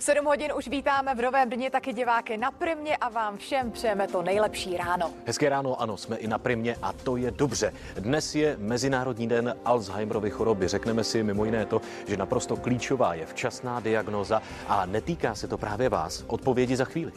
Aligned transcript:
V 0.00 0.02
7 0.02 0.26
hodin 0.26 0.52
už 0.56 0.68
vítáme 0.68 1.14
v 1.14 1.22
novém 1.22 1.50
dni 1.50 1.70
taky 1.70 1.92
diváky 1.92 2.36
na 2.36 2.50
Primě 2.50 2.96
a 2.96 3.08
vám 3.08 3.36
všem 3.36 3.70
přejeme 3.70 4.08
to 4.08 4.22
nejlepší 4.22 4.76
ráno. 4.76 5.10
Hezké 5.26 5.48
ráno, 5.48 5.80
ano, 5.80 5.96
jsme 5.96 6.16
i 6.16 6.28
na 6.28 6.38
Primě 6.38 6.76
a 6.82 6.92
to 6.92 7.16
je 7.16 7.30
dobře. 7.30 7.72
Dnes 7.98 8.34
je 8.34 8.56
Mezinárodní 8.58 9.28
den 9.28 9.56
Alzheimerovy 9.64 10.30
choroby. 10.30 10.68
Řekneme 10.68 11.04
si 11.04 11.22
mimo 11.22 11.44
jiné 11.44 11.66
to, 11.66 11.80
že 12.06 12.16
naprosto 12.16 12.56
klíčová 12.56 13.14
je 13.14 13.26
včasná 13.26 13.80
diagnoza 13.80 14.42
a 14.68 14.86
netýká 14.86 15.34
se 15.34 15.48
to 15.48 15.58
právě 15.58 15.88
vás. 15.88 16.24
Odpovědi 16.26 16.76
za 16.76 16.84
chvíli. 16.84 17.12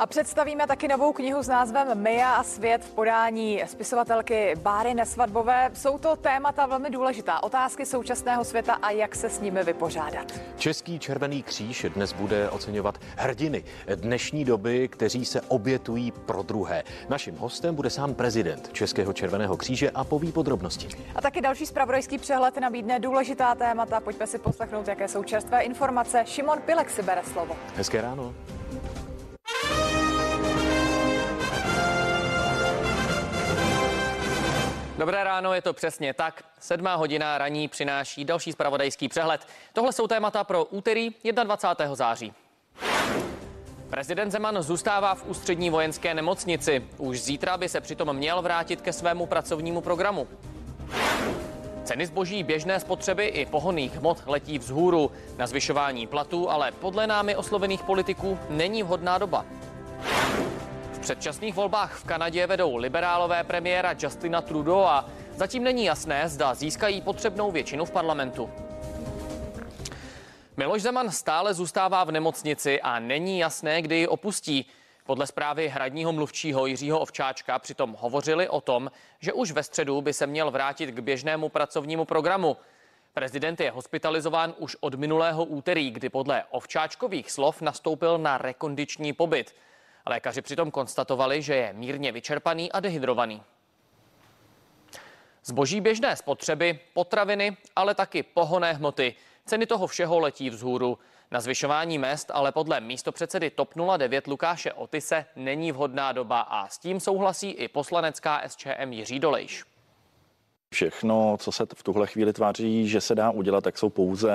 A 0.00 0.06
představíme 0.06 0.66
taky 0.66 0.88
novou 0.88 1.12
knihu 1.12 1.42
s 1.42 1.48
názvem 1.48 2.02
Mia 2.02 2.34
a 2.34 2.42
svět 2.42 2.84
v 2.84 2.90
podání 2.90 3.62
spisovatelky 3.66 4.54
Báry 4.58 4.94
Nesvadbové. 4.94 5.70
Jsou 5.74 5.98
to 5.98 6.16
témata 6.16 6.66
velmi 6.66 6.90
důležitá. 6.90 7.42
Otázky 7.42 7.86
současného 7.86 8.44
světa 8.44 8.74
a 8.74 8.90
jak 8.90 9.14
se 9.14 9.30
s 9.30 9.40
nimi 9.40 9.64
vypořádat. 9.64 10.32
Český 10.56 10.98
červený 10.98 11.42
kříž 11.42 11.86
dnes 11.94 12.12
bude 12.12 12.50
oceňovat 12.50 12.98
hrdiny 13.16 13.64
dnešní 13.94 14.44
doby, 14.44 14.88
kteří 14.88 15.24
se 15.24 15.40
obětují 15.40 16.12
pro 16.12 16.42
druhé. 16.42 16.82
Naším 17.08 17.36
hostem 17.36 17.74
bude 17.74 17.90
sám 17.90 18.14
prezident 18.14 18.72
Českého 18.72 19.12
červeného 19.12 19.56
kříže 19.56 19.90
a 19.90 20.04
poví 20.04 20.32
podrobnosti. 20.32 20.88
A 21.14 21.20
taky 21.20 21.40
další 21.40 21.66
spravodajský 21.66 22.18
přehled 22.18 22.56
nabídne 22.56 22.98
důležitá 22.98 23.54
témata. 23.54 24.00
Pojďme 24.00 24.26
si 24.26 24.38
poslechnout, 24.38 24.88
jaké 24.88 25.08
jsou 25.08 25.24
čerstvé 25.24 25.62
informace. 25.62 26.22
Šimon 26.26 26.58
Pilek 26.66 26.90
si 26.90 27.02
bere 27.02 27.22
slovo. 27.32 27.56
Hezké 27.76 28.00
ráno. 28.00 28.34
Dobré 34.98 35.24
ráno, 35.24 35.54
je 35.54 35.62
to 35.62 35.72
přesně 35.72 36.14
tak. 36.14 36.44
Sedmá 36.60 36.94
hodina 36.94 37.38
raní 37.38 37.68
přináší 37.68 38.24
další 38.24 38.52
spravodajský 38.52 39.08
přehled. 39.08 39.46
Tohle 39.72 39.92
jsou 39.92 40.06
témata 40.06 40.44
pro 40.44 40.64
úterý 40.64 41.10
21. 41.44 41.94
září. 41.94 42.32
Prezident 43.90 44.30
Zeman 44.30 44.62
zůstává 44.62 45.14
v 45.14 45.26
ústřední 45.26 45.70
vojenské 45.70 46.14
nemocnici. 46.14 46.84
Už 46.98 47.20
zítra 47.20 47.56
by 47.56 47.68
se 47.68 47.80
přitom 47.80 48.12
měl 48.12 48.42
vrátit 48.42 48.80
ke 48.80 48.92
svému 48.92 49.26
pracovnímu 49.26 49.80
programu. 49.80 50.28
Ceny 51.84 52.06
zboží 52.06 52.42
běžné 52.42 52.80
spotřeby 52.80 53.26
i 53.26 53.46
pohonných 53.46 53.96
hmot 53.96 54.22
letí 54.26 54.58
vzhůru. 54.58 55.10
Na 55.38 55.46
zvyšování 55.46 56.06
platů 56.06 56.50
ale 56.50 56.72
podle 56.72 57.06
námi 57.06 57.36
oslovených 57.36 57.82
politiků 57.82 58.38
není 58.48 58.82
vhodná 58.82 59.18
doba 59.18 59.44
předčasných 61.02 61.54
volbách 61.54 61.94
v 61.94 62.04
Kanadě 62.04 62.46
vedou 62.46 62.76
liberálové 62.76 63.44
premiéra 63.44 63.94
Justina 63.98 64.40
Trudeau 64.40 64.84
a 64.84 65.08
zatím 65.36 65.64
není 65.64 65.84
jasné, 65.84 66.28
zda 66.28 66.54
získají 66.54 67.00
potřebnou 67.00 67.50
většinu 67.50 67.84
v 67.84 67.90
parlamentu. 67.90 68.50
Miloš 70.56 70.82
Zeman 70.82 71.10
stále 71.10 71.54
zůstává 71.54 72.04
v 72.04 72.10
nemocnici 72.10 72.80
a 72.80 72.98
není 72.98 73.38
jasné, 73.38 73.82
kdy 73.82 73.96
ji 73.96 74.08
opustí. 74.08 74.66
Podle 75.04 75.26
zprávy 75.26 75.68
hradního 75.68 76.12
mluvčího 76.12 76.66
Jiřího 76.66 76.98
Ovčáčka 76.98 77.58
přitom 77.58 77.96
hovořili 77.98 78.48
o 78.48 78.60
tom, 78.60 78.90
že 79.20 79.32
už 79.32 79.52
ve 79.52 79.62
středu 79.62 80.00
by 80.00 80.12
se 80.12 80.26
měl 80.26 80.50
vrátit 80.50 80.90
k 80.90 81.00
běžnému 81.00 81.48
pracovnímu 81.48 82.04
programu. 82.04 82.56
Prezident 83.14 83.60
je 83.60 83.70
hospitalizován 83.70 84.54
už 84.58 84.76
od 84.80 84.94
minulého 84.94 85.44
úterý, 85.44 85.90
kdy 85.90 86.08
podle 86.08 86.44
Ovčáčkových 86.50 87.30
slov 87.30 87.60
nastoupil 87.60 88.18
na 88.18 88.38
rekondiční 88.38 89.12
pobyt. 89.12 89.54
Lékaři 90.06 90.42
přitom 90.42 90.70
konstatovali, 90.70 91.42
že 91.42 91.54
je 91.54 91.72
mírně 91.72 92.12
vyčerpaný 92.12 92.72
a 92.72 92.80
dehydrovaný. 92.80 93.42
Zboží 95.44 95.80
běžné 95.80 96.16
spotřeby, 96.16 96.78
potraviny, 96.92 97.56
ale 97.76 97.94
taky 97.94 98.22
pohoné 98.22 98.72
hmoty. 98.72 99.14
Ceny 99.46 99.66
toho 99.66 99.86
všeho 99.86 100.18
letí 100.18 100.50
vzhůru. 100.50 100.98
Na 101.30 101.40
zvyšování 101.40 101.98
mest 101.98 102.30
ale 102.30 102.52
podle 102.52 102.80
místopředsedy 102.80 103.50
TOP 103.50 103.74
09 103.96 104.26
Lukáše 104.26 104.72
Otise 104.72 105.26
není 105.36 105.72
vhodná 105.72 106.12
doba 106.12 106.40
a 106.40 106.68
s 106.68 106.78
tím 106.78 107.00
souhlasí 107.00 107.50
i 107.50 107.68
poslanecká 107.68 108.42
SČM 108.46 108.92
Jiří 108.92 109.18
Dolejš. 109.18 109.64
Všechno, 110.72 111.36
co 111.40 111.52
se 111.52 111.66
v 111.74 111.82
tuhle 111.82 112.06
chvíli 112.06 112.32
tváří, 112.32 112.88
že 112.88 113.00
se 113.00 113.14
dá 113.14 113.30
udělat, 113.30 113.64
tak 113.64 113.78
jsou 113.78 113.90
pouze 113.90 114.32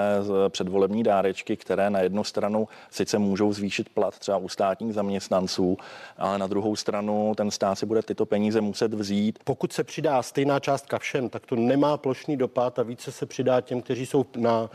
předvolební 0.50 1.04
dárečky, 1.04 1.58
které 1.58 1.90
na 1.90 2.00
jednu 2.00 2.24
stranu 2.24 2.68
sice 2.92 3.18
můžou 3.18 3.54
zvýšit 3.54 3.90
plat 3.90 4.20
třeba 4.20 4.38
u 4.38 4.50
státních 4.50 4.94
zaměstnanců, 4.94 5.78
ale 6.18 6.38
na 6.38 6.48
druhou 6.48 6.76
stranu 6.76 7.34
ten 7.38 7.52
stát 7.52 7.76
si 7.76 7.86
bude 7.86 8.02
tyto 8.02 8.26
peníze 8.26 8.62
muset 8.62 8.94
vzít. 8.94 9.40
Pokud 9.44 9.74
se 9.74 9.84
přidá 9.84 10.22
stejná 10.22 10.60
částka 10.60 11.00
všem, 11.00 11.30
tak 11.30 11.46
to 11.46 11.56
nemá 11.56 11.98
plošný 11.98 12.38
dopad 12.38 12.80
a 12.80 12.84
více 12.84 13.12
se 13.12 13.26
přidá 13.26 13.62
těm, 13.62 13.82
kteří 13.82 14.06
jsou 14.06 14.26
na, 14.36 14.70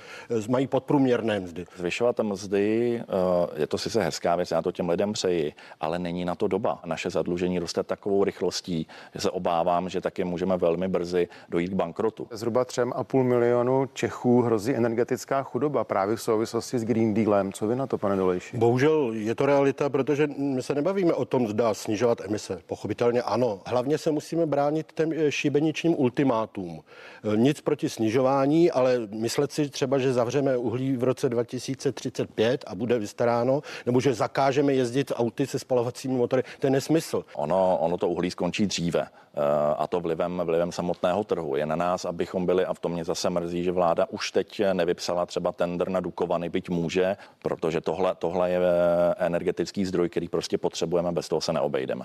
mají 0.49 0.67
podprůměrné 0.67 1.41
mzdy. 1.41 1.65
Zvyšovat 1.77 2.21
mzdy 2.21 3.01
eh, 3.03 3.61
je 3.61 3.67
to 3.67 3.79
sice 3.79 4.03
hezká 4.03 4.37
věc, 4.37 4.51
já 4.51 4.63
to 4.63 4.73
těm 4.73 4.89
lidem 4.89 5.13
přeji, 5.13 5.55
ale 5.81 5.99
není 5.99 6.25
na 6.25 6.35
to 6.35 6.49
doba. 6.49 6.81
Naše 6.85 7.11
zadlužení 7.11 7.59
roste 7.59 7.83
takovou 7.83 8.25
rychlostí, 8.25 8.87
že 9.15 9.21
se 9.21 9.31
obávám, 9.31 9.89
že 9.89 10.01
taky 10.01 10.25
můžeme 10.25 10.57
velmi 10.57 10.89
brzy 10.89 11.29
dojít 11.53 11.71
k 11.71 11.75
bankrotu. 11.75 12.27
Zhruba 12.31 12.65
3,5 12.65 13.23
milionu 13.23 13.89
Čechů 13.93 14.43
hrozí 14.43 14.75
energetická 14.75 15.43
chudoba 15.43 15.85
právě 15.85 16.17
v 16.17 16.23
souvislosti 16.23 16.79
s 16.79 16.85
Green 16.85 17.15
Dealem. 17.15 17.53
Co 17.53 17.67
vy 17.67 17.77
na 17.77 17.87
to, 17.87 17.99
pane 17.99 18.17
Dolejši? 18.17 18.57
Bohužel 18.57 19.11
je 19.13 19.35
to 19.35 19.47
realita, 19.47 19.89
protože 19.89 20.27
my 20.37 20.63
se 20.63 20.75
nebavíme 20.75 21.13
o 21.13 21.25
tom, 21.25 21.49
zda 21.49 21.75
snižovat 21.75 22.21
emise. 22.21 22.61
Pochopitelně 22.67 23.23
ano. 23.23 23.61
Hlavně 23.67 23.99
se 23.99 24.11
musíme 24.11 24.47
bránit 24.47 24.93
těm 24.93 25.13
eh, 25.13 25.33
šibeničním 25.33 25.95
ultimátům. 25.99 26.81
Eh, 27.25 27.37
nic 27.37 27.61
proti 27.61 27.89
snižování, 27.89 28.71
ale 28.71 28.99
myslet 29.11 29.53
si 29.53 29.69
třeba, 29.69 29.99
že 29.99 30.13
zavřeme 30.13 30.57
uhlí 30.57 30.97
v 30.97 31.05
roce 31.05 31.29
2035 31.29 32.65
a 32.67 32.75
bude 32.75 32.99
vystaráno, 32.99 33.61
nebo 33.87 34.01
že 34.01 34.15
zakážeme 34.15 34.75
jezdit 34.75 35.13
auty 35.15 35.47
se 35.47 35.59
spalovacími 35.59 36.15
motory, 36.15 36.43
to 36.61 36.67
je 36.67 36.71
nesmysl. 36.71 37.25
Ono, 37.35 37.79
ono 37.81 37.99
to 37.99 38.09
uhlí 38.09 38.31
skončí 38.31 38.67
dříve. 38.67 39.07
Eh, 39.35 39.75
a 39.79 39.87
to 39.87 40.01
vlivem, 40.01 40.43
vlivem 40.45 40.73
samotného 40.73 41.25
trhu. 41.25 41.57
Je 41.57 41.67
na 41.67 41.77
nás, 41.77 42.05
abychom 42.05 42.47
byli, 42.47 42.67
a 42.67 42.75
v 42.75 42.81
tom 42.81 42.93
mě 42.93 43.05
zase 43.05 43.31
mrzí, 43.31 43.65
že 43.65 43.73
vláda 43.73 44.07
už 44.11 44.31
teď 44.31 44.63
nevypsala 44.73 45.27
třeba 45.27 45.53
tender 45.53 45.89
na 45.89 46.01
Dukovany, 46.01 46.49
byť 46.49 46.71
může, 46.71 47.17
protože 47.43 47.81
tohle, 47.81 48.15
tohle 48.15 48.51
je 48.51 48.59
eh, 48.59 49.15
energetický 49.19 49.85
zdroj, 49.85 50.09
který 50.09 50.29
prostě 50.29 50.59
potřebujeme, 50.59 51.13
bez 51.13 51.29
toho 51.29 51.41
se 51.41 51.53
neobejdeme. 51.53 52.05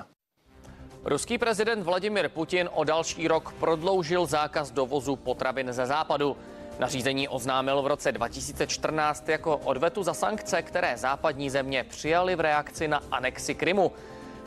Ruský 1.05 1.38
prezident 1.38 1.83
Vladimir 1.83 2.29
Putin 2.29 2.69
o 2.73 2.83
další 2.83 3.27
rok 3.27 3.53
prodloužil 3.59 4.25
zákaz 4.25 4.71
dovozu 4.71 5.15
potravin 5.15 5.73
ze 5.73 5.85
západu. 5.85 6.38
Nařízení 6.79 7.27
oznámil 7.27 7.81
v 7.81 7.88
roce 7.88 8.11
2014 8.11 9.29
jako 9.29 9.57
odvetu 9.57 10.03
za 10.03 10.13
sankce, 10.13 10.61
které 10.61 10.97
západní 10.97 11.49
země 11.49 11.83
přijaly 11.83 12.35
v 12.35 12.39
reakci 12.39 12.88
na 12.88 13.01
anexi 13.11 13.55
Krymu. 13.55 13.91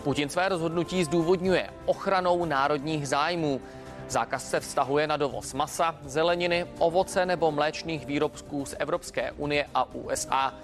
Putin 0.05 0.29
své 0.29 0.49
rozhodnutí 0.49 1.05
zdůvodňuje 1.05 1.71
ochranou 1.87 2.45
národních 2.45 3.09
zájmů. 3.09 3.61
Zákaz 4.09 4.51
se 4.51 4.61
vztahuje 4.61 5.07
na 5.07 5.17
dovoz 5.17 5.55
masa, 5.55 5.95
zeleniny, 6.03 6.67
ovoce 6.79 7.27
nebo 7.27 7.53
mléčných 7.53 8.07
výrobků 8.07 8.65
z 8.67 8.75
Evropské 8.79 9.33
unie 9.33 9.67
a 9.75 9.95
USA. 9.95 10.55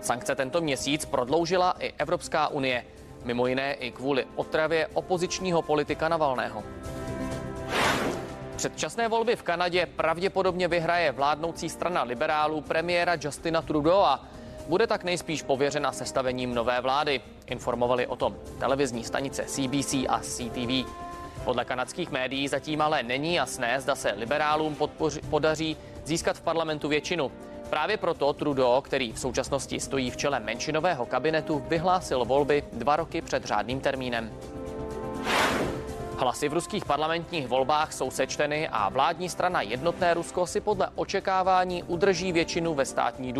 Sankce 0.00 0.34
tento 0.34 0.60
měsíc 0.60 1.04
prodloužila 1.04 1.74
i 1.78 1.92
Evropská 1.98 2.48
unie, 2.48 2.84
mimo 3.24 3.46
jiné 3.46 3.74
i 3.74 3.90
kvůli 3.90 4.26
otravě 4.36 4.86
opozičního 4.86 5.62
politika 5.62 6.08
Navalného. 6.08 6.62
Předčasné 8.56 9.08
volby 9.08 9.36
v 9.36 9.42
Kanadě 9.42 9.86
pravděpodobně 9.86 10.68
vyhraje 10.68 11.12
vládnoucí 11.12 11.68
strana 11.68 12.02
liberálů 12.02 12.60
premiéra 12.60 13.16
Justina 13.20 13.62
Trudeau 13.62 14.18
bude 14.68 14.86
tak 14.86 15.04
nejspíš 15.04 15.42
pověřena 15.42 15.92
sestavením 15.92 16.54
nové 16.54 16.80
vlády. 16.80 17.20
Informovali 17.46 18.06
o 18.06 18.16
tom 18.16 18.36
televizní 18.58 19.04
stanice 19.04 19.44
CBC 19.44 19.94
a 20.08 20.20
CTV. 20.20 20.90
Podle 21.44 21.64
kanadských 21.64 22.10
médií 22.10 22.48
zatím 22.48 22.80
ale 22.80 23.02
není 23.02 23.34
jasné, 23.34 23.80
zda 23.80 23.94
se 23.94 24.14
liberálům 24.16 24.74
podpoři, 24.74 25.20
podaří 25.30 25.76
získat 26.04 26.36
v 26.36 26.40
parlamentu 26.42 26.88
většinu. 26.88 27.32
Právě 27.70 27.96
proto 27.96 28.32
Trudeau, 28.32 28.80
který 28.80 29.12
v 29.12 29.18
současnosti 29.18 29.80
stojí 29.80 30.10
v 30.10 30.16
čele 30.16 30.40
menšinového 30.40 31.06
kabinetu, 31.06 31.64
vyhlásil 31.68 32.24
volby 32.24 32.64
dva 32.72 32.96
roky 32.96 33.22
před 33.22 33.44
řádným 33.44 33.80
termínem. 33.80 34.32
Hlasy 36.18 36.48
v 36.48 36.52
ruských 36.52 36.84
parlamentních 36.84 37.48
volbách 37.48 37.92
jsou 37.92 38.10
sečteny 38.10 38.68
a 38.68 38.88
vládní 38.88 39.28
strana 39.28 39.62
Jednotné 39.62 40.14
Rusko 40.14 40.46
si 40.46 40.60
podle 40.60 40.88
očekávání 40.94 41.82
udrží 41.82 42.32
většinu 42.32 42.74
ve 42.74 42.84
státní 42.84 43.32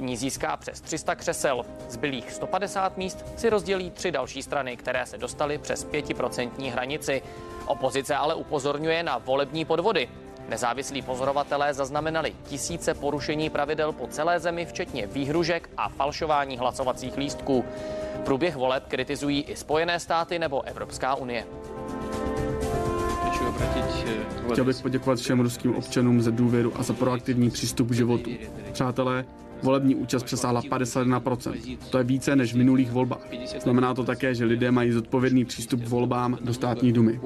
dumě 0.00 0.10
ní 0.10 0.16
získá 0.16 0.56
přes 0.56 0.80
300 0.80 1.14
křesel. 1.14 1.64
Zbylých 1.88 2.32
150 2.32 2.96
míst 2.96 3.24
si 3.36 3.50
rozdělí 3.50 3.90
tři 3.90 4.10
další 4.10 4.42
strany, 4.42 4.76
které 4.76 5.06
se 5.06 5.18
dostaly 5.18 5.58
přes 5.58 5.86
5% 5.86 6.70
hranici. 6.72 7.22
Opozice 7.66 8.16
ale 8.16 8.34
upozorňuje 8.34 9.02
na 9.02 9.18
volební 9.18 9.64
podvody. 9.64 10.08
Nezávislí 10.48 11.02
pozorovatelé 11.02 11.74
zaznamenali 11.74 12.32
tisíce 12.48 12.94
porušení 12.94 13.50
pravidel 13.50 13.92
po 13.92 14.06
celé 14.06 14.40
zemi, 14.40 14.66
včetně 14.66 15.06
výhružek 15.06 15.70
a 15.76 15.88
falšování 15.88 16.58
hlasovacích 16.58 17.16
lístků. 17.16 17.64
Průběh 18.24 18.56
voleb 18.56 18.84
kritizují 18.88 19.42
i 19.42 19.56
Spojené 19.56 20.00
státy 20.00 20.38
nebo 20.38 20.62
Evropská 20.62 21.14
unie. 21.14 21.44
Chtěl 24.52 24.64
bych 24.64 24.82
poděkovat 24.82 25.18
všem 25.18 25.40
ruským 25.40 25.76
občanům 25.76 26.22
za 26.22 26.30
důvěru 26.30 26.72
a 26.76 26.82
za 26.82 26.92
proaktivní 26.92 27.50
přístup 27.50 27.88
k 27.88 27.94
životu. 27.94 28.30
Přátelé, 28.72 29.24
volební 29.62 29.94
účast 29.94 30.22
přesáhla 30.22 30.62
51%. 30.62 31.78
To 31.90 31.98
je 31.98 32.04
více 32.04 32.36
než 32.36 32.54
v 32.54 32.56
minulých 32.56 32.90
volbách. 32.90 33.20
Znamená 33.62 33.94
to 33.94 34.04
také, 34.04 34.34
že 34.34 34.44
lidé 34.44 34.70
mají 34.70 34.92
zodpovědný 34.92 35.44
přístup 35.44 35.84
k 35.84 35.88
volbám 35.88 36.38
do 36.40 36.54
státní 36.54 36.92
dumy. 36.92 37.20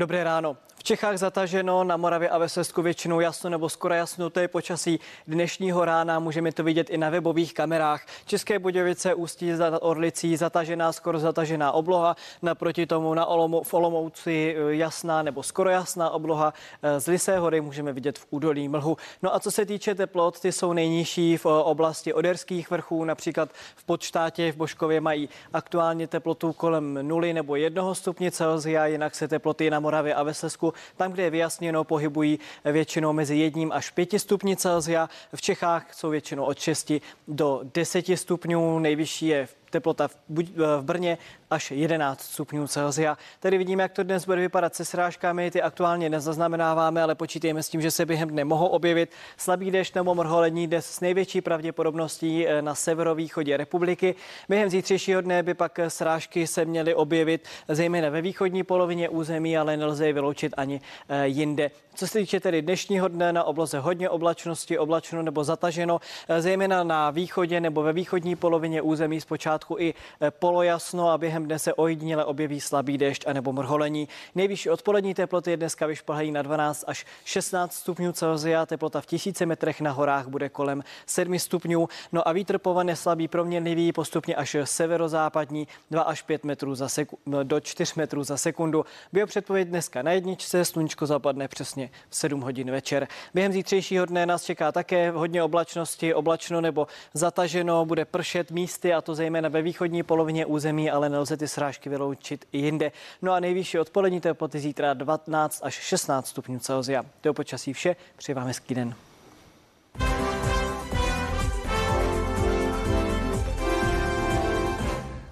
Dobré 0.00 0.24
ráno. 0.24 0.56
V 0.78 0.82
Čechách 0.82 1.16
zataženo, 1.16 1.84
na 1.84 1.96
Moravě 1.96 2.28
a 2.28 2.38
ve 2.38 2.48
Slezsku 2.48 2.82
většinou 2.82 3.20
jasno 3.20 3.50
nebo 3.50 3.68
skoro 3.68 3.94
jasno, 3.94 4.30
to 4.30 4.40
je 4.40 4.48
počasí 4.48 5.00
dnešního 5.26 5.84
rána, 5.84 6.18
můžeme 6.18 6.52
to 6.52 6.64
vidět 6.64 6.90
i 6.90 6.98
na 6.98 7.10
webových 7.10 7.54
kamerách. 7.54 8.06
České 8.26 8.58
Budějovice, 8.58 9.14
Ústí 9.14 9.54
za 9.54 9.82
Orlicí, 9.82 10.36
zatažená, 10.36 10.92
skoro 10.92 11.18
zatažená 11.18 11.72
obloha, 11.72 12.16
naproti 12.42 12.86
tomu 12.86 13.14
na 13.14 13.26
Olomou, 13.26 13.62
v 13.62 13.74
Olomouci 13.74 14.56
eh, 14.56 14.74
jasná 14.74 15.22
nebo 15.22 15.42
skoro 15.42 15.70
jasná 15.70 16.10
obloha. 16.10 16.54
Eh, 16.82 17.00
z 17.00 17.06
Lisé 17.06 17.38
hory 17.38 17.60
můžeme 17.60 17.92
vidět 17.92 18.18
v 18.18 18.26
údolí 18.30 18.68
mlhu. 18.68 18.96
No 19.22 19.34
a 19.34 19.40
co 19.40 19.50
se 19.50 19.66
týče 19.66 19.94
teplot, 19.94 20.40
ty 20.40 20.52
jsou 20.52 20.72
nejnižší 20.72 21.36
v 21.36 21.46
eh, 21.46 21.48
oblasti 21.48 22.12
Oderských 22.12 22.70
vrchů, 22.70 23.04
například 23.04 23.48
v 23.76 23.84
Podštátě, 23.84 24.52
v 24.52 24.56
Boškově 24.56 25.00
mají 25.00 25.28
aktuálně 25.52 26.06
teplotu 26.06 26.52
kolem 26.52 26.98
0 27.08 27.32
nebo 27.32 27.56
1 27.56 27.94
stupně 27.94 28.30
Celsia, 28.30 28.86
jinak 28.86 29.14
se 29.14 29.28
teploty 29.28 29.70
na 29.70 29.80
Moravě 29.80 29.87
a 29.94 30.22
ve 30.22 30.34
Slezsku 30.34 30.74
tam, 30.96 31.12
kde 31.12 31.22
je 31.22 31.30
vyjasněno, 31.30 31.84
pohybují 31.84 32.38
většinou 32.64 33.12
mezi 33.12 33.36
jedním 33.36 33.72
až 33.72 33.90
pěti 33.90 34.18
stupni 34.18 34.56
Celsia. 34.56 35.08
V 35.34 35.42
Čechách 35.42 35.94
jsou 35.94 36.10
většinou 36.10 36.44
od 36.44 36.58
6 36.58 36.92
do 37.28 37.60
10 37.74 38.06
stupňů. 38.14 38.78
Nejvyšší 38.78 39.26
je 39.26 39.46
v 39.46 39.67
teplota 39.70 40.08
v, 40.08 40.14
v 40.56 40.82
Brně 40.82 41.18
až 41.50 41.70
11 41.70 42.20
stupňů 42.20 42.66
Celsia. 42.66 43.18
Tady 43.40 43.58
vidíme, 43.58 43.82
jak 43.82 43.92
to 43.92 44.02
dnes 44.02 44.26
bude 44.26 44.40
vypadat 44.40 44.74
se 44.74 44.84
srážkami. 44.84 45.50
Ty 45.50 45.62
aktuálně 45.62 46.10
nezaznamenáváme, 46.10 47.02
ale 47.02 47.14
počítejme 47.14 47.62
s 47.62 47.68
tím, 47.68 47.80
že 47.80 47.90
se 47.90 48.06
během 48.06 48.28
dne 48.28 48.44
mohou 48.44 48.66
objevit 48.66 49.10
slabý 49.36 49.70
déšť 49.70 49.94
nebo 49.94 50.14
mrholení 50.14 50.66
dnes 50.66 50.86
s 50.86 51.00
největší 51.00 51.40
pravděpodobností 51.40 52.46
eh, 52.46 52.62
na 52.62 52.74
severovýchodě 52.74 53.56
republiky. 53.56 54.14
Během 54.48 54.70
zítřejšího 54.70 55.20
dne 55.20 55.42
by 55.42 55.54
pak 55.54 55.80
srážky 55.88 56.46
se 56.46 56.64
měly 56.64 56.94
objevit 56.94 57.48
zejména 57.68 58.08
ve 58.08 58.22
východní 58.22 58.62
polovině 58.62 59.08
území, 59.08 59.58
ale 59.58 59.76
nelze 59.76 60.06
je 60.06 60.12
vyloučit 60.12 60.54
ani 60.56 60.80
eh, 61.08 61.26
jinde. 61.26 61.70
Co 61.94 62.06
se 62.06 62.18
týče 62.18 62.40
tedy 62.40 62.62
dnešního 62.62 63.08
dne 63.08 63.32
na 63.32 63.44
obloze 63.44 63.78
hodně 63.78 64.10
oblačnosti, 64.10 64.78
oblačno 64.78 65.22
nebo 65.22 65.44
zataženo, 65.44 66.00
eh, 66.28 66.42
zejména 66.42 66.84
na 66.84 67.10
východě 67.10 67.60
nebo 67.60 67.82
ve 67.82 67.92
východní 67.92 68.36
polovině 68.36 68.82
území 68.82 69.20
zpočátku 69.20 69.57
i 69.78 69.94
polojasno 70.30 71.10
a 71.10 71.18
během 71.18 71.44
dne 71.44 71.58
se 71.58 71.74
ojediněle 71.74 72.24
objeví 72.24 72.60
slabý 72.60 72.98
déšť 72.98 73.26
anebo 73.26 73.52
mrholení. 73.52 74.08
Nejvyšší 74.34 74.70
odpolední 74.70 75.14
teploty 75.14 75.56
dneska 75.56 75.86
vyšplhají 75.86 76.30
na 76.30 76.42
12 76.42 76.84
až 76.86 77.06
16 77.24 77.74
stupňů 77.74 78.12
Celsia, 78.12 78.66
teplota 78.66 79.00
v 79.00 79.06
tisíci 79.06 79.46
metrech 79.46 79.80
na 79.80 79.90
horách 79.90 80.26
bude 80.26 80.48
kolem 80.48 80.84
7 81.06 81.38
stupňů. 81.38 81.88
No 82.12 82.28
a 82.28 82.32
vítr 82.32 82.58
povane 82.58 82.96
slabý 82.96 83.28
proměnlivý, 83.28 83.92
postupně 83.92 84.34
až 84.34 84.56
severozápadní 84.64 85.68
2 85.90 86.02
až 86.02 86.22
5 86.22 86.44
metrů 86.44 86.74
za 86.74 86.88
seku, 86.88 87.18
do 87.42 87.60
4 87.60 87.92
metrů 87.96 88.24
za 88.24 88.36
sekundu. 88.36 88.84
předpověď 89.26 89.68
dneska 89.68 90.02
na 90.02 90.12
jedničce, 90.12 90.64
sluníčko 90.64 91.06
zapadne 91.06 91.48
přesně 91.48 91.90
v 92.08 92.16
7 92.16 92.40
hodin 92.40 92.70
večer. 92.70 93.08
Během 93.34 93.52
zítřejšího 93.52 94.06
dne 94.06 94.26
nás 94.26 94.44
čeká 94.44 94.72
také 94.72 95.10
hodně 95.10 95.42
oblačnosti, 95.42 96.14
oblačno 96.14 96.60
nebo 96.60 96.86
zataženo, 97.14 97.84
bude 97.84 98.04
pršet 98.04 98.50
místy 98.50 98.94
a 98.94 99.00
to 99.00 99.14
zejména 99.14 99.47
ve 99.48 99.62
východní 99.62 100.02
polovině 100.02 100.46
území, 100.46 100.90
ale 100.90 101.08
nelze 101.08 101.34
lze 101.34 101.36
ty 101.36 101.48
srážky 101.48 101.90
vyloučit 101.90 102.44
i 102.52 102.58
jinde. 102.58 102.92
No 103.22 103.32
a 103.32 103.40
nejvyšší 103.40 103.78
odpolední 103.78 104.20
teploty 104.20 104.60
zítra 104.60 104.94
12 104.94 105.60
až 105.64 105.74
16 105.74 106.28
stupňů 106.28 106.58
Celsia. 106.58 107.04
To 107.20 107.28
je 107.28 107.32
počasí 107.32 107.72
vše, 107.72 107.96
přeji 108.16 108.34
vám 108.34 108.46
hezký 108.46 108.74
den. 108.74 108.94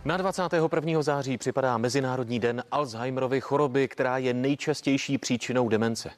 Na 0.06 0.16
21. 0.16 1.02
září 1.02 1.38
připadá 1.38 1.78
Mezinárodní 1.78 2.38
den 2.38 2.62
Alzheimerovy 2.70 3.40
choroby, 3.40 3.88
která 3.88 4.18
je 4.18 4.34
nejčastější 4.34 5.18
příčinou 5.18 5.68
demence. 5.68 6.10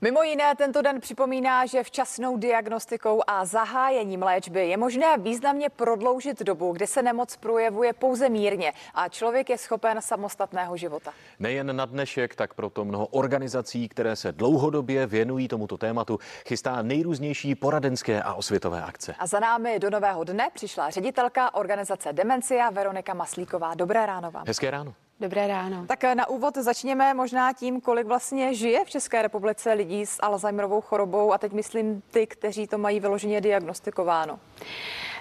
Mimo 0.00 0.22
jiné 0.22 0.54
tento 0.56 0.82
den 0.82 1.00
připomíná, 1.00 1.66
že 1.66 1.82
včasnou 1.82 2.36
diagnostikou 2.36 3.22
a 3.26 3.44
zahájením 3.44 4.22
léčby 4.22 4.68
je 4.68 4.76
možné 4.76 5.18
významně 5.18 5.68
prodloužit 5.68 6.42
dobu, 6.42 6.72
kdy 6.72 6.86
se 6.86 7.02
nemoc 7.02 7.36
projevuje 7.36 7.92
pouze 7.92 8.28
mírně 8.28 8.72
a 8.94 9.08
člověk 9.08 9.50
je 9.50 9.58
schopen 9.58 10.02
samostatného 10.02 10.76
života. 10.76 11.12
Nejen 11.38 11.76
na 11.76 11.84
dnešek, 11.84 12.34
tak 12.34 12.54
proto 12.54 12.84
mnoho 12.84 13.06
organizací, 13.06 13.88
které 13.88 14.16
se 14.16 14.32
dlouhodobě 14.32 15.06
věnují 15.06 15.48
tomuto 15.48 15.76
tématu, 15.76 16.18
chystá 16.48 16.82
nejrůznější 16.82 17.54
poradenské 17.54 18.22
a 18.22 18.34
osvětové 18.34 18.82
akce. 18.82 19.14
A 19.18 19.26
za 19.26 19.40
námi 19.40 19.78
do 19.78 19.90
nového 19.90 20.24
dne 20.24 20.50
přišla 20.54 20.90
ředitelka 20.90 21.54
organizace 21.54 22.12
Demencia 22.12 22.70
Veronika 22.70 23.14
Mas 23.14 23.33
Maslíková. 23.34 23.74
Dobré 23.74 24.06
ráno 24.06 24.30
vám. 24.30 24.44
Hezké 24.46 24.70
ráno. 24.70 24.94
Dobré 25.20 25.46
ráno. 25.46 25.86
Tak 25.86 26.04
na 26.14 26.28
úvod 26.28 26.56
začněme 26.56 27.14
možná 27.14 27.52
tím, 27.52 27.80
kolik 27.80 28.06
vlastně 28.06 28.54
žije 28.54 28.84
v 28.84 28.90
České 28.90 29.22
republice 29.22 29.72
lidí 29.72 30.06
s 30.06 30.22
Alzheimerovou 30.22 30.80
chorobou 30.80 31.32
a 31.32 31.38
teď 31.38 31.52
myslím 31.52 32.02
ty, 32.10 32.26
kteří 32.26 32.66
to 32.66 32.78
mají 32.78 33.00
vyloženě 33.00 33.40
diagnostikováno. 33.40 34.38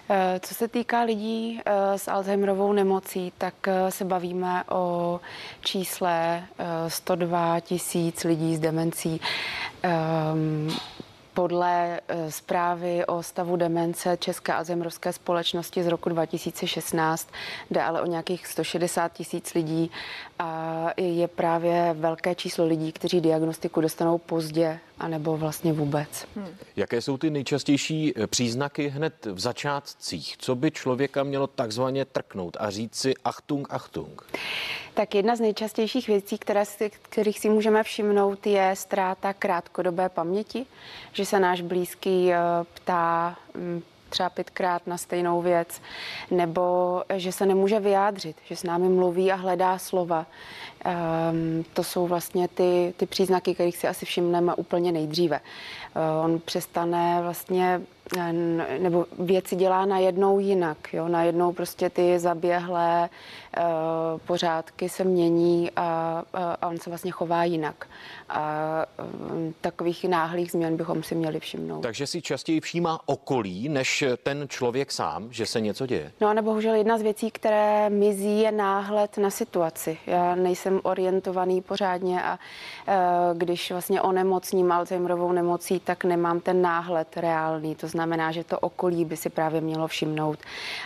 Eh, 0.10 0.40
co 0.40 0.54
se 0.54 0.68
týká 0.68 1.02
lidí 1.02 1.62
eh, 1.66 1.98
s 1.98 2.08
Alzheimerovou 2.08 2.74
nemocí, 2.74 3.34
tak 3.38 3.68
eh, 3.68 3.92
se 3.92 4.06
bavíme 4.06 4.64
o 4.70 5.20
čísle 5.62 6.44
102 6.88 7.60
tisíc 7.60 8.24
lidí 8.24 8.56
s 8.56 8.60
demencí. 8.60 9.22
Podle 11.34 12.00
eh, 12.08 12.32
zprávy 12.32 13.06
o 13.06 13.24
stavu 13.24 13.56
demence 13.56 14.18
České 14.18 14.54
alzheimerovské 14.54 15.14
společnosti 15.14 15.84
z 15.84 15.88
roku 15.88 16.10
2016 16.10 17.30
jde 17.72 17.84
ale 17.84 18.02
o 18.02 18.06
nějakých 18.06 18.48
160 18.48 19.14
tisíc 19.14 19.54
lidí 19.54 19.92
a 20.40 20.90
je 20.98 21.28
právě 21.28 21.96
velké 22.00 22.36
číslo 22.36 22.66
lidí, 22.66 22.92
kteří 22.92 23.22
diagnostiku 23.22 23.82
dostanou 23.82 24.18
pozdě 24.18 24.80
anebo 25.04 25.38
vlastně 25.38 25.74
vůbec. 25.74 26.28
Hmm. 26.36 26.48
Jaké 26.76 27.02
jsou 27.02 27.18
ty 27.18 27.30
nejčastější 27.30 28.14
eh, 28.16 28.28
příznaky 28.28 28.88
hned 28.88 29.26
v 29.26 29.40
začátcích? 29.40 30.36
Co 30.38 30.56
by 30.56 30.72
člověka 30.72 31.24
mělo 31.24 31.48
takzvaně 31.48 32.06
trknout 32.06 32.58
a 32.60 32.70
říct 32.70 32.96
si 32.96 33.14
achtung, 33.26 33.68
achtung? 33.70 34.26
Tak 34.94 35.16
jedna 35.16 35.36
z 35.36 35.40
nejčastějších 35.40 36.08
věcí, 36.08 36.38
které 36.38 36.66
si, 36.66 36.92
kterých 37.02 37.40
si 37.40 37.50
můžeme 37.50 37.84
všimnout, 37.84 38.48
je 38.48 38.72
ztráta 38.74 39.34
krátkodobé 39.34 40.10
paměti, 40.10 40.66
že 41.14 41.26
se 41.26 41.40
náš 41.40 41.62
blízký 41.62 42.34
eh, 42.34 42.38
ptá 42.74 43.36
mm, 43.56 43.82
třeba 44.14 44.30
pětkrát 44.30 44.88
na 44.88 44.98
stejnou 44.98 45.42
věc, 45.42 45.82
nebo 46.32 47.04
že 47.16 47.32
se 47.32 47.46
nemůže 47.46 47.80
vyjádřit, 47.80 48.36
že 48.46 48.56
s 48.56 48.64
námi 48.64 48.90
mluví 48.90 49.32
a 49.32 49.36
hledá 49.36 49.78
slova. 49.78 50.26
Um, 50.86 51.66
to 51.74 51.84
jsou 51.84 52.08
vlastně 52.08 52.48
ty, 52.48 52.94
ty 52.98 53.06
příznaky, 53.06 53.54
kterých 53.54 53.78
si 53.78 53.88
asi 53.88 54.06
všimneme 54.06 54.56
úplně 54.56 54.92
nejdříve. 54.92 55.40
Uh, 55.96 56.26
on 56.26 56.40
přestane 56.40 57.20
vlastně 57.22 57.82
nebo 58.80 59.06
věci 59.20 59.56
dělá 59.56 59.86
najednou 59.86 60.40
jinak. 60.40 60.94
Jo? 60.94 61.08
Najednou 61.08 61.54
prostě 61.54 61.90
ty 61.90 62.20
zaběhlé 62.20 63.10
uh, 63.58 63.64
pořádky 64.26 64.90
se 64.90 65.04
mění 65.04 65.72
a, 65.76 66.24
a 66.62 66.68
on 66.68 66.78
se 66.78 66.90
vlastně 66.90 67.12
chová 67.12 67.44
jinak. 67.44 67.88
A 68.30 68.86
um, 69.32 69.54
takových 69.62 70.06
náhlých 70.06 70.52
změn 70.52 70.78
bychom 70.78 71.04
si 71.04 71.16
měli 71.16 71.40
všimnout. 71.40 71.82
Takže 71.82 72.08
si 72.08 72.22
častěji 72.22 72.60
všímá 72.60 73.00
okolí, 73.06 73.70
než 73.70 74.04
ten 74.24 74.46
člověk 74.48 74.92
sám, 74.92 75.28
že 75.32 75.46
se 75.46 75.62
něco 75.62 75.86
děje? 75.86 76.12
No 76.22 76.28
a 76.28 76.42
bohužel 76.42 76.76
jedna 76.76 76.98
z 76.98 77.02
věcí, 77.02 77.32
které 77.32 77.90
mizí, 77.90 78.40
je 78.40 78.52
náhled 78.52 79.18
na 79.18 79.30
situaci. 79.30 79.98
Já 80.08 80.36
nejsem 80.36 80.73
orientovaný 80.84 81.62
pořádně 81.62 82.24
a 82.24 82.40
uh, 82.88 82.94
když 83.38 83.72
vlastně 83.72 84.02
onemocním 84.02 84.72
Alzheimerovou 84.72 85.32
nemocí, 85.32 85.80
tak 85.80 86.04
nemám 86.04 86.40
ten 86.40 86.62
náhled 86.62 87.18
reálný. 87.18 87.76
To 87.76 87.88
znamená, 87.88 88.32
že 88.32 88.44
to 88.44 88.60
okolí 88.60 89.06
by 89.06 89.18
si 89.18 89.30
právě 89.30 89.62
mělo 89.62 89.88
všimnout. 89.88 90.40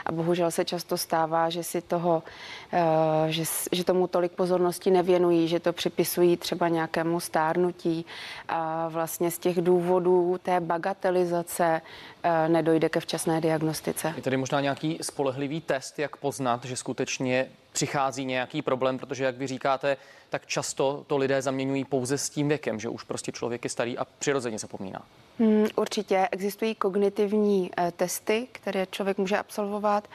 A 0.05 0.11
bohužel 0.11 0.51
se 0.51 0.65
často 0.65 0.97
stává, 0.97 1.49
že 1.49 1.63
si 1.63 1.81
toho, 1.81 2.23
eh, 2.71 3.31
že, 3.31 3.43
že 3.71 3.83
tomu 3.83 4.07
tolik 4.07 4.31
pozornosti 4.31 4.91
nevěnují, 4.91 5.47
že 5.47 5.59
to 5.59 5.73
připisují 5.73 6.37
třeba 6.37 6.67
nějakému 6.67 7.19
stárnutí 7.19 8.05
a 8.47 8.87
vlastně 8.87 9.31
z 9.31 9.39
těch 9.39 9.61
důvodů 9.61 10.39
té 10.43 10.59
bagatelizace 10.59 11.81
eh, 12.23 12.49
nedojde 12.49 12.89
ke 12.89 12.99
včasné 12.99 13.41
diagnostice. 13.41 14.13
Je 14.15 14.21
tady 14.21 14.37
možná 14.37 14.61
nějaký 14.61 14.97
spolehlivý 15.01 15.61
test, 15.61 15.99
jak 15.99 16.17
poznat, 16.17 16.65
že 16.65 16.75
skutečně 16.75 17.49
přichází 17.77 18.25
nějaký 18.25 18.61
problém, 18.61 18.97
protože 18.97 19.23
jak 19.23 19.37
vy 19.37 19.47
říkáte, 19.47 19.97
tak 20.29 20.45
často 20.45 21.03
to 21.07 21.17
lidé 21.17 21.41
zaměňují 21.41 21.85
pouze 21.85 22.17
s 22.17 22.29
tím 22.29 22.47
věkem, 22.47 22.79
že 22.79 22.89
už 22.89 23.03
prostě 23.03 23.31
člověk 23.31 23.63
je 23.63 23.69
starý 23.69 23.97
a 23.97 24.05
přirozeně 24.19 24.59
zapomíná. 24.59 25.01
Hmm, 25.39 25.67
určitě 25.75 26.27
existují 26.31 26.75
kognitivní 26.75 27.71
eh, 27.77 27.91
testy, 27.91 28.47
které 28.51 28.85
člověk 28.85 29.17
může 29.17 29.37
absolvovat 29.37 30.07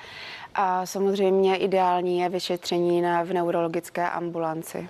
a 0.54 0.86
samozřejmě 0.86 1.56
ideální 1.56 2.18
je 2.18 2.28
vyšetření 2.28 3.02
na, 3.02 3.22
v 3.22 3.32
neurologické 3.32 4.10
ambulanci. 4.10 4.88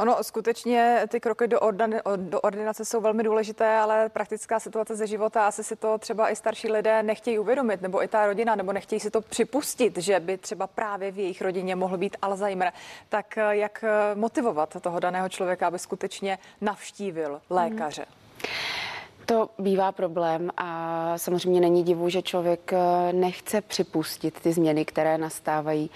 Ono 0.00 0.24
skutečně 0.24 1.04
ty 1.08 1.20
kroky 1.20 1.48
do, 1.48 1.60
ordin, 1.60 2.00
do 2.16 2.40
ordinace 2.40 2.84
jsou 2.84 3.00
velmi 3.00 3.22
důležité, 3.22 3.76
ale 3.78 4.08
praktická 4.08 4.60
situace 4.60 4.96
ze 4.96 5.06
života, 5.06 5.46
asi 5.46 5.64
si 5.64 5.76
to 5.76 5.98
třeba 5.98 6.30
i 6.30 6.36
starší 6.36 6.72
lidé 6.72 7.02
nechtějí 7.02 7.38
uvědomit, 7.38 7.82
nebo 7.82 8.04
i 8.04 8.08
ta 8.08 8.26
rodina, 8.26 8.54
nebo 8.54 8.72
nechtějí 8.72 9.00
si 9.00 9.10
to 9.10 9.20
připustit, 9.20 9.98
že 9.98 10.20
by 10.20 10.38
třeba 10.38 10.66
právě 10.66 11.10
v 11.12 11.18
jejich 11.18 11.42
rodině 11.42 11.76
mohl 11.76 11.96
být 11.96 12.16
Alzheimer. 12.22 12.72
Tak 13.08 13.38
jak 13.50 13.84
motivovat 14.14 14.76
toho 14.80 15.00
daného 15.00 15.28
člověka, 15.28 15.66
aby 15.66 15.78
skutečně 15.78 16.38
navštívil 16.60 17.40
lékaře? 17.50 18.04
Hmm. 18.08 18.79
To 19.26 19.48
bývá 19.58 19.92
problém 19.92 20.50
a 20.56 21.12
samozřejmě 21.18 21.60
není 21.60 21.84
divu, 21.84 22.08
že 22.08 22.22
člověk 22.22 22.72
eh, 22.72 23.12
nechce 23.12 23.60
připustit 23.60 24.40
ty 24.40 24.52
změny, 24.52 24.84
které 24.84 25.18
nastávají. 25.18 25.90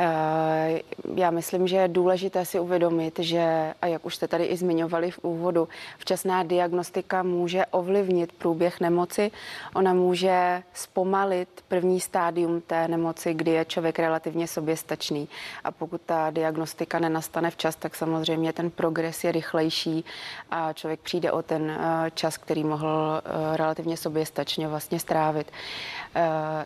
Eh, 0.00 0.80
já 1.14 1.30
myslím, 1.30 1.68
že 1.68 1.76
je 1.76 1.88
důležité 1.88 2.44
si 2.44 2.60
uvědomit, 2.60 3.18
že, 3.18 3.74
a 3.82 3.86
jak 3.86 4.06
už 4.06 4.14
jste 4.14 4.28
tady 4.28 4.44
i 4.44 4.56
zmiňovali 4.56 5.10
v 5.10 5.18
úvodu, 5.22 5.68
včasná 5.98 6.42
diagnostika 6.42 7.22
může 7.22 7.66
ovlivnit 7.66 8.32
průběh 8.32 8.80
nemoci. 8.80 9.30
Ona 9.74 9.94
může 9.94 10.62
zpomalit 10.74 11.48
první 11.68 12.00
stádium 12.00 12.60
té 12.60 12.88
nemoci, 12.88 13.34
kdy 13.34 13.50
je 13.50 13.64
člověk 13.64 13.98
relativně 13.98 14.46
soběstačný. 14.46 15.28
A 15.64 15.70
pokud 15.70 16.00
ta 16.00 16.30
diagnostika 16.30 16.98
nenastane 16.98 17.50
včas, 17.50 17.76
tak 17.76 17.94
samozřejmě 17.94 18.52
ten 18.52 18.70
progres 18.70 19.24
je 19.24 19.32
rychlejší 19.32 20.04
a 20.50 20.72
člověk 20.72 21.00
přijde 21.00 21.32
o 21.32 21.42
ten 21.42 21.70
eh, 21.70 22.10
čas, 22.10 22.36
který 22.36 22.61
mohl 22.62 23.22
eh, 23.24 23.56
relativně 23.56 23.96
soběstačně 23.96 24.68
vlastně 24.68 24.98
strávit. 25.00 25.52
Eh, 26.14 26.22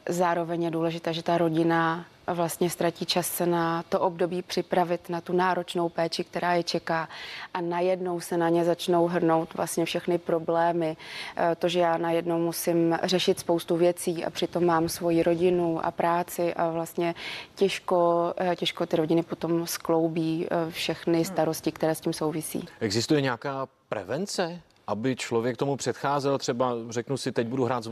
zároveň 0.08 0.62
je 0.62 0.70
důležité, 0.70 1.12
že 1.12 1.22
ta 1.22 1.38
rodina 1.38 2.04
vlastně 2.26 2.70
ztratí 2.70 3.06
čas 3.06 3.26
se 3.26 3.46
na 3.46 3.82
to 3.82 4.00
období 4.00 4.42
připravit 4.42 5.08
na 5.08 5.20
tu 5.20 5.32
náročnou 5.32 5.88
péči, 5.88 6.24
která 6.24 6.54
je 6.54 6.62
čeká 6.62 7.08
a 7.54 7.60
najednou 7.60 8.20
se 8.20 8.36
na 8.36 8.48
ně 8.48 8.64
začnou 8.64 9.06
hrnout 9.06 9.54
vlastně 9.54 9.84
všechny 9.84 10.18
problémy. 10.18 10.96
Eh, 11.36 11.54
to, 11.54 11.68
že 11.68 11.80
já 11.80 11.96
najednou 11.96 12.38
musím 12.38 12.98
řešit 13.02 13.40
spoustu 13.40 13.76
věcí 13.76 14.24
a 14.24 14.30
přitom 14.30 14.64
mám 14.64 14.88
svoji 14.88 15.22
rodinu 15.22 15.86
a 15.86 15.90
práci 15.90 16.54
a 16.54 16.70
vlastně 16.70 17.14
těžko, 17.54 18.34
těžko 18.56 18.86
ty 18.86 18.96
rodiny 18.96 19.22
potom 19.22 19.66
skloubí 19.66 20.48
všechny 20.70 21.24
starosti, 21.24 21.72
které 21.72 21.94
s 21.94 22.00
tím 22.00 22.12
souvisí. 22.12 22.68
Existuje 22.80 23.20
nějaká 23.20 23.66
prevence 23.88 24.60
aby 24.88 25.16
člověk 25.16 25.56
tomu 25.56 25.76
předcházel, 25.76 26.38
třeba 26.38 26.74
řeknu 26.90 27.16
si, 27.16 27.32
teď 27.32 27.46
budu 27.46 27.64
hrát 27.64 27.84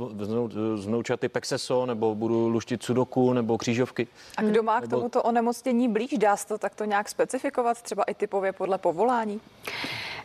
z 0.74 0.86
vnoučaty 0.86 1.28
Pexeso, 1.28 1.86
nebo 1.86 2.14
budu 2.14 2.48
luštit 2.48 2.82
sudoku, 2.82 3.32
nebo 3.32 3.58
křížovky. 3.58 4.06
A 4.36 4.42
kdo 4.42 4.62
má 4.62 4.80
k 4.80 4.88
tomuto 4.88 5.22
onemocnění 5.22 5.88
blíž, 5.88 6.14
dá 6.18 6.36
se 6.36 6.46
to 6.46 6.58
takto 6.58 6.84
nějak 6.84 7.08
specifikovat, 7.08 7.82
třeba 7.82 8.04
i 8.04 8.14
typově 8.14 8.52
podle 8.52 8.78
povolání? 8.78 9.40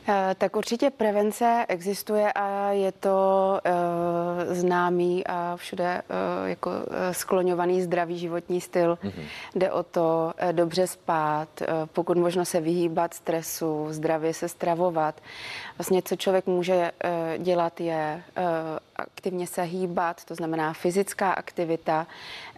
Eh, 0.07 0.35
tak 0.37 0.55
určitě 0.55 0.89
prevence 0.89 1.65
existuje 1.67 2.33
a 2.33 2.71
je 2.71 2.91
to 2.91 3.59
uh, 3.65 4.53
známý 4.53 5.27
a 5.27 5.55
všude 5.55 6.01
uh, 6.01 6.49
jako 6.49 6.71
skloňovaný 7.11 7.81
zdravý 7.81 8.17
životní 8.17 8.61
styl. 8.61 8.97
Mm-hmm. 9.03 9.23
Jde 9.55 9.71
o 9.71 9.83
to 9.83 10.33
dobře 10.51 10.87
spát, 10.87 11.47
pokud 11.93 12.17
možno 12.17 12.45
se 12.45 12.61
vyhýbat 12.61 13.13
stresu, 13.13 13.87
zdravě 13.89 14.33
se 14.33 14.49
stravovat. 14.49 15.21
Vlastně, 15.77 16.01
co 16.01 16.15
člověk 16.15 16.47
může 16.47 16.91
dělat, 17.37 17.81
je 17.81 18.23
aktivně 19.01 19.47
se 19.47 19.61
hýbat, 19.61 20.25
to 20.25 20.35
znamená 20.35 20.73
fyzická 20.73 21.31
aktivita, 21.31 22.07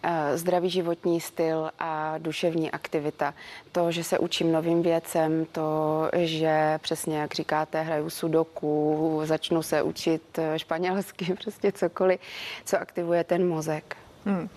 Eh, 0.04 0.38
zdravý 0.38 0.70
životní 0.70 1.20
styl 1.20 1.70
a 1.78 2.18
duševní 2.18 2.70
aktivita. 2.70 3.34
To, 3.72 3.92
že 3.92 4.04
se 4.04 4.18
učím 4.18 4.52
novým 4.52 4.82
věcem, 4.82 5.46
to, 5.52 6.10
že 6.18 6.78
přesně 6.82 7.18
jak 7.18 7.34
říkáte, 7.34 7.82
hraju 7.82 8.10
sudoku, 8.10 9.20
začnu 9.24 9.62
se 9.62 9.82
učit 9.82 10.38
eh, 10.38 10.58
španělsky, 10.58 11.34
prostě 11.42 11.72
cokoliv, 11.72 12.20
co 12.64 12.78
aktivuje 12.78 13.24
ten 13.24 13.48
mozek. 13.48 13.96
Hmm. 14.24 14.48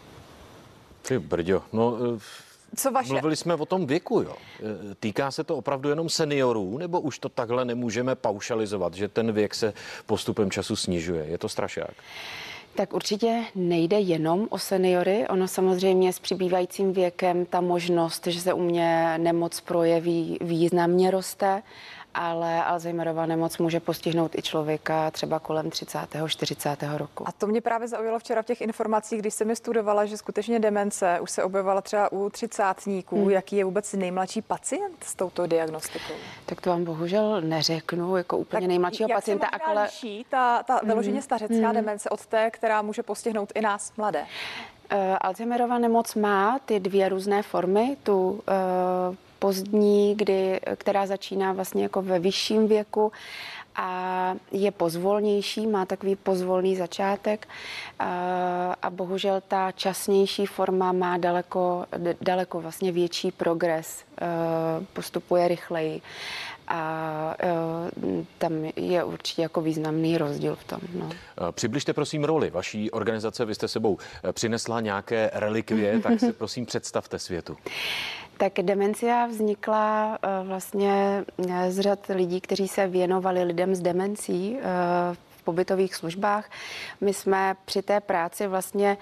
Ty 1.02 1.20
brďo, 1.20 1.64
no 1.74 1.98
eh, 1.98 2.20
co 2.76 2.92
vaše? 2.92 3.14
Mluvili 3.14 3.36
jsme 3.36 3.56
o 3.56 3.66
tom 3.66 3.86
věku, 3.86 4.22
jo. 4.22 4.36
Týká 5.00 5.32
se 5.32 5.44
to 5.44 5.58
opravdu 5.58 5.90
jenom 5.90 6.10
seniorů, 6.10 6.78
nebo 6.78 7.00
už 7.00 7.20
to 7.20 7.30
takhle 7.30 7.66
nemůžeme 7.66 8.16
paušalizovat, 8.16 8.94
že 8.94 9.08
ten 9.08 9.32
věk 9.32 9.56
se 9.56 9.74
postupem 10.06 10.52
času 10.52 10.76
snižuje? 10.76 11.26
Je 11.26 11.38
to 11.38 11.50
strašák? 11.50 11.94
Tak 12.76 12.94
určitě 12.94 13.44
nejde 13.56 14.00
jenom 14.00 14.48
o 14.50 14.60
seniory. 14.60 15.28
Ono 15.28 15.48
samozřejmě 15.48 16.14
s 16.14 16.20
přibývajícím 16.20 16.94
věkem 16.94 17.46
ta 17.46 17.62
možnost, 17.62 18.28
že 18.28 18.42
se 18.42 18.54
u 18.54 18.62
mě 18.62 19.18
nemoc 19.18 19.62
projeví, 19.62 20.38
významně 20.42 21.12
roste 21.12 21.62
ale 22.16 22.64
Alzheimerova 22.64 23.26
nemoc 23.26 23.58
může 23.58 23.80
postihnout 23.80 24.36
i 24.36 24.42
člověka 24.42 25.12
třeba 25.12 25.40
kolem 25.40 25.70
30. 25.70 26.00
40. 26.28 26.84
roku. 26.98 27.28
A 27.28 27.32
to 27.32 27.48
mě 27.48 27.62
právě 27.62 27.88
zaujalo 27.88 28.20
včera 28.20 28.42
v 28.42 28.46
těch 28.46 28.62
informacích, 28.62 29.20
když 29.20 29.34
jsem 29.34 29.48
mi 29.48 29.56
studovala, 29.56 30.06
že 30.06 30.18
skutečně 30.18 30.60
demence 30.60 31.20
už 31.20 31.32
se 31.32 31.44
objevovala 31.44 31.82
třeba 31.82 32.12
u 32.12 32.30
třicátníků. 32.30 33.22
Hmm. 33.22 33.30
Jaký 33.30 33.56
je 33.56 33.66
vůbec 33.66 33.94
nejmladší 33.94 34.42
pacient 34.42 35.04
s 35.04 35.16
touto 35.16 35.48
diagnostikou? 35.48 36.14
Tak 36.46 36.62
to 36.62 36.70
vám 36.70 36.84
bohužel 36.84 37.42
neřeknu, 37.42 38.18
jako 38.18 38.38
úplně 38.38 38.62
tak 38.62 38.68
nejmladšího 38.68 39.10
jak 39.10 39.18
pacienta. 39.18 39.50
Jak 39.54 39.62
ale... 39.68 39.84
liší 39.84 40.26
ta, 40.30 40.64
ta 40.64 40.76
hmm. 40.76 40.88
vyloženě 40.88 41.22
stařecká 41.22 41.66
hmm. 41.66 41.74
demence 41.74 42.10
od 42.10 42.26
té, 42.26 42.52
která 42.52 42.82
může 42.82 43.04
postihnout 43.04 43.52
i 43.56 43.62
nás 43.62 43.94
mladé? 43.98 44.22
Uh, 44.22 44.98
Alzheimerova 45.22 45.78
nemoc 45.78 46.16
má 46.16 46.60
ty 46.66 46.80
dvě 46.80 47.10
různé 47.10 47.44
formy, 47.44 47.98
tu 48.04 48.30
uh, 48.30 49.16
pozdní, 49.40 50.16
kdy, 50.16 50.60
která 50.76 51.06
začíná 51.06 51.54
vlastně 51.54 51.84
jako 51.84 52.02
ve 52.02 52.20
vyšším 52.20 52.68
věku 52.68 53.12
a 53.76 54.36
je 54.52 54.72
pozvolnější, 54.72 55.68
má 55.68 55.86
takový 55.86 56.16
pozvolný 56.16 56.76
začátek 56.76 57.48
a, 58.00 58.76
a 58.82 58.90
bohužel 58.90 59.42
ta 59.48 59.72
časnější 59.72 60.46
forma 60.46 60.92
má 60.92 61.18
daleko, 61.18 61.86
daleko 62.22 62.62
vlastně 62.62 62.92
větší 62.92 63.32
progres, 63.32 64.04
postupuje 64.94 65.48
rychleji 65.48 66.02
a 66.68 67.36
tam 68.38 68.52
je 68.76 69.04
určitě 69.04 69.42
jako 69.42 69.62
významný 69.62 70.18
rozdíl 70.18 70.56
v 70.56 70.64
tom. 70.64 70.80
No. 70.94 71.10
Přibližte 71.52 71.94
prosím 71.94 72.24
roli 72.24 72.50
vaší 72.50 72.92
organizace, 72.92 73.46
vy 73.46 73.56
jste 73.56 73.68
sebou 73.68 73.98
přinesla 74.32 74.82
nějaké 74.82 75.32
relikvie, 75.34 76.00
tak 76.00 76.20
si 76.20 76.34
prosím 76.34 76.66
představte 76.66 77.20
světu. 77.20 77.58
Tak 78.38 78.54
demencia 78.62 79.26
vznikla 79.26 80.18
eh, 80.22 80.48
vlastně 80.48 81.26
eh, 81.50 81.72
z 81.72 81.80
řad 81.80 82.00
lidí, 82.10 82.42
kteří 82.42 82.68
se 82.68 82.88
věnovali 82.88 83.44
lidem 83.44 83.76
s 83.76 83.82
demencí 83.82 84.58
eh, 84.58 85.16
pobytových 85.46 85.96
službách. 85.96 86.50
My 87.02 87.14
jsme 87.14 87.56
při 87.66 87.82
té 87.82 88.00
práci 88.00 88.48
vlastně 88.48 88.98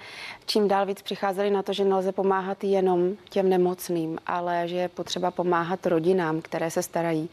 čím 0.46 0.68
dál 0.68 0.86
víc 0.86 1.02
přicházeli 1.02 1.50
na 1.50 1.62
to, 1.62 1.72
že 1.72 1.84
nelze 1.84 2.12
pomáhat 2.12 2.64
jenom 2.64 3.12
těm 3.28 3.48
nemocným, 3.48 4.18
ale 4.26 4.68
že 4.68 4.76
je 4.76 4.88
potřeba 4.88 5.30
pomáhat 5.30 5.86
rodinám, 5.86 6.40
které 6.40 6.70
se 6.70 6.82
starají 6.82 7.30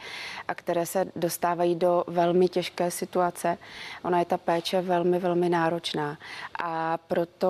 a 0.48 0.56
které 0.56 0.86
se 0.86 1.06
dostávají 1.16 1.76
do 1.76 2.04
velmi 2.08 2.48
těžké 2.48 2.92
situace. 2.92 3.58
Ona 4.04 4.20
je 4.20 4.26
ta 4.26 4.38
péče 4.38 4.82
velmi, 4.82 5.20
velmi 5.20 5.50
náročná. 5.50 6.18
A 6.64 6.98
proto 6.98 7.50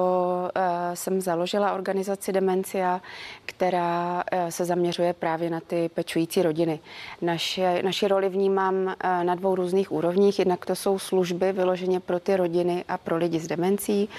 uh, 0.55 0.61
jsem 0.93 1.21
založila 1.21 1.73
organizaci 1.73 2.33
Demencia, 2.33 3.01
která 3.45 4.23
uh, 4.33 4.49
se 4.49 4.65
zaměřuje 4.65 5.13
právě 5.13 5.49
na 5.49 5.59
ty 5.59 5.89
pečující 5.93 6.41
rodiny. 6.41 6.79
Naše, 7.21 7.83
naši 7.83 8.07
roli 8.07 8.29
vnímám 8.29 8.75
uh, 8.75 8.93
na 9.23 9.35
dvou 9.35 9.55
různých 9.55 9.91
úrovních. 9.91 10.39
Jednak 10.39 10.65
to 10.65 10.75
jsou 10.75 10.99
služby 10.99 11.50
vyloženě 11.53 11.99
pro 11.99 12.19
ty 12.19 12.35
rodiny 12.35 12.85
a 12.87 12.97
pro 12.97 13.17
lidi 13.17 13.39
s 13.39 13.47
demencí. 13.47 14.09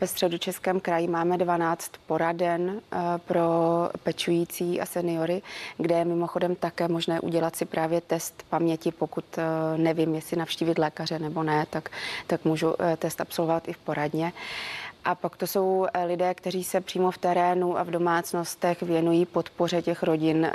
Ve 0.00 0.06
středu 0.06 0.38
Českém 0.38 0.80
kraji 0.80 1.08
máme 1.08 1.38
12 1.38 1.92
poraden 2.06 2.80
eh, 2.92 2.98
pro 3.26 3.42
pečující 4.02 4.80
a 4.80 4.86
seniory, 4.86 5.42
kde 5.76 5.94
je 5.94 6.04
mimochodem 6.04 6.56
také 6.56 6.88
možné 6.88 7.20
udělat 7.20 7.56
si 7.56 7.64
právě 7.64 8.00
test 8.00 8.42
paměti, 8.50 8.92
pokud 8.92 9.24
eh, 9.38 9.42
nevím, 9.78 10.14
jestli 10.14 10.36
navštívit 10.36 10.78
lékaře 10.78 11.18
nebo 11.18 11.42
ne, 11.42 11.66
tak, 11.70 11.88
tak 12.26 12.44
můžu 12.44 12.74
eh, 12.78 12.96
test 12.96 13.20
absolvovat 13.20 13.68
i 13.68 13.72
v 13.72 13.78
poradně. 13.78 14.32
A 15.04 15.14
pak 15.14 15.36
to 15.36 15.46
jsou 15.46 15.86
lidé, 16.06 16.34
kteří 16.34 16.64
se 16.64 16.80
přímo 16.80 17.10
v 17.10 17.18
terénu 17.18 17.78
a 17.78 17.82
v 17.82 17.90
domácnostech 17.90 18.82
věnují 18.82 19.26
podpoře 19.26 19.82
těch 19.82 20.02
rodin, 20.02 20.50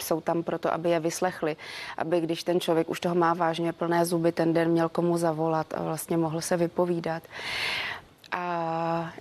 jsou 0.00 0.20
tam 0.20 0.42
proto, 0.42 0.72
aby 0.72 0.90
je 0.90 1.00
vyslechli, 1.00 1.56
aby 1.98 2.20
když 2.20 2.44
ten 2.44 2.60
člověk 2.60 2.90
už 2.90 3.00
toho 3.00 3.14
má 3.14 3.34
vážně 3.34 3.72
plné 3.72 4.04
zuby, 4.04 4.32
ten 4.32 4.52
den 4.54 4.68
měl 4.70 4.88
komu 4.88 5.18
zavolat 5.18 5.74
a 5.74 5.82
vlastně 5.82 6.16
mohl 6.16 6.40
se 6.40 6.56
vypovídat. 6.56 7.22
A, 8.32 8.40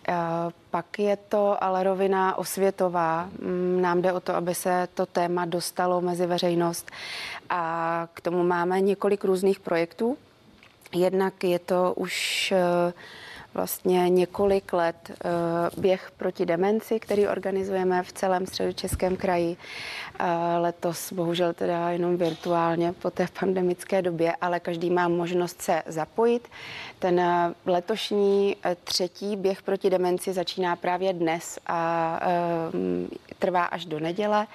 a 0.08 0.50
pak 0.72 1.00
je 1.00 1.18
to 1.18 1.64
ale 1.64 1.84
rovina 1.84 2.38
osvětová. 2.38 3.30
Mm, 3.40 3.82
nám 3.82 4.02
jde 4.02 4.14
o 4.14 4.20
to, 4.20 4.36
aby 4.36 4.56
se 4.56 4.88
to 4.94 5.06
téma 5.06 5.46
dostalo 5.46 6.02
mezi 6.02 6.26
veřejnost 6.26 6.92
a 7.50 8.08
k 8.14 8.22
tomu 8.22 8.44
máme 8.44 8.82
několik 8.82 9.24
různých 9.24 9.60
projektů. 9.60 10.18
Jednak 10.96 11.44
je 11.44 11.60
to 11.60 11.94
už 11.96 12.54
vlastně 13.54 14.10
několik 14.10 14.74
let 14.74 15.12
eh, 15.12 15.30
běh 15.78 16.12
proti 16.18 16.46
demenci, 16.46 17.00
který 17.00 17.28
organizujeme 17.28 18.04
v 18.04 18.12
celém 18.12 18.48
středočeském 18.48 19.16
kraji. 19.16 19.58
Eh, 20.20 20.26
letos 20.58 21.14
bohužel 21.14 21.54
teda 21.54 21.90
jenom 21.90 22.18
virtuálně 22.18 22.94
po 22.94 23.12
té 23.12 23.28
pandemické 23.40 24.02
době, 24.02 24.36
ale 24.42 24.60
každý 24.60 24.90
má 24.90 25.08
možnost 25.08 25.62
se 25.62 25.84
zapojit. 25.86 26.48
Ten 27.00 27.20
eh, 27.20 27.54
letošní 27.66 28.56
třetí 28.84 29.36
běh 29.36 29.62
proti 29.62 29.90
demenci 29.90 30.34
začíná 30.34 30.76
právě 30.76 31.14
dnes 31.14 31.60
a 31.68 32.20
trvá 33.40 33.66
až 33.66 33.86
do 33.86 34.00
neděle. 34.00 34.48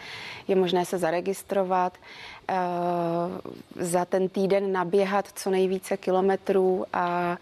Je 0.49 0.57
možné 0.57 0.85
se 0.85 0.99
zaregistrovat, 0.99 1.99
za 3.77 4.05
ten 4.05 4.29
týden 4.29 4.73
naběhat 4.73 5.29
co 5.35 5.51
nejvíce 5.51 5.97
kilometrů 5.97 6.85
a 6.93 7.37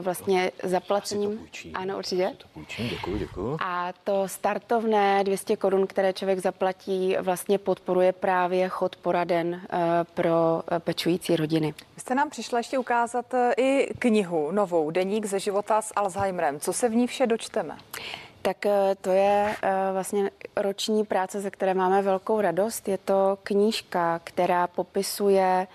vlastně 0.00 0.52
zaplacením. 0.62 1.48
Ano, 1.74 1.98
určitě. 1.98 2.32
To 2.38 2.48
půjčím, 2.48 2.88
děkuji, 2.88 3.18
děkuji. 3.18 3.56
A 3.60 3.92
to 4.04 4.28
startovné 4.28 5.24
200 5.24 5.56
korun, 5.56 5.86
které 5.86 6.12
člověk 6.12 6.38
zaplatí, 6.38 7.16
vlastně 7.20 7.58
podporuje 7.58 8.12
právě 8.12 8.68
chod 8.68 8.96
poraden 8.96 9.54
eh, 9.54 9.78
pro 10.14 10.62
eh, 10.70 10.80
pečující 10.80 11.36
rodiny. 11.36 11.74
Vy 11.94 12.00
jste 12.00 12.14
nám 12.14 12.30
přišla 12.30 12.58
ještě 12.58 12.78
ukázat 12.78 13.34
eh, 13.34 13.52
i 13.56 13.94
knihu 13.98 14.50
novou, 14.50 14.90
Deník 14.90 15.26
ze 15.26 15.40
života 15.40 15.82
s 15.82 15.92
Alzheimerem. 15.96 16.60
Co 16.60 16.72
se 16.72 16.88
v 16.88 16.94
ní 16.94 17.06
vše 17.06 17.26
dočteme? 17.26 17.76
Tak 18.42 18.56
to 19.00 19.10
je 19.10 19.56
vlastně 19.92 20.30
roční 20.56 21.04
práce, 21.04 21.40
ze 21.40 21.50
které 21.50 21.74
máme 21.74 22.02
velkou 22.02 22.40
radost. 22.40 22.88
Je 22.88 22.98
to 22.98 23.38
knížka, 23.42 24.20
která 24.24 24.66
popisuje 24.66 25.66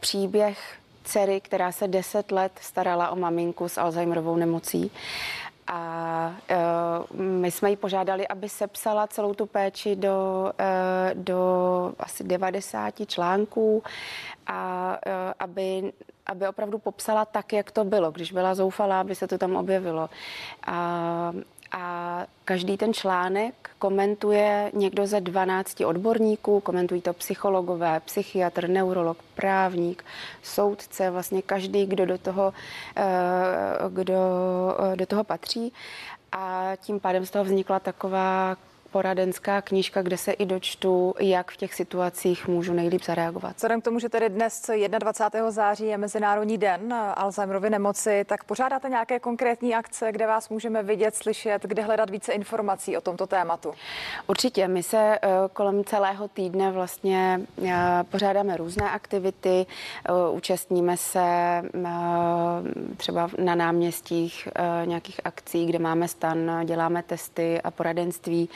příběh 0.00 0.78
dcery, 1.04 1.40
která 1.40 1.72
se 1.72 1.88
deset 1.88 2.32
let 2.32 2.52
starala 2.60 3.10
o 3.10 3.16
maminku 3.16 3.68
s 3.68 3.78
Alzheimerovou 3.78 4.36
nemocí. 4.36 4.90
A 5.66 6.34
uh, 7.10 7.20
my 7.20 7.50
jsme 7.50 7.70
ji 7.70 7.76
požádali, 7.76 8.28
aby 8.28 8.48
sepsala 8.48 9.06
celou 9.06 9.34
tu 9.34 9.46
péči 9.46 9.96
do, 9.96 10.50
uh, 10.60 11.24
do 11.24 11.92
asi 11.98 12.24
90 12.24 12.94
článků 13.06 13.82
a 14.46 14.98
uh, 15.06 15.12
aby 15.38 15.92
aby 16.26 16.48
opravdu 16.48 16.78
popsala 16.78 17.24
tak, 17.24 17.52
jak 17.52 17.70
to 17.70 17.84
bylo, 17.84 18.10
když 18.10 18.32
byla 18.32 18.54
zoufalá, 18.54 19.00
aby 19.00 19.14
se 19.14 19.28
to 19.28 19.38
tam 19.38 19.56
objevilo. 19.56 20.10
A 20.66 21.32
a 21.76 22.26
každý 22.44 22.76
ten 22.76 22.94
článek 22.94 23.70
komentuje 23.78 24.70
někdo 24.74 25.06
ze 25.06 25.20
12 25.20 25.80
odborníků, 25.80 26.60
komentují 26.60 27.00
to 27.00 27.12
psychologové, 27.12 28.00
psychiatr, 28.00 28.68
neurolog, 28.68 29.18
právník, 29.34 30.04
soudce, 30.42 31.10
vlastně 31.10 31.42
každý, 31.42 31.86
kdo 31.86 32.06
do 32.06 32.18
toho, 32.18 32.52
eh, 32.96 33.02
kdo 33.88 34.14
eh, 34.92 34.96
do 34.96 35.06
toho 35.06 35.24
patří. 35.24 35.72
A 36.32 36.72
tím 36.76 37.00
pádem 37.00 37.26
z 37.26 37.30
toho 37.30 37.44
vznikla 37.44 37.80
taková 37.80 38.56
poradenská 38.94 39.62
knížka, 39.62 40.02
kde 40.02 40.16
se 40.16 40.32
i 40.32 40.46
dočtu, 40.46 41.14
jak 41.20 41.50
v 41.50 41.56
těch 41.56 41.74
situacích 41.74 42.48
můžu 42.48 42.72
nejlíp 42.72 43.04
zareagovat. 43.04 43.56
Vzhledem 43.56 43.80
k 43.80 43.84
tomu, 43.84 43.98
že 43.98 44.08
tedy 44.08 44.28
dnes 44.28 44.70
21. 44.98 45.50
září 45.50 45.86
je 45.86 45.98
Mezinárodní 45.98 46.58
den 46.58 46.94
Alzheimerovy 47.14 47.70
nemoci, 47.70 48.24
tak 48.26 48.44
pořádáte 48.44 48.88
nějaké 48.88 49.20
konkrétní 49.20 49.74
akce, 49.74 50.12
kde 50.12 50.26
vás 50.26 50.48
můžeme 50.48 50.82
vidět, 50.82 51.14
slyšet, 51.14 51.62
kde 51.62 51.82
hledat 51.82 52.10
více 52.10 52.32
informací 52.32 52.96
o 52.96 53.00
tomto 53.00 53.26
tématu? 53.26 53.72
Určitě. 54.26 54.68
My 54.68 54.82
se 54.82 55.18
eh, 55.22 55.28
kolem 55.52 55.84
celého 55.84 56.28
týdne 56.28 56.70
vlastně 56.70 57.40
eh, 57.66 58.04
pořádáme 58.10 58.56
různé 58.56 58.90
aktivity, 58.90 59.66
eh, 59.66 60.12
účastníme 60.30 60.96
se 60.96 61.22
třeba 62.96 63.28
na 63.38 63.54
náměstích 63.54 64.48
nějakých 64.84 65.20
akcí, 65.24 65.66
kde 65.66 65.78
máme 65.78 66.08
stan, 66.08 66.62
děláme 66.64 67.02
testy 67.02 67.60
a 67.60 67.70
poradenství 67.70 68.48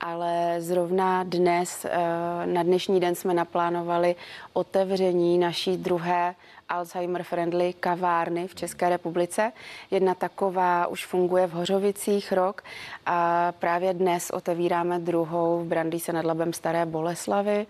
ale 0.00 0.56
zrovna 0.58 1.22
dnes, 1.22 1.84
eh, 1.84 1.98
na 2.46 2.62
dnešní 2.62 3.00
den 3.00 3.14
jsme 3.14 3.34
naplánovali 3.34 4.16
otevření 4.52 5.38
naší 5.38 5.76
druhé 5.76 6.34
Alzheimer 6.68 7.22
Friendly 7.22 7.72
kavárny 7.72 8.48
v 8.48 8.54
České 8.54 8.88
republice. 8.88 9.52
Jedna 9.90 10.14
taková 10.14 10.86
už 10.86 11.06
funguje 11.06 11.46
v 11.46 11.52
Hořovicích 11.52 12.32
rok 12.32 12.62
a 13.06 13.52
právě 13.52 13.94
dnes 13.94 14.30
otevíráme 14.30 14.98
druhou 14.98 15.60
v 15.60 15.66
Brandýse 15.66 16.12
nad 16.12 16.24
Labem 16.24 16.52
Staré 16.52 16.86
Boleslavy 16.86 17.66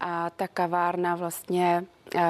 a 0.00 0.30
ta 0.30 0.48
kavárna 0.48 1.16
vlastně 1.16 1.84
uh, 2.14 2.20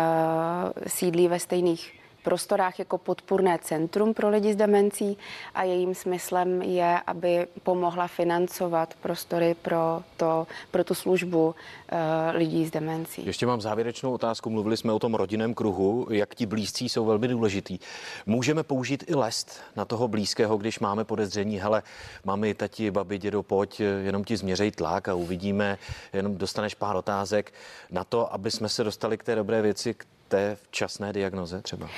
sídlí 0.87 1.29
ve 1.29 1.39
stejných 1.39 1.93
prostorách 2.27 2.79
jako 2.79 2.99
podpůrné 2.99 3.59
centrum 3.63 4.15
pro 4.15 4.29
lidi 4.29 4.53
s 4.53 4.57
demencí 4.57 5.19
a 5.55 5.63
jejím 5.63 5.95
smyslem 5.95 6.63
je, 6.63 7.01
aby 7.07 7.47
pomohla 7.63 8.07
financovat 8.07 8.95
prostory 9.03 9.55
pro, 9.63 10.03
to, 10.17 10.47
pro 10.71 10.85
tu 10.85 10.95
službu 10.95 11.47
uh, 11.47 11.55
lidí 12.35 12.67
s 12.67 12.71
demencí. 12.71 13.27
Ještě 13.27 13.47
mám 13.47 13.61
závěrečnou 13.61 14.13
otázku. 14.13 14.51
Mluvili 14.51 14.77
jsme 14.77 14.93
o 14.93 14.99
tom 14.99 15.15
rodinném 15.15 15.55
kruhu, 15.55 16.07
jak 16.11 16.35
ti 16.35 16.47
blízcí 16.47 16.89
jsou 16.89 17.05
velmi 17.05 17.29
důležitý. 17.29 17.79
Můžeme 18.27 18.63
použít 18.63 19.05
i 19.07 19.15
lest 19.15 19.61
na 19.77 19.85
toho 19.85 20.09
blízkého, 20.09 20.57
když 20.57 20.79
máme 20.79 21.05
podezření, 21.05 21.59
hele, 21.59 21.83
mami, 22.25 22.55
tati, 22.55 22.91
babi, 22.91 23.19
dědo, 23.19 23.43
pojď, 23.43 23.81
jenom 23.81 24.25
ti 24.25 24.37
změřej 24.37 24.71
tlak 24.71 25.09
a 25.09 25.15
uvidíme, 25.15 25.79
jenom 26.13 26.37
dostaneš 26.37 26.75
pár 26.75 26.97
otázek 26.97 27.53
na 27.91 28.05
to, 28.05 28.35
aby 28.35 28.51
jsme 28.51 28.69
se 28.69 28.85
dostali 28.85 29.19
k 29.19 29.25
té 29.25 29.35
dobré 29.35 29.63
věci, 29.63 29.95
té 30.29 30.57
včasné 30.63 31.13
diagnoze 31.13 31.63
třeba? 31.63 31.89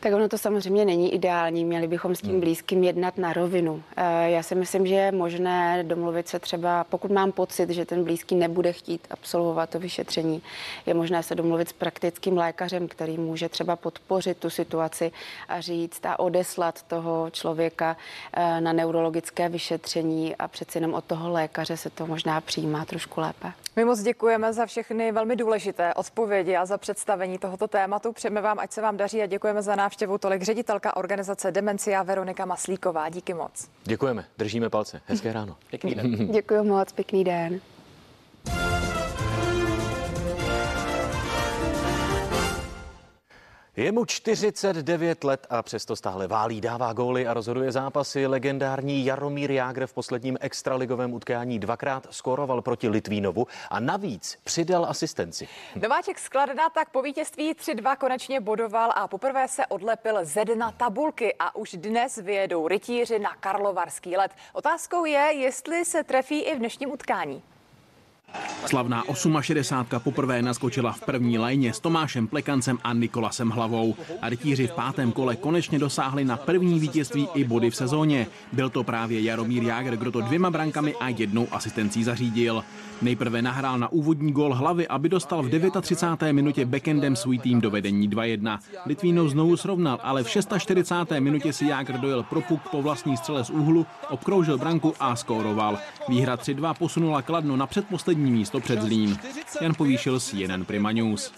Tak 0.00 0.12
ono 0.12 0.28
to 0.28 0.38
samozřejmě 0.38 0.84
není 0.84 1.14
ideální, 1.14 1.64
měli 1.64 1.88
bychom 1.88 2.14
s 2.14 2.20
tím 2.20 2.30
hmm. 2.30 2.40
blízkým 2.40 2.84
jednat 2.84 3.18
na 3.18 3.32
rovinu. 3.32 3.82
Eh, 3.96 4.30
já 4.30 4.42
si 4.42 4.54
myslím, 4.54 4.86
že 4.86 4.94
je 4.94 5.12
možné 5.12 5.84
domluvit 5.84 6.28
se 6.28 6.38
třeba, 6.38 6.84
pokud 6.84 7.10
mám 7.10 7.32
pocit, 7.32 7.70
že 7.70 7.84
ten 7.84 8.04
blízký 8.04 8.34
nebude 8.34 8.72
chtít 8.72 9.06
absolvovat 9.10 9.70
to 9.70 9.78
vyšetření, 9.78 10.42
je 10.86 10.94
možné 10.94 11.22
se 11.22 11.34
domluvit 11.34 11.68
s 11.68 11.72
praktickým 11.72 12.36
lékařem, 12.36 12.88
který 12.88 13.18
může 13.18 13.48
třeba 13.48 13.76
podpořit 13.76 14.38
tu 14.38 14.50
situaci 14.50 15.12
a 15.48 15.60
říct 15.60 16.06
a 16.06 16.18
odeslat 16.18 16.82
toho 16.82 17.30
člověka 17.30 17.96
eh, 18.32 18.60
na 18.60 18.72
neurologické 18.72 19.48
vyšetření 19.48 20.36
a 20.36 20.48
přeci 20.48 20.78
jenom 20.78 20.94
od 20.94 21.04
toho 21.04 21.30
lékaře 21.30 21.76
se 21.76 21.90
to 21.90 22.06
možná 22.06 22.40
přijímá 22.40 22.84
trošku 22.84 23.20
lépe. 23.20 23.52
My 23.76 23.84
moc 23.84 24.02
děkujeme 24.02 24.52
za 24.52 24.66
všechny 24.66 25.12
velmi 25.12 25.36
důležité 25.36 25.94
odpovědi 25.94 26.56
a 26.56 26.66
za 26.66 26.78
představení 26.78 27.38
tohoto 27.38 27.68
tématu. 27.68 28.12
Přejeme 28.12 28.40
vám, 28.40 28.58
ať 28.58 28.72
se 28.72 28.82
vám 28.82 28.96
daří 28.96 29.22
a 29.22 29.26
děkujeme 29.26 29.62
za 29.62 29.76
návštěvu 29.86 30.18
tolik 30.18 30.42
ředitelka 30.42 30.96
organizace 30.96 31.52
Demencia 31.52 32.02
Veronika 32.02 32.44
Maslíková. 32.44 33.08
Díky 33.08 33.34
moc. 33.34 33.68
Děkujeme, 33.84 34.24
držíme 34.38 34.70
palce. 34.70 35.00
Hezké 35.06 35.32
ráno. 35.32 35.56
Pěkný 35.70 35.94
den. 35.94 36.32
Děkuji 36.32 36.64
moc, 36.64 36.92
pěkný 36.92 37.24
den. 37.24 37.60
Je 43.76 43.92
mu 43.92 44.04
49 44.04 45.24
let 45.24 45.46
a 45.50 45.62
přesto 45.62 45.96
stále 45.96 46.26
válí, 46.26 46.60
dává 46.60 46.92
góly 46.92 47.26
a 47.26 47.34
rozhoduje 47.34 47.72
zápasy. 47.72 48.26
Legendární 48.26 49.04
Jaromír 49.04 49.50
Jágr 49.50 49.86
v 49.86 49.92
posledním 49.92 50.38
extraligovém 50.40 51.12
utkání 51.12 51.58
dvakrát 51.58 52.06
skoroval 52.10 52.62
proti 52.62 52.88
Litvínovu 52.88 53.46
a 53.70 53.80
navíc 53.80 54.38
přidal 54.44 54.84
asistenci. 54.84 55.48
Nováček 55.82 56.18
Skladna 56.18 56.70
tak 56.70 56.90
po 56.90 57.02
vítězství 57.02 57.54
3-2 57.54 57.96
konečně 57.96 58.40
bodoval 58.40 58.92
a 58.94 59.08
poprvé 59.08 59.48
se 59.48 59.66
odlepil 59.66 60.18
ze 60.22 60.44
dna 60.44 60.72
tabulky 60.72 61.34
a 61.38 61.56
už 61.56 61.72
dnes 61.72 62.16
vyjedou 62.16 62.68
rytíři 62.68 63.18
na 63.18 63.34
Karlovarský 63.40 64.16
let. 64.16 64.30
Otázkou 64.52 65.04
je, 65.04 65.32
jestli 65.34 65.84
se 65.84 66.04
trefí 66.04 66.40
i 66.40 66.54
v 66.54 66.58
dnešním 66.58 66.90
utkání. 66.90 67.42
Slavná 68.66 69.02
68 69.40 70.00
poprvé 70.02 70.42
naskočila 70.42 70.92
v 70.92 71.00
první 71.00 71.38
lajně 71.38 71.72
s 71.72 71.80
Tomášem 71.80 72.26
Plekancem 72.26 72.78
a 72.84 72.92
Nikolasem 72.92 73.50
Hlavou. 73.50 73.94
A 74.22 74.28
rytíři 74.28 74.66
v 74.66 74.72
pátém 74.72 75.12
kole 75.12 75.36
konečně 75.36 75.78
dosáhli 75.78 76.24
na 76.24 76.36
první 76.36 76.80
vítězství 76.80 77.28
i 77.34 77.44
body 77.44 77.70
v 77.70 77.76
sezóně. 77.76 78.26
Byl 78.52 78.70
to 78.70 78.84
právě 78.84 79.20
Jaromír 79.20 79.62
Jágr, 79.62 79.96
kdo 79.96 80.12
to 80.12 80.20
dvěma 80.20 80.50
brankami 80.50 80.94
a 80.94 81.08
jednou 81.08 81.48
asistencí 81.50 82.04
zařídil. 82.04 82.64
Nejprve 83.02 83.42
nahrál 83.42 83.78
na 83.78 83.92
úvodní 83.92 84.32
gol 84.32 84.54
hlavy, 84.54 84.88
aby 84.88 85.08
dostal 85.08 85.42
v 85.42 85.70
39. 85.80 86.32
minutě 86.32 86.64
backendem 86.64 87.16
svůj 87.16 87.38
tým 87.38 87.60
do 87.60 87.70
vedení 87.70 88.10
2-1. 88.10 88.58
Litvínov 88.86 89.30
znovu 89.30 89.56
srovnal, 89.56 89.98
ale 90.02 90.24
v 90.24 90.28
46. 90.28 91.10
minutě 91.18 91.52
si 91.52 91.66
Jágr 91.66 91.98
dojel 91.98 92.22
pro 92.22 92.40
puk 92.40 92.60
po 92.70 92.82
vlastní 92.82 93.16
střele 93.16 93.44
z 93.44 93.50
úhlu, 93.50 93.86
obkroužil 94.10 94.58
branku 94.58 94.94
a 95.00 95.16
skóroval. 95.16 95.78
Výhra 96.08 96.36
3-2 96.36 96.74
posunula 96.74 97.22
Kladno 97.22 97.56
na 97.56 97.66
předposlední 97.66 98.30
místo 98.30 98.60
před 98.60 98.82
Zlín. 98.82 99.18
Jan 99.60 99.74
povýšil 99.74 100.18
jeden 100.32 100.64
Prima 100.64 100.92
News. 100.92 101.32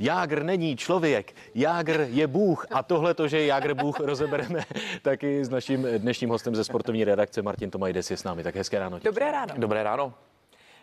Jágr 0.00 0.42
není 0.42 0.76
člověk, 0.76 1.34
Jágr 1.54 2.06
je 2.10 2.26
Bůh 2.26 2.66
a 2.70 2.82
tohle 2.82 3.14
to, 3.14 3.28
že 3.28 3.38
je 3.38 3.46
Jágr 3.46 3.74
Bůh, 3.74 4.00
rozebereme 4.00 4.60
taky 5.02 5.44
s 5.44 5.48
naším 5.48 5.86
dnešním 5.98 6.30
hostem 6.30 6.54
ze 6.54 6.64
sportovní 6.64 7.04
redakce 7.04 7.42
Martin 7.42 7.70
Tomajdes 7.70 8.10
je 8.10 8.16
s 8.16 8.24
námi. 8.24 8.42
Tak 8.42 8.56
hezké 8.56 8.78
ráno. 8.78 8.98
Dobré 9.04 9.32
ráno. 9.32 9.54
Dobré 9.56 9.82
ráno. 9.82 10.14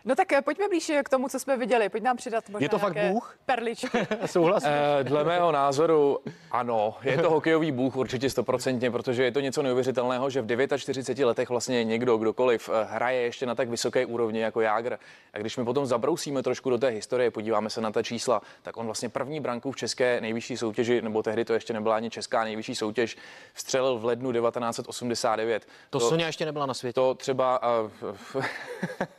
No 0.06 0.16
tak 0.16 0.34
eh, 0.34 0.42
pojďme 0.42 0.68
blíž 0.68 0.92
k 1.04 1.10
tomu, 1.10 1.30
co 1.30 1.40
jsme 1.40 1.58
viděli. 1.58 1.90
Pojď 1.90 2.04
nám 2.04 2.18
přidat 2.18 2.50
možná 2.50 2.66
Je 2.66 2.70
to 2.70 2.80
fakt 2.80 2.98
Bůh? 3.12 3.38
Perličky. 3.46 4.08
Souhlasím. 4.26 4.70
Eh, 5.00 5.04
Dle 5.04 5.24
mého 5.24 5.52
názoru 5.52 6.20
ano, 6.52 6.96
je 7.04 7.18
to 7.18 7.30
hokejový 7.30 7.72
bůh 7.72 7.96
určitě 7.96 8.30
stoprocentně, 8.30 8.92
protože 8.92 9.24
je 9.24 9.32
to 9.32 9.40
něco 9.40 9.62
neuvěřitelného, 9.62 10.30
že 10.30 10.42
v 10.42 10.78
49 10.78 11.26
letech 11.26 11.50
vlastně 11.50 11.84
někdo, 11.84 12.18
kdokoliv 12.18 12.70
eh, 12.70 12.88
hraje 12.90 13.22
ještě 13.22 13.46
na 13.46 13.56
tak 13.56 13.70
vysoké 13.70 14.06
úrovni 14.06 14.40
jako 14.40 14.62
Jágr. 14.62 14.98
A 15.34 15.38
když 15.38 15.58
my 15.58 15.66
potom 15.66 15.86
zabrousíme 15.86 16.44
trošku 16.44 16.70
do 16.70 16.78
té 16.78 16.88
historie, 16.88 17.32
podíváme 17.32 17.70
se 17.70 17.82
na 17.82 17.92
ta 17.92 18.04
čísla, 18.04 18.42
tak 18.62 18.78
on 18.78 18.86
vlastně 18.86 19.10
první 19.10 19.40
branku 19.40 19.72
v 19.72 19.76
české 19.76 20.22
nejvyšší 20.22 20.58
soutěži, 20.58 21.02
nebo 21.02 21.24
tehdy 21.24 21.46
to 21.46 21.54
ještě 21.54 21.74
nebyla 21.74 21.96
ani 21.96 22.10
česká 22.10 22.44
nejvyšší 22.44 22.76
soutěž, 22.76 23.18
vstřelil 23.54 23.98
v 24.00 24.06
lednu 24.06 24.32
1989. 24.32 25.68
To 25.90 26.00
Sonia 26.00 26.28
ještě 26.28 26.46
nebyla 26.46 26.66
na 26.66 26.74
světě. 26.74 26.94
To 26.94 27.14
třeba, 27.14 27.60
eh, 27.64 28.46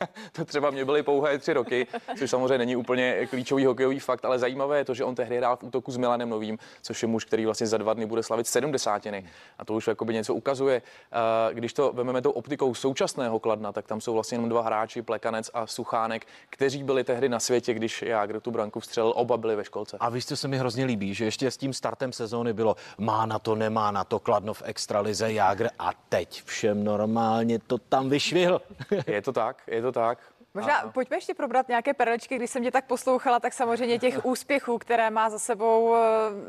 to 0.32 0.44
třeba 0.44 0.67
mě 0.70 0.84
byly 0.84 1.02
pouhé 1.02 1.38
tři 1.38 1.52
roky, 1.52 1.86
což 2.18 2.30
samozřejmě 2.30 2.58
není 2.58 2.76
úplně 2.76 3.26
klíčový 3.30 3.64
hokejový 3.66 3.98
fakt, 3.98 4.24
ale 4.24 4.38
zajímavé 4.38 4.78
je 4.78 4.84
to, 4.84 4.94
že 4.94 5.04
on 5.04 5.14
tehdy 5.14 5.36
hrál 5.36 5.56
v 5.56 5.62
útoku 5.62 5.92
s 5.92 5.96
Milanem 5.96 6.28
Novým, 6.28 6.58
což 6.82 7.02
je 7.02 7.08
muž, 7.08 7.24
který 7.24 7.44
vlastně 7.44 7.66
za 7.66 7.78
dva 7.78 7.94
dny 7.94 8.06
bude 8.06 8.22
slavit 8.22 8.46
sedmdesátiny. 8.46 9.24
A 9.58 9.64
to 9.64 9.74
už 9.74 9.86
jakoby 9.86 10.14
něco 10.14 10.34
ukazuje. 10.34 10.82
Eh, 11.12 11.54
Když 11.54 11.72
to 11.72 11.92
vezmeme 11.92 12.22
tou 12.22 12.30
optikou 12.30 12.74
současného 12.74 13.38
Kladna, 13.38 13.72
tak 13.72 13.86
tam 13.86 14.00
jsou 14.00 14.14
vlastně 14.14 14.34
jenom 14.34 14.48
dva 14.48 14.62
hráči, 14.62 15.02
Plekanec 15.02 15.50
a 15.54 15.66
Suchánek, 15.66 16.26
kteří 16.50 16.84
byli 16.84 17.04
tehdy 17.04 17.28
na 17.28 17.40
světě, 17.40 17.74
když 17.74 18.02
Jágr 18.02 18.40
tu 18.40 18.50
branku 18.50 18.80
vstřelil, 18.80 19.12
oba 19.16 19.36
byli 19.36 19.56
ve 19.56 19.64
školce. 19.64 19.96
A 20.00 20.08
víš, 20.08 20.26
co 20.26 20.36
se 20.36 20.48
mi 20.48 20.58
hrozně 20.58 20.84
líbí, 20.84 21.14
že 21.14 21.24
ještě 21.24 21.50
s 21.50 21.56
tím 21.56 21.72
startem 21.72 22.12
sezóny 22.12 22.52
bylo 22.52 22.76
má 22.98 23.26
na 23.26 23.38
to, 23.38 23.54
nemá 23.54 23.90
na 23.90 24.04
to, 24.04 24.18
Kladno 24.18 24.54
v 24.54 24.62
extralize, 24.64 25.32
Jágr 25.32 25.68
a 25.78 25.90
teď 26.08 26.42
všem 26.44 26.84
normálně 26.84 27.58
to 27.58 27.78
tam 27.78 28.08
vyšvihl. 28.08 28.60
Je 29.06 29.22
to 29.22 29.32
tak, 29.32 29.62
je 29.66 29.82
to 29.82 29.92
tak. 29.92 30.18
Možná 30.58 30.76
A- 30.76 30.88
pojďme 30.88 31.16
ještě 31.16 31.34
probrat 31.34 31.68
nějaké 31.68 31.94
perličky. 31.94 32.36
Když 32.36 32.50
jsem 32.50 32.62
tě 32.62 32.70
tak 32.70 32.84
poslouchala, 32.84 33.40
tak 33.40 33.52
samozřejmě 33.52 33.98
těch 33.98 34.24
úspěchů, 34.24 34.78
které 34.78 35.10
má 35.10 35.30
za 35.30 35.38
sebou, 35.38 35.94
eh, 35.94 35.98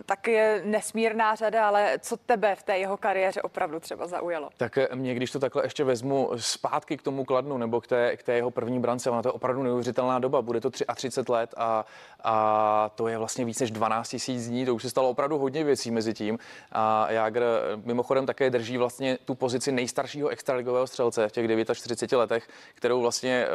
tak 0.06 0.28
je 0.28 0.62
nesmírná 0.65 1.36
řada, 1.36 1.67
ale 1.67 2.00
co 2.00 2.17
tebe 2.17 2.56
v 2.56 2.63
té 2.63 2.78
jeho 2.78 2.98
kariéře 2.98 3.41
opravdu 3.41 3.80
třeba 3.80 4.08
zaujalo? 4.08 4.50
Tak 4.58 4.78
eh, 4.78 4.88
mě, 4.93 5.15
když 5.15 5.32
to 5.32 5.39
takhle 5.39 5.65
ještě 5.65 5.84
vezmu 5.84 6.32
zpátky 6.36 6.98
k 6.98 7.02
tomu 7.02 7.26
kladnu 7.26 7.58
nebo 7.58 7.82
k 7.82 7.88
té, 7.88 8.17
k 8.17 8.24
té 8.24 8.34
jeho 8.34 8.52
první 8.52 8.80
brance, 8.80 9.10
ona 9.10 9.22
to 9.22 9.30
je 9.30 9.34
opravdu 9.34 9.63
neuvěřitelná 9.63 10.19
doba, 10.19 10.41
bude 10.41 10.62
to 10.62 10.69
33 10.69 11.32
let 11.32 11.54
a, 11.58 11.86
a 12.24 12.91
to 12.95 13.08
je 13.08 13.17
vlastně 13.17 13.45
víc 13.45 13.60
než 13.60 13.72
12 13.72 14.15
000 14.28 14.41
dní, 14.48 14.65
to 14.65 14.76
už 14.76 14.82
se 14.82 14.89
stalo 14.89 15.10
opravdu 15.10 15.38
hodně 15.38 15.63
věcí 15.63 15.91
mezi 15.91 16.13
tím 16.13 16.39
a 16.72 17.12
Jágr 17.12 17.43
eh, 17.43 17.82
mimochodem 17.84 18.26
také 18.26 18.50
drží 18.50 18.78
vlastně 18.78 19.17
tu 19.26 19.36
pozici 19.36 19.72
nejstaršího 19.72 20.30
extraligového 20.30 20.88
střelce 20.88 21.30
v 21.30 21.32
těch 21.32 21.45
49 21.74 22.17
letech, 22.17 22.48
kterou 22.76 23.02
vlastně 23.02 23.48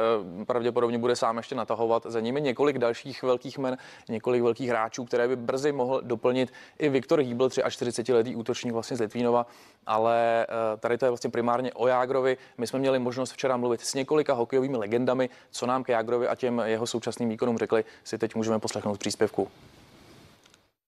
pravděpodobně 0.45 0.99
bude 0.99 1.17
sám 1.17 1.37
ještě 1.37 1.55
natahovat. 1.55 2.07
Za 2.07 2.21
nimi 2.21 2.41
několik 2.41 2.79
dalších 2.79 3.23
velkých 3.23 3.59
men, 3.59 3.79
několik 4.09 4.43
velkých 4.43 4.69
hráčů, 4.69 5.05
které 5.05 5.29
by 5.29 5.37
brzy 5.37 5.73
mohl 5.73 6.01
doplnit 6.03 6.53
i 6.79 6.89
Viktor 6.89 7.21
Hýbl, 7.21 7.51
43 7.69 8.13
letý 8.13 8.37
útočník 8.37 8.73
vlastně 8.73 8.97
z 8.97 9.01
Litvínova, 9.01 9.47
ale 9.87 10.47
eh, 10.49 10.77
tady 10.77 10.99
to 10.99 11.07
je 11.07 11.11
vlastně 11.11 11.31
primárně 11.31 11.73
o 11.73 11.87
Jágrovi. 11.87 12.37
My 12.59 12.67
jsme 12.67 12.79
měli 12.79 12.99
možnost 12.99 13.33
včera 13.33 13.57
mluvit 13.57 13.81
s 13.81 13.95
několika 13.95 14.35
hokejovými 14.35 14.77
legendami, 14.77 15.31
co 15.51 15.67
nám 15.67 15.85
k 15.85 15.89
Jágrovi 15.89 16.29
a 16.29 16.35
těm 16.35 16.63
jeho 16.65 16.87
současným 16.87 17.29
výkonům 17.29 17.59
řekli, 17.59 17.85
si 18.05 18.19
teď 18.19 18.35
můžeme 18.35 18.59
poslechnout 18.59 18.99
příspěvku. 18.99 19.49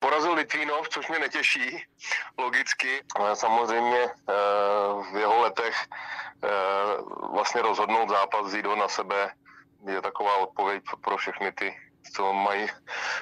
Porazil 0.04 0.32
Litvínov, 0.34 0.88
což 0.88 1.08
mě 1.08 1.18
netěší, 1.18 1.84
logicky. 2.38 3.02
Ale 3.16 3.36
samozřejmě 3.36 4.00
eh, 4.04 4.32
v 5.12 5.16
jeho 5.16 5.40
letech 5.40 5.76
eh, 6.44 6.48
vlastně 7.32 7.62
rozhodnout 7.62 8.08
zápas, 8.08 8.46
vzít 8.46 8.66
ho 8.66 8.76
na 8.76 8.88
sebe, 8.88 9.30
je 9.86 10.02
taková 10.02 10.36
odpověď 10.36 10.82
pro 11.00 11.16
všechny 11.16 11.52
ty, 11.52 11.76
co 12.12 12.32
mají 12.32 12.66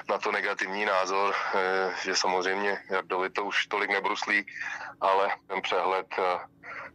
na 0.09 0.17
to 0.17 0.31
negativní 0.31 0.85
názor, 0.85 1.35
eh, 1.55 1.95
že 2.03 2.15
samozřejmě 2.15 2.83
Jardovi 2.89 3.29
to 3.29 3.45
už 3.45 3.65
tolik 3.67 3.89
nebruslí, 3.89 4.45
ale 5.01 5.35
ten 5.47 5.61
přehled 5.61 6.07
eh, 6.19 6.39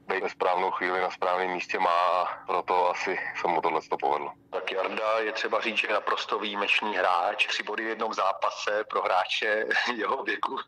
být 0.08 0.22
ve 0.22 0.28
správnou 0.28 0.70
chvíli 0.70 1.00
na 1.00 1.10
správném 1.10 1.50
místě 1.50 1.78
má 1.78 1.90
a 1.90 2.46
proto 2.46 2.90
asi 2.90 3.18
se 3.40 3.48
mu 3.48 3.60
tohle 3.60 3.80
to 3.90 3.96
povedlo. 3.96 4.32
Tak 4.50 4.72
Jarda 4.72 5.18
je 5.18 5.32
třeba 5.32 5.60
říct, 5.60 5.76
že 5.76 5.86
je 5.86 5.92
naprosto 5.92 6.38
výjimečný 6.38 6.96
hráč. 6.96 7.46
Tři 7.46 7.62
body 7.62 7.84
v 7.84 7.88
jednom 7.88 8.14
zápase 8.14 8.84
pro 8.90 9.02
hráče 9.02 9.66
jeho 9.94 10.22
věku. 10.22 10.58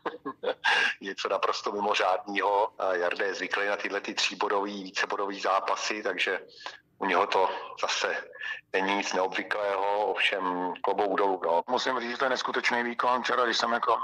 Něco 1.01 1.29
naprosto 1.29 1.71
mimořádného. 1.71 2.69
A 2.79 2.93
Jarda 2.93 3.25
je 3.25 3.35
zvyklý 3.35 3.67
na 3.67 3.77
tyhle 3.77 4.01
ty 4.01 4.13
tříbodový, 4.13 4.83
vícebodový 4.83 5.39
zápasy, 5.39 6.03
takže 6.03 6.39
u 7.01 7.05
něho 7.05 7.27
to 7.27 7.49
zase 7.81 8.15
není 8.73 8.95
nic 8.95 9.13
neobvyklého, 9.13 10.05
ovšem 10.05 10.73
klobouk 10.81 11.17
dolů. 11.17 11.41
No. 11.45 11.61
Musím 11.69 11.99
říct, 11.99 12.11
že 12.11 12.17
to 12.17 12.25
je 12.25 12.29
neskutečný 12.29 12.83
výkon. 12.83 13.23
Včera, 13.23 13.45
když 13.45 13.57
jsem 13.57 13.71
jako 13.71 13.97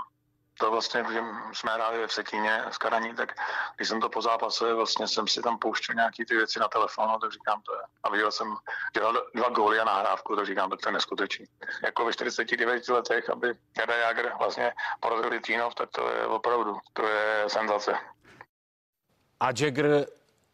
to 0.59 0.71
vlastně, 0.71 1.05
že 1.13 1.21
jsme 1.53 1.71
hráli 1.71 1.97
ve 1.97 2.07
Vsetíně 2.07 2.63
s 2.69 2.77
Karaní, 2.77 3.15
tak 3.15 3.33
když 3.75 3.87
jsem 3.87 4.01
to 4.01 4.09
po 4.09 4.21
zápase, 4.21 4.73
vlastně 4.73 5.07
jsem 5.07 5.27
si 5.27 5.41
tam 5.41 5.59
pouštěl 5.59 5.95
nějaký 5.95 6.25
ty 6.25 6.35
věci 6.35 6.59
na 6.59 6.67
telefonu, 6.67 7.19
tak 7.19 7.31
říkám 7.31 7.61
to 7.61 7.73
je. 7.73 7.81
A 8.03 8.09
viděl 8.09 8.31
jsem, 8.31 8.55
dělal 8.93 9.23
dva 9.35 9.49
góly 9.49 9.79
a 9.79 9.85
nahrávku, 9.85 10.35
tak 10.35 10.45
říkám, 10.45 10.69
tak 10.69 10.79
to 10.79 10.89
je 10.89 10.93
neskutečný. 10.93 11.45
Jako 11.83 12.05
ve 12.05 12.13
49 12.13 12.87
letech, 12.89 13.29
aby 13.29 13.53
Jarda 13.77 13.95
Jager 13.95 14.33
vlastně 14.39 14.73
porazil 14.99 15.29
Litvínov, 15.29 15.75
tak 15.75 15.89
to 15.89 16.09
je 16.09 16.27
opravdu, 16.27 16.77
to 16.93 17.07
je 17.07 17.43
senzace. 17.47 17.97
A 19.39 19.47
Jagger 19.59 20.05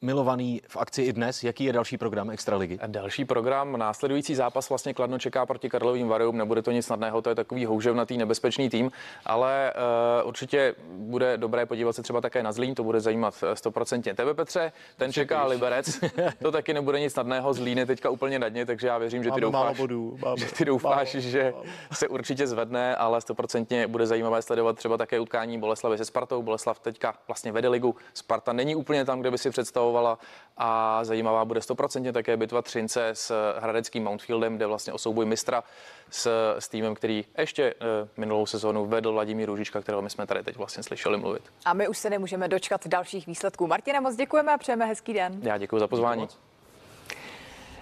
milovaný 0.04 0.62
v 0.68 0.78
akci 0.78 1.02
i 1.02 1.14
dnes. 1.14 1.44
Jaký 1.44 1.64
je 1.64 1.74
další 1.74 1.98
program 1.98 2.30
Extraligy? 2.30 2.80
Další 2.88 3.26
program, 3.26 3.78
následující 3.78 4.36
zápas 4.36 4.70
vlastně 4.70 4.94
Kladno 4.94 5.20
čeká 5.20 5.46
proti 5.46 5.70
Karlovým 5.70 6.08
Varům, 6.08 6.38
nebude 6.38 6.62
to 6.62 6.72
nic 6.72 6.86
snadného, 6.86 7.22
to 7.22 7.30
je 7.30 7.36
takový 7.36 7.66
houževnatý, 7.66 8.18
nebezpečný 8.18 8.70
tým, 8.70 8.92
ale 9.26 9.74
uh, 10.22 10.28
určitě 10.28 10.76
bude 10.92 11.38
dobré 11.38 11.66
podívat 11.66 11.94
se 11.94 12.04
třeba 12.04 12.22
také 12.22 12.44
na 12.44 12.52
Zlín, 12.52 12.76
to 12.76 12.84
bude 12.84 13.00
zajímat 13.00 13.44
eh, 13.44 13.56
stoprocentně. 13.56 14.14
Tebe 14.14 14.34
Petře, 14.34 14.72
ten 14.98 15.14
čeká 15.14 15.46
Liberec, 15.46 16.00
to 16.42 16.52
taky 16.52 16.74
nebude 16.74 17.00
nic 17.00 17.14
snadného, 17.14 17.54
Zlín 17.54 17.78
je 17.78 17.86
teďka 17.86 18.10
úplně 18.10 18.40
na 18.40 18.50
dně, 18.50 18.66
takže 18.66 18.88
já 18.88 18.98
věřím, 18.98 19.24
že 19.24 19.32
ty 19.32 19.42
Máme 19.42 19.52
málo 19.52 19.66
doufáš, 19.66 19.78
bodů, 19.78 20.18
máme. 20.26 20.38
že 20.38 20.46
ty 20.46 20.66
doufáš, 20.66 21.14
Málo, 21.14 21.22
že 21.30 21.54
se 21.92 22.08
určitě 22.08 22.48
zvedne, 22.48 22.96
ale 22.96 23.22
stoprocentně 23.22 23.88
bude 23.88 24.08
zajímavé 24.08 24.42
sledovat 24.42 24.78
třeba 24.78 24.98
také 24.98 25.20
utkání 25.20 25.60
Boleslavy 25.60 25.98
se 25.98 26.06
Spartou. 26.06 26.42
Boleslav 26.42 26.80
teďka 26.80 27.14
vlastně 27.28 27.52
vede 27.52 27.70
ligu, 27.70 27.96
Sparta 28.14 28.54
není 28.54 28.76
úplně 28.76 29.06
tam, 29.06 29.20
kde 29.20 29.32
by 29.32 29.38
si 29.38 29.52
představovala 29.94 30.18
a 30.58 31.04
zajímavá 31.04 31.46
bude 31.46 31.62
stoprocentně 31.62 32.14
také 32.14 32.38
bitva 32.38 32.62
Třince 32.62 33.10
s 33.14 33.54
hradeckým 33.60 34.04
Mountfieldem, 34.04 34.56
kde 34.56 34.68
vlastně 34.68 34.94
o 34.94 34.98
souboj 34.98 35.26
mistra 35.26 35.64
s, 36.10 36.56
s 36.60 36.70
týmem, 36.70 36.96
který 36.96 37.26
ještě 37.38 37.64
e, 37.64 37.74
minulou 38.18 38.46
sezónu 38.46 38.86
vedl 38.86 39.12
Vladimír 39.12 39.48
Růžička, 39.48 39.82
kterého 39.82 40.02
my 40.02 40.10
jsme 40.10 40.28
tady 40.28 40.44
teď 40.44 40.56
vlastně 40.56 40.84
slyšeli 40.84 41.18
mluvit. 41.18 41.44
A 41.66 41.74
my 41.74 41.88
už 41.88 41.98
se 41.98 42.10
nemůžeme 42.10 42.48
dočkat 42.48 42.88
dalších 42.88 43.28
výsledků. 43.28 43.68
Martine, 43.68 44.02
moc 44.02 44.16
děkujeme 44.16 44.54
a 44.54 44.58
přejeme 44.58 44.86
hezký 44.86 45.14
den. 45.14 45.40
Já 45.42 45.58
děkuji 45.58 45.80
za 45.80 45.88
pozvání. 45.88 46.28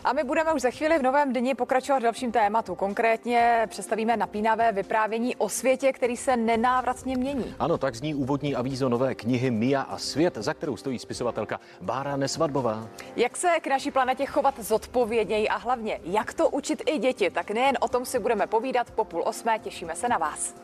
A 0.04 0.14
my 0.14 0.24
budeme 0.24 0.54
už 0.54 0.62
za 0.62 0.72
chvíli 0.72 1.00
v 1.00 1.04
novém 1.04 1.34
dni 1.34 1.56
pokračovat 1.56 2.00
v 2.00 2.04
dalším 2.04 2.32
tématu. 2.32 2.76
Konkrétně 2.76 3.68
představíme 3.70 4.18
napínavé 4.18 4.72
vyprávění 4.72 5.36
o 5.36 5.50
světě, 5.50 5.94
který 5.94 6.18
se 6.18 6.38
nenávratně 6.38 7.18
mění. 7.18 7.56
Ano, 7.60 7.78
tak 7.78 7.96
zní 7.96 8.16
úvodní 8.16 8.56
avízo 8.56 8.90
nové 8.90 9.16
knihy 9.16 9.52
Mia 9.52 9.82
a 9.82 9.98
svět, 9.98 10.38
za 10.38 10.54
kterou 10.54 10.78
stojí 10.78 11.00
spisovatelka 11.00 11.60
Bára 11.82 12.18
Nesvadbová. 12.18 12.88
Jak 13.16 13.38
se 13.38 13.48
k 13.62 13.68
naší 13.68 13.92
planetě 13.92 14.26
chovat 14.26 14.60
zodpovědněji 14.60 15.50
a 15.50 15.58
hlavně, 15.58 16.00
jak 16.04 16.34
to 16.34 16.50
učit 16.50 16.82
i 16.86 16.98
děti, 16.98 17.30
tak 17.30 17.52
nejen 17.52 17.78
o 17.80 17.88
tom 17.88 18.06
si 18.06 18.20
budeme 18.20 18.48
povídat 18.48 18.92
po 18.92 19.06
půl 19.06 19.24
osmé. 19.26 19.60
Těšíme 19.60 19.96
se 19.96 20.10
na 20.10 20.18
vás. 20.18 20.56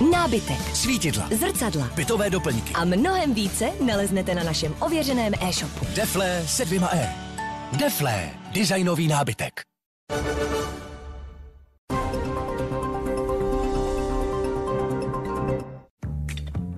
Nábytek, 0.00 0.76
svítidla, 0.76 1.28
zrcadla 1.38 1.90
bytové 1.94 2.30
doplňky. 2.30 2.72
a 2.74 2.84
mnohem 2.84 3.34
více 3.34 3.70
naleznete 3.86 4.34
na 4.34 4.44
našem 4.44 4.74
ověřeném 4.80 5.32
e-shopu. 5.40 5.86
Deflé 5.94 6.42
se 6.46 6.64
dvěma 6.64 6.90
E. 6.92 7.14
Deflé, 7.78 8.30
designový 8.52 9.08
nábytek. 9.08 9.60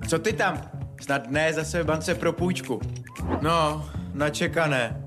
Co 0.08 0.18
ty 0.18 0.32
tam? 0.32 0.70
Snad 1.00 1.30
ne 1.30 1.52
zase 1.52 1.82
v 1.82 1.86
bance 1.86 2.14
pro 2.14 2.32
půjčku. 2.32 2.80
No, 3.40 3.90
načekané. 4.14 5.04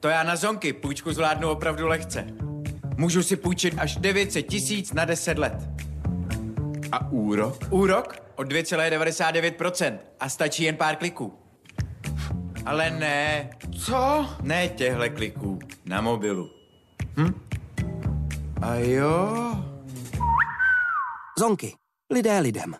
To 0.00 0.08
já 0.08 0.22
na 0.22 0.36
zonky 0.36 0.72
půjčku 0.72 1.12
zvládnu 1.12 1.48
opravdu 1.48 1.86
lehce. 1.86 2.26
Můžu 2.96 3.22
si 3.22 3.36
půjčit 3.36 3.74
až 3.78 3.96
900 3.96 4.46
tisíc 4.46 4.92
na 4.92 5.04
10 5.04 5.38
let. 5.38 5.85
A 6.92 7.10
úrok? 7.10 7.58
Úrok 7.70 8.16
od 8.36 8.52
2,99% 8.52 9.98
a 10.20 10.28
stačí 10.28 10.62
jen 10.62 10.76
pár 10.76 10.96
kliků. 10.96 11.34
Ale 12.66 12.90
ne. 12.90 13.50
Co? 13.78 14.26
Ne 14.42 14.68
těhle 14.68 15.08
kliků. 15.08 15.58
Na 15.84 16.00
mobilu. 16.00 16.50
Hm? 17.16 17.40
A 18.62 18.74
jo? 18.74 19.54
Zonky. 21.38 21.74
Lidé 22.12 22.38
lidem. 22.38 22.74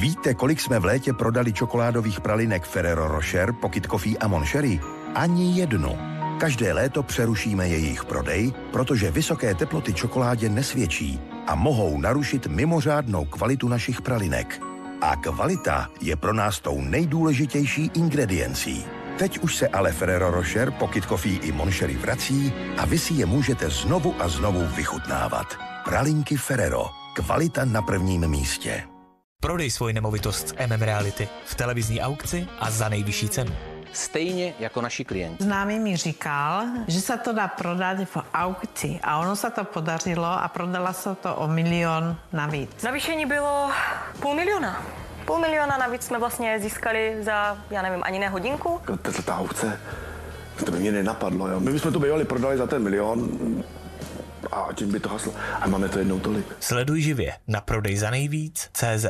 Víte, 0.00 0.34
kolik 0.34 0.60
jsme 0.60 0.78
v 0.78 0.84
létě 0.84 1.12
prodali 1.12 1.52
čokoládových 1.52 2.20
pralinek 2.20 2.64
Ferrero 2.64 3.08
Rocher, 3.08 3.52
Pocket 3.52 3.86
Coffee 3.86 4.18
a 4.18 4.28
Monchery? 4.28 4.80
Ani 5.14 5.60
jednu. 5.60 5.98
Každé 6.40 6.72
léto 6.72 7.02
přerušíme 7.02 7.68
jejich 7.68 8.04
prodej, 8.04 8.52
protože 8.72 9.10
vysoké 9.10 9.54
teploty 9.54 9.94
čokoládě 9.94 10.48
nesvědčí 10.48 11.20
a 11.46 11.54
mohou 11.54 12.00
narušit 12.00 12.46
mimořádnou 12.46 13.24
kvalitu 13.24 13.68
našich 13.68 14.02
pralinek. 14.02 14.60
A 15.00 15.16
kvalita 15.16 15.88
je 16.00 16.16
pro 16.16 16.32
nás 16.32 16.60
tou 16.60 16.80
nejdůležitější 16.80 17.90
ingrediencí. 17.94 18.84
Teď 19.18 19.38
už 19.38 19.56
se 19.56 19.68
ale 19.68 19.92
Ferrero 19.92 20.30
Rocher, 20.30 20.70
Pocket 20.70 21.04
Coffee 21.04 21.38
i 21.38 21.52
Monchery 21.52 21.96
vrací 21.96 22.52
a 22.78 22.86
vy 22.86 22.98
si 22.98 23.14
je 23.14 23.26
můžete 23.26 23.70
znovu 23.70 24.14
a 24.18 24.28
znovu 24.28 24.66
vychutnávat. 24.76 25.46
Pralinky 25.84 26.36
Ferrero. 26.36 26.84
Kvalita 27.14 27.64
na 27.64 27.82
prvním 27.82 28.28
místě. 28.28 28.82
Prodej 29.40 29.70
svoji 29.70 29.94
nemovitost 29.94 30.48
s 30.48 30.54
MM 30.66 30.82
Reality 30.82 31.28
v 31.44 31.54
televizní 31.54 32.00
aukci 32.00 32.46
a 32.60 32.70
za 32.70 32.88
nejvyšší 32.88 33.28
cenu. 33.28 33.52
Stejně 33.92 34.54
jako 34.58 34.80
naši 34.82 35.04
klienti. 35.04 35.44
Známý 35.44 35.78
mi 35.78 35.96
říkal, 35.96 36.64
že 36.86 37.00
se 37.00 37.16
to 37.16 37.32
dá 37.32 37.48
prodat 37.48 37.96
v 38.04 38.16
aukci 38.34 39.00
a 39.02 39.18
ono 39.18 39.36
se 39.36 39.50
to 39.50 39.64
podařilo 39.64 40.24
a 40.24 40.48
prodala 40.48 40.92
se 40.92 41.14
to 41.14 41.34
o 41.36 41.48
milion 41.48 42.16
navíc. 42.32 42.82
Navýšení 42.82 43.26
bylo 43.26 43.70
půl 44.20 44.34
miliona. 44.34 44.82
Půl 45.24 45.38
miliona 45.38 45.76
navíc 45.76 46.02
jsme 46.02 46.18
vlastně 46.18 46.60
získali 46.60 47.16
za, 47.20 47.58
já 47.70 47.82
nevím, 47.82 48.00
ani 48.04 48.18
ne 48.18 48.28
hodinku. 48.28 48.80
Ta, 49.02 49.12
ta 49.24 49.36
aukce, 49.38 49.80
to 50.64 50.70
by 50.72 50.78
mě 50.78 50.92
nenapadlo. 50.92 51.48
Jo. 51.48 51.60
My 51.60 51.72
bychom 51.72 51.92
to 51.92 52.00
bývali 52.00 52.24
prodali 52.24 52.56
za 52.58 52.66
ten 52.66 52.82
milion 52.82 53.28
a 54.52 54.68
tím 54.74 54.92
by 54.92 55.00
to 55.00 55.08
haslo. 55.08 55.32
A 55.60 55.68
máme 55.68 55.88
to 55.88 55.98
jednou 55.98 56.18
tolik. 56.20 56.46
Sleduj 56.60 57.00
živě 57.02 57.32
na 57.48 57.60
prodej 57.60 57.96
za 57.96 58.10
nejvíc 58.10 58.70
CZ. 58.72 59.06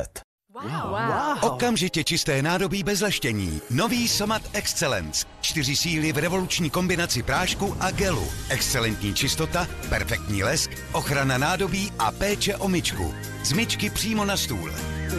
Wow. 0.53 0.89
Wow. 0.89 1.51
Okamžitě 1.51 2.03
čisté 2.03 2.41
nádobí 2.41 2.83
bez 2.83 3.01
leštění. 3.01 3.61
Nový 3.69 4.07
Somat 4.07 4.41
Excellence. 4.53 5.25
Čtyři 5.41 5.75
síly 5.75 6.11
v 6.13 6.17
revoluční 6.17 6.69
kombinaci 6.69 7.23
prášku 7.23 7.77
a 7.79 7.91
gelu. 7.91 8.27
Excelentní 8.49 9.13
čistota, 9.13 9.67
perfektní 9.89 10.43
lesk, 10.43 10.71
ochrana 10.91 11.37
nádobí 11.37 11.91
a 11.99 12.11
péče 12.11 12.55
o 12.55 12.67
myčku. 12.67 13.13
Z 13.43 13.51
myčky 13.51 13.89
přímo 13.89 14.25
na 14.25 14.37
stůl. 14.37 14.71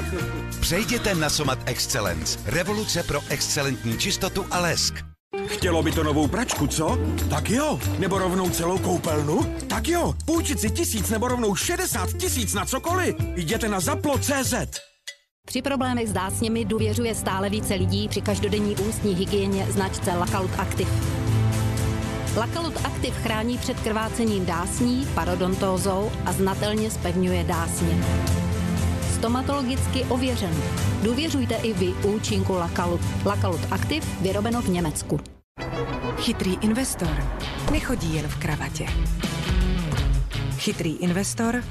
Přejděte 0.61 1.15
na 1.15 1.31
Somat 1.31 1.59
Excellence. 1.67 2.39
Revoluce 2.45 3.03
pro 3.03 3.21
excelentní 3.29 3.99
čistotu 3.99 4.47
a 4.51 4.61
lesk. 4.61 4.95
Chtělo 5.47 5.83
by 5.83 5.93
to 5.93 6.03
novou 6.03 6.29
pračku, 6.29 6.67
co? 6.67 6.99
Tak 7.31 7.51
jo. 7.51 7.81
Nebo 7.99 8.19
rovnou 8.19 8.51
celou 8.51 8.79
koupelnu? 8.79 9.57
Tak 9.69 9.89
jo. 9.89 10.15
Půjčit 10.25 10.61
si 10.61 10.71
tisíc 10.71 11.11
nebo 11.11 11.29
rovnou 11.29 11.55
60 11.55 12.13
tisíc 12.13 12.55
na 12.55 12.65
cokoliv. 12.65 13.17
Jděte 13.37 13.69
na 13.69 13.81
zaplo.cz. 13.81 14.55
Při 15.47 15.63
problémech 15.63 16.09
s 16.09 16.13
dásněmi 16.13 16.65
důvěřuje 16.65 17.15
stále 17.15 17.51
více 17.51 17.75
lidí 17.75 18.09
při 18.09 18.21
každodenní 18.21 18.77
ústní 18.77 19.15
hygieně 19.15 19.67
značce 19.67 20.11
Lakalut 20.11 20.51
Active. 20.59 20.91
Lakalut 22.37 22.77
Active 22.85 23.17
chrání 23.17 23.59
před 23.59 23.81
krvácením 23.81 24.47
dásní, 24.47 25.07
parodontózou 25.15 26.11
a 26.27 26.33
znatelně 26.33 26.91
spevňuje 26.91 27.45
dásně. 27.45 28.05
Stomatologicky 29.15 30.05
ověřen. 30.05 30.55
Důvěřujte 31.03 31.55
i 31.55 31.73
vy 31.73 31.87
účinku 31.87 32.53
Lakalut. 32.53 33.01
Lakalut 33.25 33.61
Active 33.71 34.07
vyrobeno 34.21 34.63
v 34.63 34.69
Německu. 34.69 35.21
Chytrý 36.17 36.57
investor 36.61 37.25
nechodí 37.73 38.15
jen 38.15 38.29
v 38.29 38.37
kravatě. 38.37 38.87
Chytrý 40.59 40.97
investor 40.97 41.65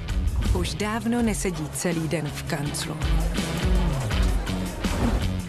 už 0.60 0.74
dávno 0.74 1.22
nesedí 1.22 1.70
celý 1.70 2.08
den 2.08 2.28
v 2.28 2.44
kanclu. 2.44 2.98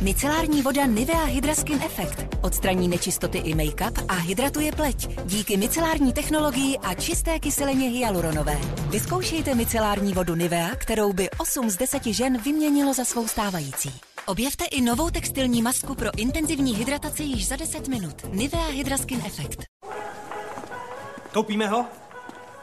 Micelární 0.00 0.62
voda 0.62 0.86
Nivea 0.86 1.24
Hydraskin 1.24 1.82
Effect 1.82 2.36
odstraní 2.46 2.88
nečistoty 2.88 3.38
i 3.38 3.54
make-up 3.54 4.04
a 4.08 4.14
hydratuje 4.14 4.72
pleť 4.72 5.20
díky 5.24 5.56
micelární 5.56 6.12
technologii 6.12 6.78
a 6.78 6.94
čisté 6.94 7.38
kyselině 7.38 7.88
hyaluronové. 7.88 8.58
Vyzkoušejte 8.88 9.54
micelární 9.54 10.12
vodu 10.12 10.34
Nivea, 10.34 10.70
kterou 10.76 11.12
by 11.12 11.30
8 11.30 11.70
z 11.70 11.76
10 11.76 12.06
žen 12.06 12.38
vyměnilo 12.42 12.94
za 12.94 13.04
svou 13.04 13.28
stávající. 13.28 14.00
Objevte 14.26 14.64
i 14.64 14.80
novou 14.80 15.10
textilní 15.10 15.62
masku 15.62 15.94
pro 15.94 16.10
intenzivní 16.16 16.76
hydrataci 16.76 17.22
již 17.22 17.48
za 17.48 17.56
10 17.56 17.88
minut. 17.88 18.14
Nivea 18.32 18.66
Hydraskin 18.66 19.22
Effect. 19.26 19.58
Koupíme 21.32 21.68
ho? 21.68 21.86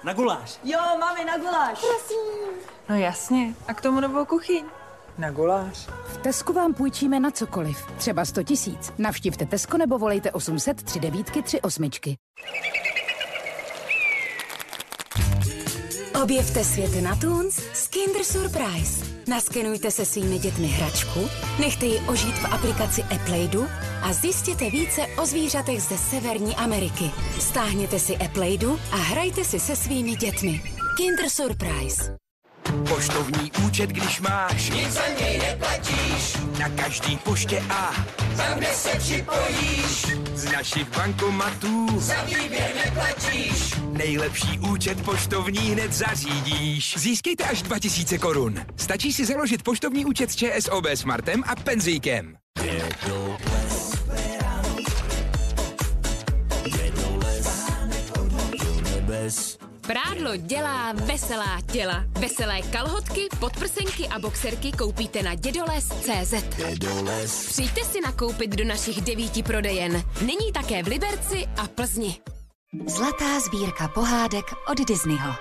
Na 0.03 0.13
guláš. 0.13 0.59
Jo, 0.63 0.79
mami, 0.99 1.25
na 1.25 1.37
guláš. 1.37 1.79
Prosím. 1.79 2.53
No 2.89 2.95
jasně. 2.95 3.53
A 3.67 3.73
k 3.73 3.81
tomu 3.81 3.99
novou 3.99 4.25
kuchyň. 4.25 4.63
Na 5.17 5.31
guláš. 5.31 5.87
V 6.05 6.17
Tesku 6.17 6.53
vám 6.53 6.73
půjčíme 6.73 7.19
na 7.19 7.31
cokoliv. 7.31 7.85
Třeba 7.97 8.25
100 8.25 8.43
tisíc. 8.43 8.93
Navštivte 8.97 9.45
Tesko 9.45 9.77
nebo 9.77 9.97
volejte 9.97 10.31
800 10.31 10.83
39 10.83 11.31
38. 11.31 11.89
Objevte 16.23 16.63
světy 16.63 17.01
na 17.01 17.15
Toons 17.15 17.55
s 17.55 17.87
Kinder 17.87 18.23
Surprise. 18.23 19.05
Naskenujte 19.27 19.91
se 19.91 20.05
svými 20.05 20.39
dětmi 20.39 20.67
hračku, 20.67 21.19
nechte 21.59 21.85
ji 21.85 21.99
ožít 21.99 22.35
v 22.35 22.53
aplikaci 22.53 23.03
Applaydu 23.03 23.67
a 24.01 24.13
zjistěte 24.13 24.69
více 24.69 25.01
o 25.21 25.25
zvířatech 25.25 25.81
ze 25.81 25.97
Severní 25.97 26.55
Ameriky. 26.55 27.11
Stáhněte 27.39 27.99
si 27.99 28.17
Applaydu 28.17 28.79
a 28.91 28.95
hrajte 28.95 29.43
si 29.43 29.59
se 29.59 29.75
svými 29.75 30.15
dětmi. 30.15 30.61
Kinder 30.97 31.29
Surprise. 31.29 32.15
Poštovní 32.89 33.51
účet, 33.65 33.89
když 33.89 34.21
máš, 34.21 34.69
nic 34.69 34.93
za 34.93 35.07
něj 35.19 35.37
neplatíš. 35.37 36.37
Na 36.59 36.69
každý 36.69 37.17
poště 37.17 37.63
a 37.69 38.05
tam, 38.37 38.57
kde 38.57 38.67
se 38.67 38.89
připojíš. 38.89 40.05
Z 40.35 40.51
našich 40.51 40.89
bankomatů 40.97 41.87
za 41.99 42.23
výběr 42.23 42.71
neplatíš. 42.85 43.73
Nejlepší 43.91 44.59
účet 44.59 45.01
poštovní 45.01 45.59
hned 45.59 45.93
zařídíš. 45.93 46.95
Získejte 46.97 47.43
až 47.43 47.61
2000 47.61 48.17
korun. 48.17 48.65
Stačí 48.77 49.13
si 49.13 49.25
založit 49.25 49.63
poštovní 49.63 50.05
účet 50.05 50.31
s 50.31 50.35
ČSOB 50.35 50.85
Smartem 50.95 51.43
a 51.47 51.55
penzíkem. 51.55 52.37
Prádlo 59.87 60.35
dělá 60.35 60.91
veselá 60.91 61.61
těla. 61.71 62.03
Veselé 62.19 62.61
kalhotky, 62.61 63.27
podprsenky 63.39 64.07
a 64.07 64.19
boxerky 64.19 64.71
koupíte 64.71 65.23
na 65.23 65.35
dědoles.cz. 65.35 66.33
Přijďte 67.47 67.83
si 67.83 68.01
nakoupit 68.01 68.55
do 68.55 68.65
našich 68.65 69.01
devíti 69.01 69.43
prodejen. 69.43 70.03
Nyní 70.21 70.51
také 70.53 70.83
v 70.83 70.87
Liberci 70.87 71.45
a 71.57 71.67
Plzni. 71.67 72.17
Zlatá 72.87 73.39
sbírka 73.39 73.87
pohádek 73.87 74.45
od 74.71 74.77
Disneyho. 74.87 75.33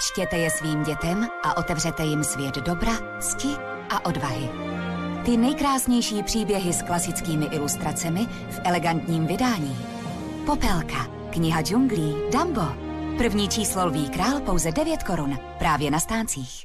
Čtěte 0.00 0.36
je 0.36 0.50
svým 0.50 0.82
dětem 0.82 1.28
a 1.42 1.56
otevřete 1.56 2.04
jim 2.04 2.24
svět 2.24 2.54
dobra, 2.54 2.92
cti 3.20 3.48
a 3.90 4.06
odvahy. 4.06 4.48
Ty 5.24 5.36
nejkrásnější 5.36 6.22
příběhy 6.22 6.72
s 6.72 6.82
klasickými 6.82 7.46
ilustracemi 7.46 8.26
v 8.50 8.60
elegantním 8.64 9.26
vydání. 9.26 9.78
Popelka, 10.46 11.06
kniha 11.30 11.62
džunglí, 11.62 12.16
Dumbo, 12.32 12.87
První 13.18 13.48
číslo 13.48 13.86
Lví 13.86 14.08
král 14.08 14.40
pouze 14.40 14.72
9 14.72 15.02
korun. 15.02 15.38
Právě 15.58 15.90
na 15.90 16.00
stáncích. 16.00 16.64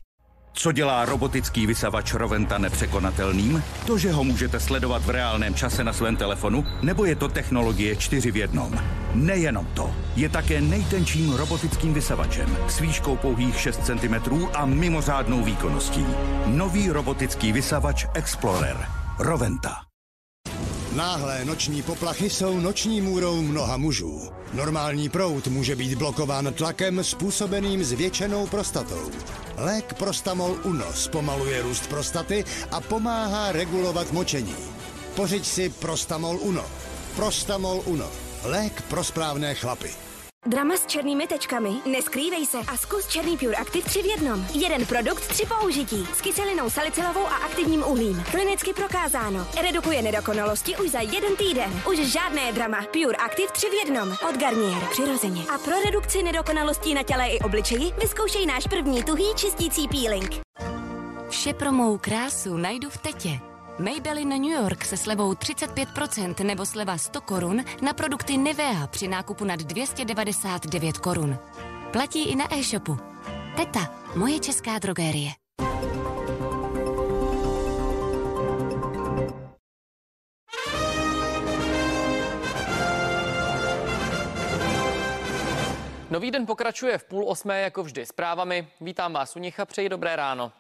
Co 0.53 0.71
dělá 0.71 1.05
robotický 1.05 1.67
vysavač 1.67 2.13
Roventa 2.13 2.57
nepřekonatelným? 2.57 3.63
To, 3.87 3.97
že 3.97 4.11
ho 4.11 4.23
můžete 4.23 4.59
sledovat 4.59 5.05
v 5.05 5.09
reálném 5.09 5.55
čase 5.55 5.83
na 5.83 5.93
svém 5.93 6.15
telefonu, 6.15 6.65
nebo 6.81 7.05
je 7.05 7.15
to 7.15 7.27
technologie 7.27 7.95
4 7.95 8.31
v 8.31 8.37
jednom? 8.37 8.79
Nejenom 9.13 9.65
to. 9.73 9.95
Je 10.15 10.29
také 10.29 10.61
nejtenčím 10.61 11.33
robotickým 11.33 11.93
vysavačem 11.93 12.57
s 12.67 12.79
výškou 12.79 13.15
pouhých 13.15 13.59
6 13.59 13.85
cm 13.85 14.15
a 14.53 14.65
mimořádnou 14.65 15.43
výkonností. 15.43 16.05
Nový 16.45 16.89
robotický 16.89 17.51
vysavač 17.51 18.05
Explorer. 18.13 18.77
Roventa. 19.19 19.92
Náhlé 20.95 21.45
noční 21.45 21.81
poplachy 21.81 22.29
jsou 22.29 22.59
noční 22.59 23.01
můrou 23.01 23.41
mnoha 23.41 23.77
mužů. 23.77 24.21
Normální 24.53 25.09
proud 25.09 25.47
může 25.47 25.75
být 25.75 25.97
blokován 25.97 26.53
tlakem 26.53 27.03
způsobeným 27.03 27.83
zvětšenou 27.83 28.47
prostatou. 28.47 29.11
Lék 29.57 29.93
Prostamol 29.93 30.57
Uno 30.63 30.93
zpomaluje 30.93 31.61
růst 31.61 31.87
prostaty 31.87 32.45
a 32.71 32.81
pomáhá 32.81 33.51
regulovat 33.51 34.11
močení. 34.11 34.55
Pořiď 35.15 35.45
si 35.45 35.69
Prostamol 35.69 36.37
Uno. 36.41 36.65
Prostamol 37.15 37.81
Uno. 37.85 38.07
Lék 38.43 38.81
pro 38.81 39.03
správné 39.03 39.55
chlapy. 39.55 39.89
Drama 40.45 40.75
s 40.77 40.85
černými 40.85 41.27
tečkami? 41.27 41.81
Neskrývej 41.85 42.45
se 42.45 42.57
a 42.57 42.77
zkus 42.77 43.07
Černý 43.07 43.37
Pure 43.37 43.55
Active 43.55 43.85
3 43.85 44.01
v 44.01 44.05
jednom. 44.05 44.45
Jeden 44.53 44.85
produkt, 44.85 45.27
tři 45.27 45.45
použití. 45.45 46.07
S 46.13 46.21
kyselinou 46.21 46.69
salicylovou 46.69 47.25
a 47.27 47.35
aktivním 47.35 47.83
uhlím. 47.83 48.23
Klinicky 48.31 48.73
prokázáno. 48.73 49.47
Redukuje 49.61 50.01
nedokonalosti 50.01 50.77
už 50.77 50.89
za 50.89 50.99
jeden 50.99 51.35
týden. 51.35 51.81
Už 51.89 51.97
žádné 51.97 52.51
drama. 52.51 52.85
Pure 52.91 53.17
Active 53.17 53.51
3 53.51 53.67
v 53.69 53.73
jednom. 53.73 54.11
Od 54.29 54.37
Garnier. 54.37 54.83
Přirozeně. 54.91 55.41
A 55.53 55.57
pro 55.57 55.81
redukci 55.85 56.23
nedokonalostí 56.23 56.93
na 56.93 57.03
těle 57.03 57.27
i 57.27 57.39
obličeji 57.39 57.91
vyzkoušej 58.01 58.45
náš 58.45 58.63
první 58.67 59.03
tuhý 59.03 59.35
čistící 59.35 59.87
peeling. 59.87 60.41
Vše 61.29 61.53
pro 61.53 61.71
mou 61.71 61.97
krásu 61.97 62.57
najdu 62.57 62.89
v 62.89 62.97
Tetě. 62.97 63.52
Maybelline 63.79 64.39
New 64.39 64.51
York 64.51 64.85
se 64.85 64.97
slevou 64.97 65.33
35% 65.33 66.45
nebo 66.45 66.65
sleva 66.65 66.97
100 66.97 67.21
korun 67.21 67.63
na 67.81 67.93
produkty 67.93 68.37
Nivea 68.37 68.87
při 68.87 69.07
nákupu 69.07 69.45
nad 69.45 69.59
299 69.59 70.97
korun. 70.97 71.37
Platí 71.91 72.29
i 72.29 72.35
na 72.35 72.53
e-shopu. 72.53 72.97
Teta, 73.55 73.95
moje 74.15 74.39
česká 74.39 74.79
drogérie. 74.79 75.31
Nový 86.09 86.31
den 86.31 86.45
pokračuje 86.45 86.97
v 86.97 87.03
půl 87.03 87.29
osmé 87.29 87.61
jako 87.61 87.83
vždy 87.83 88.05
zprávami. 88.05 88.67
Vítám 88.81 89.13
vás 89.13 89.35
u 89.35 89.39
nich 89.39 89.59
a 89.59 89.65
přeji 89.65 89.89
dobré 89.89 90.15
ráno. 90.15 90.51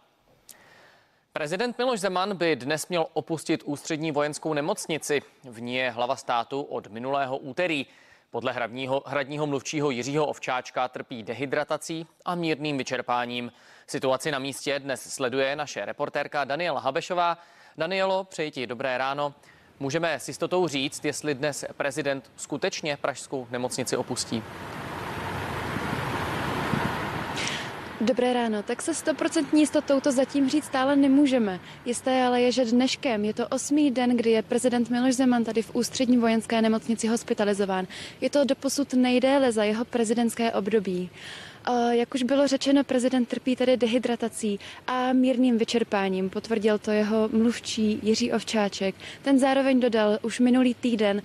Prezident 1.37 1.77
Miloš 1.77 1.99
Zeman 1.99 2.37
by 2.37 2.55
dnes 2.55 2.87
měl 2.87 3.07
opustit 3.13 3.63
ústřední 3.65 4.11
vojenskou 4.11 4.53
nemocnici. 4.53 5.21
V 5.43 5.61
ní 5.61 5.75
je 5.75 5.91
hlava 5.91 6.15
státu 6.15 6.61
od 6.61 6.87
minulého 6.87 7.37
úterý. 7.37 7.85
Podle 8.31 8.51
hradního, 8.51 9.03
hradního 9.05 9.47
mluvčího 9.47 9.91
Jiřího 9.91 10.25
Ovčáčka 10.25 10.87
trpí 10.87 11.23
dehydratací 11.23 12.07
a 12.25 12.35
mírným 12.35 12.77
vyčerpáním. 12.77 13.51
Situaci 13.87 14.31
na 14.31 14.39
místě 14.39 14.79
dnes 14.79 15.13
sleduje 15.13 15.55
naše 15.55 15.85
reportérka 15.85 16.43
Daniela 16.43 16.79
Habešová. 16.79 17.37
Danielo, 17.77 18.23
přeji 18.23 18.51
ti 18.51 18.67
dobré 18.67 18.97
ráno. 18.97 19.33
Můžeme 19.79 20.19
s 20.19 20.27
jistotou 20.27 20.67
říct, 20.67 21.05
jestli 21.05 21.35
dnes 21.35 21.65
prezident 21.77 22.31
skutečně 22.35 22.97
pražskou 22.97 23.47
nemocnici 23.51 23.97
opustí. 23.97 24.43
Dobré 28.03 28.33
ráno, 28.33 28.63
tak 28.63 28.81
se 28.81 28.93
stoprocentní 28.93 29.59
jistotou 29.59 29.99
to 29.99 30.11
zatím 30.11 30.49
říct 30.49 30.65
stále 30.65 30.95
nemůžeme. 30.95 31.59
Jisté 31.85 32.23
ale 32.23 32.41
je, 32.41 32.51
že 32.51 32.65
dneškem 32.65 33.25
je 33.25 33.33
to 33.33 33.47
osmý 33.47 33.91
den, 33.91 34.17
kdy 34.17 34.31
je 34.31 34.41
prezident 34.41 34.89
Miloš 34.89 35.15
Zeman 35.15 35.43
tady 35.43 35.61
v 35.61 35.75
ústřední 35.75 36.17
vojenské 36.17 36.61
nemocnici 36.61 37.07
hospitalizován. 37.07 37.87
Je 38.21 38.29
to 38.29 38.43
doposud 38.43 38.93
nejdéle 38.93 39.51
za 39.51 39.63
jeho 39.63 39.85
prezidentské 39.85 40.51
období. 40.51 41.09
Jak 41.91 42.15
už 42.15 42.23
bylo 42.23 42.47
řečeno, 42.47 42.83
prezident 42.83 43.27
trpí 43.27 43.55
tedy 43.55 43.77
dehydratací 43.77 44.59
a 44.87 45.13
mírným 45.13 45.57
vyčerpáním. 45.57 46.29
Potvrdil 46.29 46.77
to 46.77 46.91
jeho 46.91 47.29
mluvčí 47.31 47.99
Jiří 48.03 48.31
Ovčáček. 48.31 48.95
Ten 49.21 49.39
zároveň 49.39 49.79
dodal 49.79 50.19
už 50.21 50.39
minulý 50.39 50.73
týden, 50.73 51.21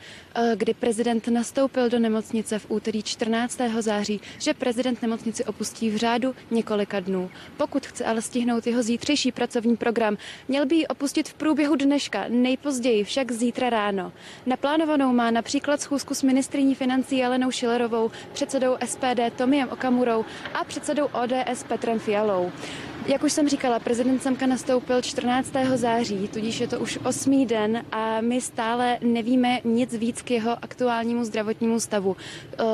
kdy 0.54 0.74
prezident 0.74 1.28
nastoupil 1.28 1.88
do 1.88 1.98
nemocnice 1.98 2.58
v 2.58 2.70
úterý 2.70 3.02
14. 3.02 3.60
září, 3.78 4.20
že 4.38 4.54
prezident 4.54 5.02
nemocnici 5.02 5.44
opustí 5.44 5.90
v 5.90 5.96
řádu 5.96 6.34
několika 6.50 7.00
dnů. 7.00 7.30
Pokud 7.56 7.86
chce 7.86 8.04
ale 8.04 8.22
stihnout 8.22 8.66
jeho 8.66 8.82
zítřejší 8.82 9.32
pracovní 9.32 9.76
program, 9.76 10.16
měl 10.48 10.66
by 10.66 10.76
ji 10.76 10.86
opustit 10.86 11.28
v 11.28 11.34
průběhu 11.34 11.76
dneška, 11.76 12.24
nejpozději 12.28 13.04
však 13.04 13.32
zítra 13.32 13.70
ráno. 13.70 14.12
Naplánovanou 14.46 15.12
má 15.12 15.30
například 15.30 15.80
schůzku 15.80 16.14
s 16.14 16.22
ministriní 16.22 16.74
financí 16.74 17.16
Jelenou 17.16 17.50
Šilerovou, 17.50 18.10
předsedou 18.32 18.76
SPD 18.86 19.20
Tomiem 19.36 19.68
Okamurou 19.68 20.24
a 20.54 20.64
předsedou 20.64 21.04
ODS 21.04 21.62
Petrem 21.68 21.98
Fialou. 21.98 22.52
Jak 23.06 23.24
už 23.24 23.32
jsem 23.32 23.48
říkala, 23.48 23.78
prezident 23.78 24.22
Semka 24.22 24.46
nastoupil 24.46 25.02
14. 25.02 25.52
září, 25.74 26.28
tudíž 26.28 26.60
je 26.60 26.68
to 26.68 26.80
už 26.80 26.98
osmý 27.04 27.46
den 27.46 27.84
a 27.92 28.20
my 28.20 28.40
stále 28.40 28.98
nevíme 29.02 29.60
nic 29.64 29.94
víc 29.94 30.22
k 30.22 30.30
jeho 30.30 30.56
aktuálnímu 30.62 31.24
zdravotnímu 31.24 31.80
stavu. 31.80 32.16
Eh, 32.58 32.64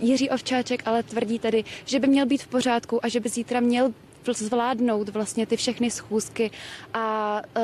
Jiří 0.00 0.30
Ovčáček 0.30 0.82
ale 0.86 1.02
tvrdí 1.02 1.38
tedy, 1.38 1.64
že 1.84 2.00
by 2.00 2.06
měl 2.06 2.26
být 2.26 2.42
v 2.42 2.46
pořádku 2.46 3.04
a 3.04 3.08
že 3.08 3.20
by 3.20 3.28
zítra 3.28 3.60
měl 3.60 3.92
zvládnout 4.32 5.08
vlastně 5.08 5.46
ty 5.46 5.56
všechny 5.56 5.90
schůzky 5.90 6.50
a 6.94 7.42
uh, 7.56 7.62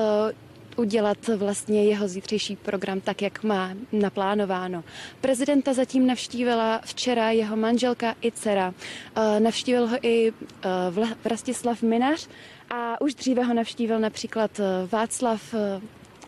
udělat 0.76 1.18
vlastně 1.36 1.84
jeho 1.84 2.08
zítřejší 2.08 2.56
program 2.56 3.00
tak, 3.00 3.22
jak 3.22 3.42
má 3.42 3.70
naplánováno. 3.92 4.84
Prezidenta 5.20 5.72
zatím 5.72 6.06
navštívila 6.06 6.80
včera 6.84 7.30
jeho 7.30 7.56
manželka 7.56 8.14
i 8.22 8.32
dcera. 8.32 8.74
Eh, 9.16 9.40
navštívil 9.40 9.86
ho 9.86 9.96
i 10.02 10.32
eh, 10.32 10.68
Vrastislav 11.24 11.82
Minař 11.82 12.28
a 12.70 13.00
už 13.00 13.14
dříve 13.14 13.44
ho 13.44 13.54
navštívil 13.54 14.00
například 14.00 14.60
eh, 14.60 14.86
Václav 14.86 15.54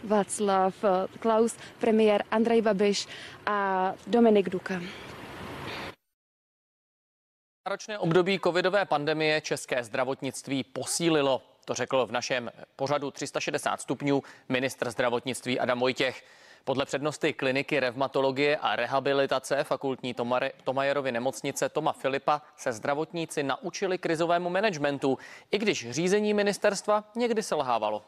Václav 0.04 0.74
Klaus, 1.20 1.56
premiér 1.78 2.24
Andrej 2.30 2.62
Babiš 2.62 3.06
a 3.46 3.94
Dominik 4.06 4.48
Duka. 4.48 4.80
Náročné 7.66 7.98
období 7.98 8.40
covidové 8.44 8.84
pandemie 8.84 9.40
české 9.40 9.84
zdravotnictví 9.84 10.64
posílilo. 10.64 11.53
To 11.64 11.74
řekl 11.74 12.06
v 12.06 12.12
našem 12.12 12.50
pořadu 12.76 13.10
360 13.10 13.80
stupňů 13.80 14.22
ministr 14.48 14.90
zdravotnictví 14.90 15.60
Adam 15.60 15.80
Vojtěch. 15.80 16.24
Podle 16.64 16.84
přednosti 16.84 17.32
kliniky 17.32 17.80
revmatologie 17.80 18.56
a 18.56 18.76
rehabilitace 18.76 19.64
fakultní 19.64 20.14
Tomajerovy 20.64 21.12
nemocnice 21.12 21.68
Toma 21.68 21.92
Filipa 21.92 22.42
se 22.56 22.72
zdravotníci 22.72 23.42
naučili 23.42 23.98
krizovému 23.98 24.50
managementu, 24.50 25.18
i 25.50 25.58
když 25.58 25.90
řízení 25.90 26.34
ministerstva 26.34 27.04
někdy 27.16 27.42
selhávalo. 27.42 28.02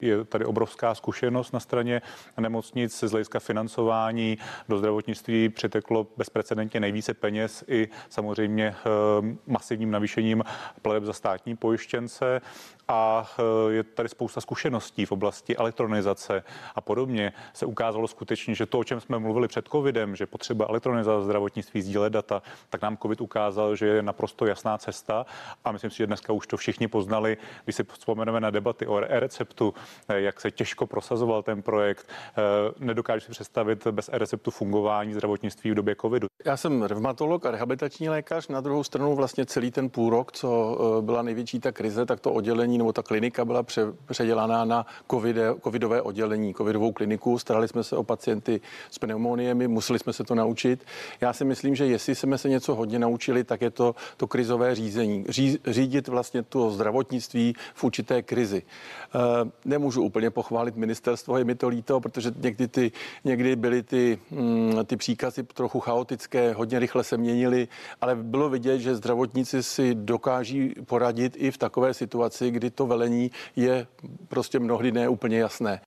Je 0.00 0.24
tady 0.24 0.44
obrovská 0.44 0.94
zkušenost 0.94 1.52
na 1.52 1.60
straně 1.60 2.02
nemocnic 2.40 2.98
z 2.98 3.10
hlediska 3.10 3.40
financování. 3.40 4.38
Do 4.68 4.78
zdravotnictví 4.78 5.48
přiteklo 5.48 6.06
bezprecedentně 6.16 6.80
nejvíce 6.80 7.14
peněz 7.14 7.64
i 7.68 7.88
samozřejmě 8.08 8.66
eh, 8.66 9.36
masivním 9.46 9.90
navýšením 9.90 10.44
plateb 10.82 11.04
za 11.04 11.12
státní 11.12 11.56
pojištěnce 11.56 12.40
a 12.88 13.26
eh, 13.38 13.72
je 13.72 13.82
tady 13.82 14.08
spousta 14.08 14.40
zkušeností 14.40 15.06
v 15.06 15.12
oblasti 15.12 15.56
elektronizace 15.56 16.42
a 16.74 16.80
podobně. 16.80 17.32
Se 17.52 17.66
ukázalo 17.66 18.08
skutečně, 18.08 18.54
že 18.54 18.66
to, 18.66 18.78
o 18.78 18.84
čem 18.84 19.00
jsme 19.00 19.18
mluvili 19.18 19.48
před 19.48 19.68
covidem, 19.68 20.16
že 20.16 20.26
potřeba 20.26 20.66
elektronizace 20.68 21.24
zdravotnictví, 21.24 21.82
sdílet 21.82 22.12
data, 22.12 22.42
tak 22.70 22.82
nám 22.82 22.96
covid 22.96 23.20
ukázal, 23.20 23.76
že 23.76 23.86
je 23.86 24.02
naprosto 24.02 24.46
jasná 24.46 24.78
cesta 24.78 25.26
a 25.64 25.72
myslím 25.72 25.90
si, 25.90 25.96
že 25.96 26.06
dneska 26.06 26.32
už 26.32 26.46
to 26.46 26.56
všichni 26.56 26.88
poznali, 26.88 27.36
když 27.64 27.76
si 27.76 27.84
vzpomeneme 27.84 28.40
na 28.40 28.50
debaty 28.50 28.86
o 28.86 28.96
e-receptu, 28.98 29.74
jak 30.08 30.40
se 30.40 30.50
těžko 30.50 30.86
prosazoval 30.86 31.42
ten 31.42 31.62
projekt. 31.62 32.06
Eh, 32.08 32.42
nedokážu 32.78 33.24
si 33.24 33.30
představit 33.30 33.86
bez 33.86 34.10
e-receptu 34.12 34.50
fungování 34.50 35.14
zdravotnictví 35.14 35.70
v 35.70 35.74
době 35.74 35.96
covidu. 36.00 36.28
Já 36.44 36.56
jsem 36.56 36.82
revmatolog 36.82 37.46
a 37.46 37.50
rehabilitační 37.50 38.08
lékař. 38.08 38.48
Na 38.48 38.60
druhou 38.60 38.84
stranu 38.84 39.14
vlastně 39.14 39.46
celý 39.46 39.70
ten 39.70 39.90
půl 39.90 40.10
rok, 40.10 40.32
co 40.32 40.78
byla 41.00 41.22
největší 41.22 41.60
ta 41.60 41.72
krize, 41.72 42.06
tak 42.06 42.20
to 42.20 42.32
oddělení 42.32 42.78
nebo 42.78 42.92
ta 42.92 43.02
klinika 43.02 43.44
byla 43.44 43.62
pře, 43.62 43.82
předělaná 44.06 44.64
na 44.64 44.86
COVID, 45.10 45.36
covidové 45.64 46.02
oddělení, 46.02 46.54
covidovou 46.54 46.92
kliniku. 46.92 47.38
Starali 47.38 47.68
jsme 47.68 47.84
se 47.84 47.96
o 47.96 48.02
pacienty 48.02 48.60
s 48.90 48.98
pneumoniemi, 48.98 49.68
museli 49.68 49.98
jsme 49.98 50.12
se 50.12 50.24
to 50.24 50.34
naučit. 50.34 50.84
Já 51.20 51.32
si 51.32 51.44
myslím, 51.44 51.74
že 51.74 51.86
jestli 51.86 52.14
jsme 52.14 52.38
se 52.38 52.48
něco 52.48 52.74
hodně 52.74 52.98
naučili, 52.98 53.44
tak 53.44 53.62
je 53.62 53.70
to 53.70 53.94
to 54.16 54.26
krizové 54.26 54.74
řízení. 54.74 55.24
Ří, 55.28 55.58
řídit 55.66 56.08
vlastně 56.08 56.42
to 56.42 56.70
zdravotnictví 56.70 57.54
v 57.74 57.84
určité 57.84 58.22
krizi. 58.22 58.62
E, 58.62 59.50
nemůžu 59.78 60.02
úplně 60.02 60.30
pochválit 60.30 60.76
ministerstvo, 60.76 61.38
je 61.38 61.44
mi 61.44 61.54
to 61.54 61.68
líto, 61.68 62.00
protože 62.00 62.32
někdy, 62.36 62.68
ty, 62.68 62.92
někdy 63.24 63.56
byly 63.56 63.82
ty, 63.82 64.18
mm, 64.30 64.86
ty 64.86 64.96
příkazy 64.96 65.42
trochu 65.42 65.80
chaotické, 65.80 66.52
hodně 66.52 66.78
rychle 66.78 67.04
se 67.04 67.16
měnily, 67.16 67.68
ale 68.00 68.16
bylo 68.16 68.50
vidět, 68.50 68.78
že 68.78 68.96
zdravotníci 68.96 69.62
si 69.62 69.94
dokáží 69.94 70.74
poradit 70.86 71.36
i 71.36 71.50
v 71.50 71.58
takové 71.58 71.94
situaci, 71.94 72.50
kdy 72.50 72.70
to 72.70 72.86
velení 72.86 73.30
je 73.56 73.86
prostě 74.28 74.58
mnohdy 74.58 74.92
ne 74.92 75.08
úplně 75.08 75.38
jasné. 75.38 75.80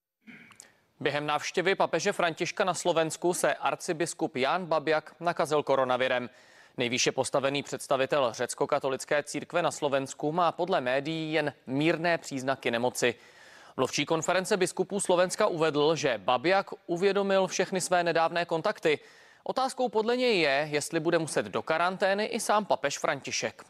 Během 0.99 1.25
návštěvy 1.25 1.75
papeže 1.75 2.13
Františka 2.13 2.63
na 2.63 2.73
Slovensku 2.73 3.33
se 3.33 3.53
arcibiskup 3.53 4.35
Jan 4.35 4.65
Babjak 4.65 5.15
nakazil 5.19 5.63
koronavirem. 5.63 6.29
Nejvýše 6.77 7.11
postavený 7.11 7.63
představitel 7.63 8.31
řecko-katolické 8.33 9.23
církve 9.23 9.61
na 9.61 9.71
Slovensku 9.71 10.31
má 10.31 10.51
podle 10.51 10.81
médií 10.81 11.33
jen 11.33 11.53
mírné 11.67 12.17
příznaky 12.17 12.71
nemoci. 12.71 13.15
Mluvčí 13.77 14.05
konference 14.05 14.57
biskupů 14.57 14.99
Slovenska 14.99 15.47
uvedl, 15.47 15.95
že 15.95 16.17
Babjak 16.17 16.69
uvědomil 16.87 17.47
všechny 17.47 17.81
své 17.81 18.03
nedávné 18.03 18.45
kontakty. 18.45 18.99
Otázkou 19.43 19.89
podle 19.89 20.17
něj 20.17 20.39
je, 20.39 20.67
jestli 20.71 20.99
bude 20.99 21.19
muset 21.19 21.45
do 21.45 21.61
karantény 21.61 22.25
i 22.25 22.39
sám 22.39 22.65
papež 22.65 22.97
František. 22.97 23.63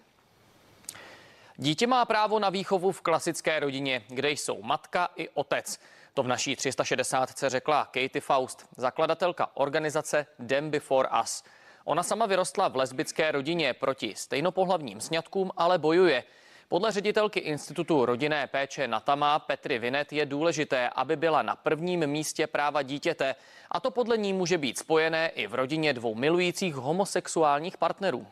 Dítě 1.58 1.88
má 1.88 2.06
právo 2.06 2.40
na 2.40 2.50
výchovu 2.50 2.92
v 2.92 3.02
klasické 3.02 3.60
rodině, 3.60 4.04
kde 4.08 4.32
jsou 4.32 4.62
matka 4.62 5.10
i 5.16 5.30
otec. 5.30 5.80
To 6.14 6.24
v 6.24 6.28
naší 6.28 6.56
360 6.56 7.30
řekla 7.48 7.86
Katie 7.86 8.22
Faust, 8.22 8.66
zakladatelka 8.78 9.50
organizace 9.54 10.26
Dem 10.40 10.70
Before 10.70 11.10
Us. 11.24 11.44
Ona 11.86 12.04
sama 12.04 12.26
vyrostla 12.26 12.68
v 12.68 12.76
lesbické 12.76 13.32
rodině 13.32 13.74
proti 13.74 14.14
stejnopohlavním 14.16 15.02
sňatkům, 15.02 15.52
ale 15.58 15.78
bojuje. 15.78 16.24
Podle 16.72 16.92
ředitelky 16.92 17.40
Institutu 17.40 18.06
rodinné 18.06 18.48
péče 18.48 18.88
Natama 18.88 19.40
Petry 19.40 19.80
Vinet 19.80 20.14
je 20.14 20.26
důležité, 20.26 20.90
aby 20.90 21.16
byla 21.16 21.42
na 21.42 21.56
prvním 21.56 22.08
místě 22.08 22.48
práva 22.48 22.82
dítěte 22.82 23.36
a 23.72 23.80
to 23.80 23.92
podle 23.92 24.18
ní 24.18 24.34
může 24.34 24.58
být 24.58 24.78
spojené 24.78 25.30
i 25.30 25.48
v 25.48 25.54
rodině 25.54 25.94
dvou 25.94 26.16
milujících 26.16 26.76
homosexuálních 26.76 27.78
partnerů. 27.78 28.28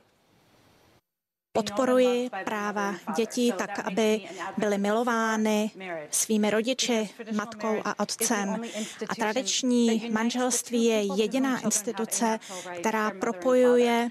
Podporuji 1.52 2.30
práva 2.44 2.96
dětí 3.16 3.52
tak, 3.58 3.80
aby 3.80 4.22
byly 4.58 4.78
milovány 4.78 5.72
svými 6.12 6.50
rodiči, 6.50 7.10
matkou 7.36 7.82
a 7.86 8.00
otcem. 8.00 8.62
A 9.10 9.16
tradiční 9.16 10.10
manželství 10.12 10.86
je 10.86 11.22
jediná 11.22 11.60
instituce, 11.60 12.40
která 12.80 13.12
propojuje 13.12 14.10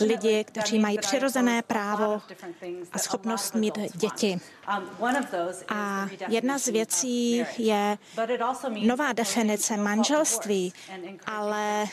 lidi, 0.00 0.44
kteří 0.44 0.78
mají 0.78 0.98
přirozené 0.98 1.62
právo 1.62 2.22
a 2.92 2.98
schopnost 2.98 3.54
mít 3.54 3.78
děti. 3.94 4.40
A 5.68 6.08
jedna 6.28 6.58
z 6.58 6.68
věcí 6.68 7.44
je 7.58 7.98
nová 8.86 9.12
definice 9.12 9.76
manželství, 9.76 10.72
ale 11.26 11.84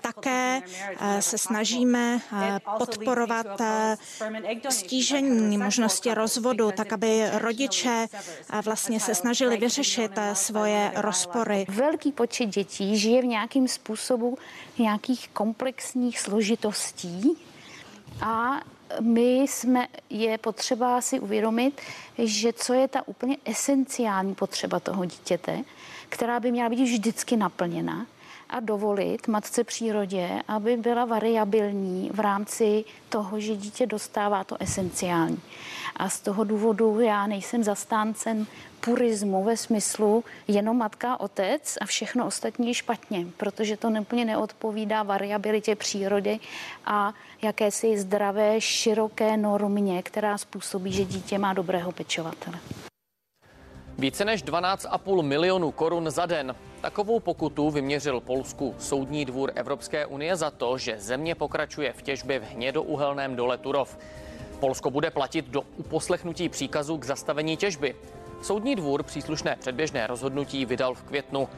také 0.00 0.60
se 1.20 1.38
snažíme 1.38 2.18
podporovat 2.78 3.46
stížení 4.70 5.58
možnosti 5.58 6.14
rozvodu, 6.14 6.70
tak 6.72 6.92
aby 6.92 7.30
rodiče 7.32 8.06
vlastně 8.64 9.00
se 9.00 9.14
snažili 9.14 9.56
vyřešit 9.56 10.12
svoje 10.32 10.92
rozpory. 10.96 11.66
Velký 11.68 12.12
počet 12.12 12.46
dětí 12.46 12.98
žije 12.98 13.22
v 13.22 13.26
nějakým 13.26 13.68
způsobu 13.68 14.38
nějakých 14.78 15.28
komplexních 15.28 16.20
složitostí 16.20 17.36
a 18.20 18.60
my 19.00 19.40
jsme, 19.40 19.88
je 20.10 20.38
potřeba 20.38 21.00
si 21.00 21.20
uvědomit, 21.20 21.80
že 22.18 22.52
co 22.52 22.74
je 22.74 22.88
ta 22.88 23.08
úplně 23.08 23.36
esenciální 23.44 24.34
potřeba 24.34 24.80
toho 24.80 25.04
dítěte, 25.04 25.62
která 26.08 26.40
by 26.40 26.52
měla 26.52 26.68
být 26.68 26.82
vždycky 26.82 27.36
naplněna 27.36 28.06
a 28.50 28.60
dovolit 28.60 29.28
matce 29.28 29.64
přírodě, 29.64 30.28
aby 30.48 30.76
byla 30.76 31.04
variabilní 31.04 32.10
v 32.14 32.20
rámci 32.20 32.84
toho, 33.08 33.40
že 33.40 33.56
dítě 33.56 33.86
dostává 33.86 34.44
to 34.44 34.56
esenciální. 34.60 35.40
A 35.96 36.08
z 36.08 36.20
toho 36.20 36.44
důvodu 36.44 37.00
já 37.00 37.26
nejsem 37.26 37.64
zastáncem 37.64 38.46
purismu 38.80 39.44
ve 39.44 39.56
smyslu 39.56 40.24
jenom 40.48 40.78
matka 40.78 41.20
otec 41.20 41.78
a 41.80 41.86
všechno 41.86 42.26
ostatní 42.26 42.68
je 42.68 42.74
špatně, 42.74 43.26
protože 43.36 43.76
to 43.76 43.88
úplně 44.00 44.24
neodpovídá 44.24 45.02
variabilitě 45.02 45.76
přírody 45.76 46.40
a 46.86 47.14
jakési 47.42 47.98
zdravé, 47.98 48.60
široké 48.60 49.36
normě, 49.36 50.02
která 50.02 50.38
způsobí, 50.38 50.92
že 50.92 51.04
dítě 51.04 51.38
má 51.38 51.52
dobrého 51.52 51.92
pečovatele. 51.92 52.58
Více 54.00 54.24
než 54.24 54.44
12,5 54.44 55.22
milionů 55.22 55.70
korun 55.70 56.10
za 56.10 56.26
den. 56.26 56.54
Takovou 56.80 57.20
pokutu 57.20 57.70
vyměřil 57.70 58.20
Polsku 58.20 58.74
Soudní 58.78 59.24
dvůr 59.24 59.52
Evropské 59.54 60.06
unie 60.06 60.36
za 60.36 60.50
to, 60.50 60.78
že 60.78 60.98
země 60.98 61.34
pokračuje 61.34 61.92
v 61.92 62.02
těžbě 62.02 62.38
v 62.38 62.42
hnědouhelném 62.42 63.36
dole 63.36 63.58
Turov. 63.58 63.98
Polsko 64.60 64.90
bude 64.90 65.10
platit 65.10 65.48
do 65.48 65.62
uposlechnutí 65.76 66.48
příkazu 66.48 66.98
k 66.98 67.04
zastavení 67.04 67.56
těžby. 67.56 67.94
Soudní 68.42 68.76
dvůr 68.76 69.02
příslušné 69.02 69.56
předběžné 69.60 70.06
rozhodnutí 70.06 70.64
vydal 70.64 70.94
v 70.94 71.02
květnu. 71.02 71.48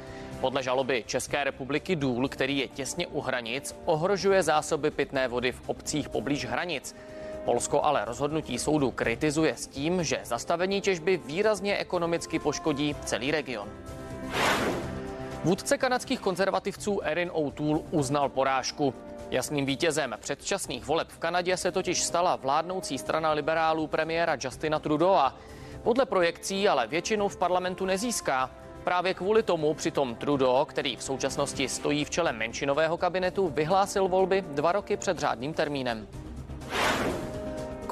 Podle 0.41 0.63
žaloby 0.63 1.05
České 1.07 1.45
republiky 1.45 1.97
důl, 1.97 2.29
který 2.29 2.59
je 2.59 2.69
těsně 2.69 3.07
u 3.07 3.21
hranic, 3.21 3.77
ohrožuje 3.85 4.43
zásoby 4.43 4.91
pitné 4.91 5.29
vody 5.29 5.53
v 5.53 5.63
obcích 5.67 6.09
poblíž 6.09 6.45
hranic. 6.45 6.95
Polsko 7.45 7.85
ale 7.85 8.05
rozhodnutí 8.05 8.59
soudu 8.59 8.91
kritizuje 8.91 9.57
s 9.57 9.67
tím, 9.67 10.05
že 10.05 10.21
zastavení 10.25 10.81
těžby 10.81 11.17
výrazně 11.17 11.77
ekonomicky 11.77 12.39
poškodí 12.39 12.97
celý 13.05 13.31
region. 13.31 13.69
Vůdce 15.45 15.79
kanadských 15.79 16.21
konzervativců 16.21 17.01
Erin 17.03 17.31
O'Toole 17.33 17.81
uznal 17.91 18.29
porážku. 18.29 18.95
Jasným 19.31 19.67
vítězem 19.67 20.15
předčasných 20.21 20.85
voleb 20.85 21.09
v 21.09 21.19
Kanadě 21.19 21.57
se 21.57 21.73
totiž 21.73 22.03
stala 22.03 22.37
vládnoucí 22.37 22.99
strana 22.99 23.33
liberálů 23.33 23.87
premiéra 23.87 24.37
Justina 24.41 24.79
Trudeau. 24.79 25.31
Podle 25.83 26.07
projekcí 26.07 26.69
ale 26.69 26.87
většinu 26.87 27.29
v 27.29 27.37
parlamentu 27.37 27.87
nezíská. 27.87 28.51
Právě 28.85 29.15
kvůli 29.15 29.43
tomu 29.43 29.75
přitom 29.75 30.15
Trudeau, 30.15 30.65
který 30.65 30.97
v 30.97 31.03
současnosti 31.03 31.69
stojí 31.69 32.05
v 32.05 32.11
čele 32.11 32.33
menšinového 32.33 32.97
kabinetu, 32.97 33.49
vyhlásil 33.49 34.09
volby 34.09 34.41
dva 34.41 34.73
roky 34.73 34.97
před 34.97 35.19
řádným 35.19 35.55
termínem. 35.55 36.09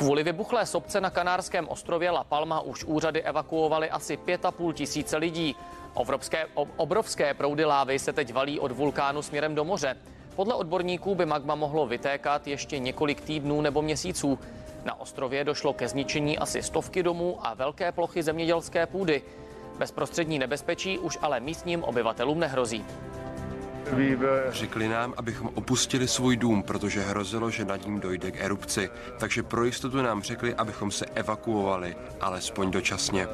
Kvůli 0.00 0.22
vybuchlé 0.22 0.66
sopce 0.66 1.00
na 1.00 1.10
kanárském 1.10 1.68
ostrově 1.68 2.10
La 2.10 2.24
Palma 2.24 2.60
už 2.60 2.84
úřady 2.84 3.22
evakuovaly 3.22 3.90
asi 3.90 4.16
5,5 4.16 4.72
tisíce 4.72 5.16
lidí. 5.16 5.56
Obrovské, 5.94 6.46
obrovské 6.76 7.34
proudy 7.34 7.64
lávy 7.64 7.98
se 7.98 8.12
teď 8.12 8.32
valí 8.32 8.60
od 8.60 8.72
vulkánu 8.72 9.22
směrem 9.22 9.54
do 9.54 9.64
moře. 9.64 9.96
Podle 10.36 10.54
odborníků 10.54 11.14
by 11.14 11.26
magma 11.26 11.54
mohlo 11.54 11.86
vytékat 11.86 12.46
ještě 12.46 12.78
několik 12.78 13.20
týdnů 13.20 13.60
nebo 13.60 13.82
měsíců. 13.82 14.38
Na 14.84 15.00
ostrově 15.00 15.44
došlo 15.44 15.72
ke 15.72 15.88
zničení 15.88 16.38
asi 16.38 16.62
stovky 16.62 17.02
domů 17.02 17.38
a 17.46 17.54
velké 17.54 17.92
plochy 17.92 18.22
zemědělské 18.22 18.86
půdy. 18.86 19.22
Bezprostřední 19.78 20.38
nebezpečí 20.38 20.98
už 20.98 21.18
ale 21.22 21.40
místním 21.40 21.84
obyvatelům 21.84 22.40
nehrozí. 22.40 22.84
Řekli 24.50 24.88
nám, 24.88 25.14
abychom 25.16 25.50
opustili 25.54 26.08
svůj 26.08 26.36
dům, 26.36 26.62
protože 26.62 27.00
hrozilo, 27.00 27.50
že 27.50 27.64
nad 27.64 27.84
ním 27.84 28.00
dojde 28.00 28.30
k 28.30 28.40
erupci. 28.40 28.90
Takže 29.18 29.42
pro 29.42 29.64
jistotu 29.64 30.02
nám 30.02 30.22
řekli, 30.22 30.54
abychom 30.54 30.90
se 30.90 31.06
evakuovali, 31.06 31.96
alespoň 32.20 32.70
dočasně. 32.70 33.28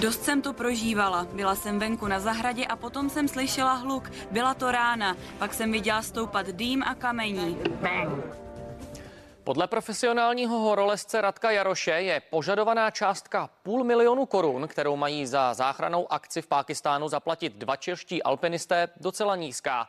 Dost 0.00 0.22
jsem 0.22 0.42
to 0.42 0.52
prožívala. 0.52 1.26
Byla 1.32 1.54
jsem 1.54 1.78
venku 1.78 2.06
na 2.06 2.20
zahradě 2.20 2.66
a 2.66 2.76
potom 2.76 3.10
jsem 3.10 3.28
slyšela 3.28 3.74
hluk. 3.74 4.10
Byla 4.30 4.54
to 4.54 4.70
rána. 4.70 5.16
Pak 5.38 5.54
jsem 5.54 5.72
viděla 5.72 6.02
stoupat 6.02 6.46
dým 6.46 6.82
a 6.82 6.94
kamení. 6.94 7.56
Podle 9.44 9.66
profesionálního 9.66 10.58
horolezce 10.58 11.20
Radka 11.20 11.50
Jaroše 11.50 11.90
je 11.90 12.22
požadovaná 12.30 12.90
částka 12.90 13.50
půl 13.62 13.84
milionu 13.84 14.26
korun, 14.26 14.68
kterou 14.68 14.96
mají 14.96 15.26
za 15.26 15.54
záchranou 15.54 16.12
akci 16.12 16.42
v 16.42 16.46
Pákistánu 16.46 17.08
zaplatit 17.08 17.52
dva 17.56 17.76
čeští 17.76 18.22
alpinisté, 18.22 18.88
docela 18.96 19.36
nízká. 19.36 19.88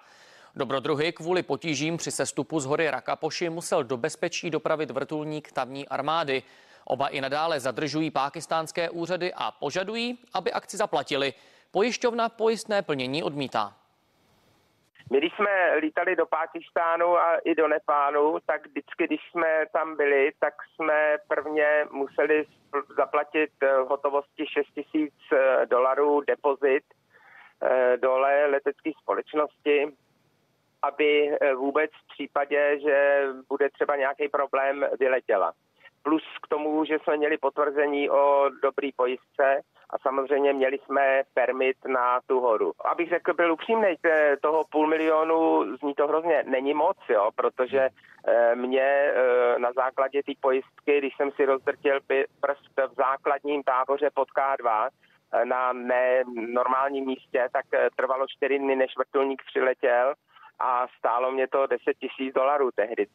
Dobrodruhy 0.55 1.11
kvůli 1.11 1.43
potížím 1.43 1.97
při 1.97 2.11
sestupu 2.11 2.59
z 2.59 2.65
hory 2.65 2.91
Rakapoši 2.91 3.49
musel 3.49 3.83
do 3.83 3.97
bezpečí 3.97 4.49
dopravit 4.49 4.91
vrtulník 4.91 5.51
tamní 5.51 5.87
armády. 5.87 6.43
Oba 6.85 7.07
i 7.07 7.21
nadále 7.21 7.59
zadržují 7.59 8.11
pákistánské 8.11 8.89
úřady 8.89 9.33
a 9.33 9.51
požadují, 9.51 10.19
aby 10.33 10.53
akci 10.53 10.77
zaplatili. 10.77 11.33
Pojišťovna 11.71 12.29
pojistné 12.29 12.81
plnění 12.81 13.23
odmítá. 13.23 13.80
My, 15.11 15.17
když 15.17 15.33
jsme 15.35 15.75
lítali 15.75 16.15
do 16.15 16.25
Pákistánu 16.25 17.17
a 17.17 17.37
i 17.37 17.55
do 17.55 17.67
Nepálu, 17.67 18.39
tak 18.45 18.67
vždycky, 18.67 19.07
když 19.07 19.19
jsme 19.31 19.65
tam 19.73 19.95
byli, 19.97 20.31
tak 20.39 20.53
jsme 20.63 21.17
prvně 21.27 21.85
museli 21.91 22.45
zaplatit 22.97 23.49
v 23.61 23.87
hotovosti 23.89 24.45
6 24.47 24.67
tisíc 24.75 25.13
eh, 25.33 25.65
dolarů 25.65 26.21
depozit 26.21 26.83
eh, 27.63 27.97
dole 27.97 28.45
letecké 28.45 28.91
společnosti, 29.01 29.93
aby 30.81 31.37
eh, 31.41 31.53
vůbec 31.53 31.91
v 31.91 32.13
případě, 32.13 32.79
že 32.79 33.27
bude 33.49 33.69
třeba 33.69 33.95
nějaký 33.95 34.29
problém, 34.29 34.85
vyletěla. 34.99 35.53
Plus 36.03 36.23
k 36.43 36.47
tomu, 36.47 36.85
že 36.85 36.99
jsme 36.99 37.17
měli 37.17 37.37
potvrzení 37.37 38.09
o 38.09 38.49
dobrý 38.61 38.91
pojistce, 38.91 39.61
a 39.91 39.97
samozřejmě 39.99 40.53
měli 40.53 40.77
jsme 40.77 41.23
permit 41.33 41.77
na 41.87 42.19
tu 42.27 42.39
horu. 42.39 42.73
Abych 42.85 43.09
řekl, 43.09 43.33
byl 43.33 43.51
upřímný, 43.51 43.95
toho 44.41 44.63
půl 44.71 44.87
milionu 44.87 45.65
zní 45.77 45.93
to 45.93 46.07
hrozně 46.07 46.43
není 46.47 46.73
moc, 46.73 46.97
jo, 47.09 47.29
protože 47.35 47.89
eh, 48.27 48.55
mě 48.55 48.81
eh, 48.81 49.59
na 49.59 49.71
základě 49.73 50.23
té 50.23 50.31
pojistky, 50.41 50.97
když 50.97 51.13
jsem 51.17 51.31
si 51.31 51.45
rozdrtil 51.45 51.99
prst 52.41 52.91
v 52.91 52.95
základním 52.95 53.63
táboře 53.63 54.09
pod 54.13 54.27
K2, 54.29 54.89
eh, 55.33 55.45
na 55.45 55.73
nenormálním 55.73 57.05
místě, 57.05 57.49
tak 57.53 57.65
trvalo 57.95 58.25
čtyři 58.27 58.59
dny, 58.59 58.75
než 58.75 58.97
vrtulník 58.97 59.41
přiletěl 59.45 60.13
a 60.59 60.87
stálo 60.97 61.31
mě 61.31 61.47
to 61.47 61.67
10 61.67 61.97
tisíc 61.97 62.33
dolarů 62.33 62.69
tehdy, 62.75 63.07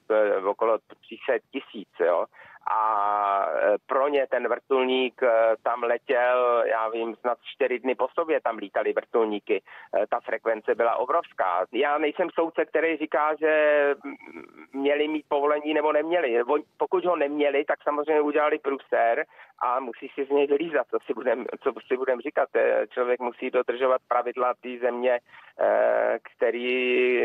okolo 0.45 0.79
300 0.79 1.33
tisíc, 1.53 1.89
jo 2.01 2.24
a 2.67 3.49
e, 3.62 3.79
pro 3.87 4.09
ně 4.09 4.27
ten 4.31 4.49
vrtulník 4.49 5.23
e, 5.23 5.57
tam 5.62 5.83
letěl, 5.83 6.64
já 6.67 6.89
vím, 6.89 7.17
snad 7.17 7.39
čtyři 7.43 7.79
dny 7.79 7.95
po 7.95 8.09
sobě 8.14 8.41
tam 8.41 8.57
lítali 8.57 8.93
vrtulníky. 8.93 9.62
E, 10.03 10.07
ta 10.07 10.21
frekvence 10.21 10.75
byla 10.75 10.97
obrovská. 10.97 11.67
Já 11.73 11.99
nejsem 11.99 12.29
soudce, 12.31 12.64
který 12.64 12.97
říká, 12.97 13.35
že 13.35 13.95
měli 14.73 15.09
mít 15.09 15.25
povolení 15.29 15.75
nebo 15.75 15.93
neměli. 15.93 16.45
Pokud 16.77 17.05
ho 17.05 17.17
neměli, 17.17 17.64
tak 17.64 17.83
samozřejmě 17.83 18.21
udělali 18.21 18.59
průser 18.59 19.25
a 19.59 19.81
musí 19.81 20.09
si 20.14 20.25
z 20.25 20.31
něj 20.31 20.47
vylízat, 20.47 20.87
co 20.91 20.99
si 21.07 21.14
budeme 21.14 21.45
co 21.62 21.73
si 21.87 21.97
budem 21.97 22.21
říkat. 22.21 22.49
Člověk 22.91 23.21
musí 23.21 23.51
dodržovat 23.51 24.01
pravidla 24.09 24.55
té 24.55 24.79
země, 24.79 25.21
který 26.23 27.17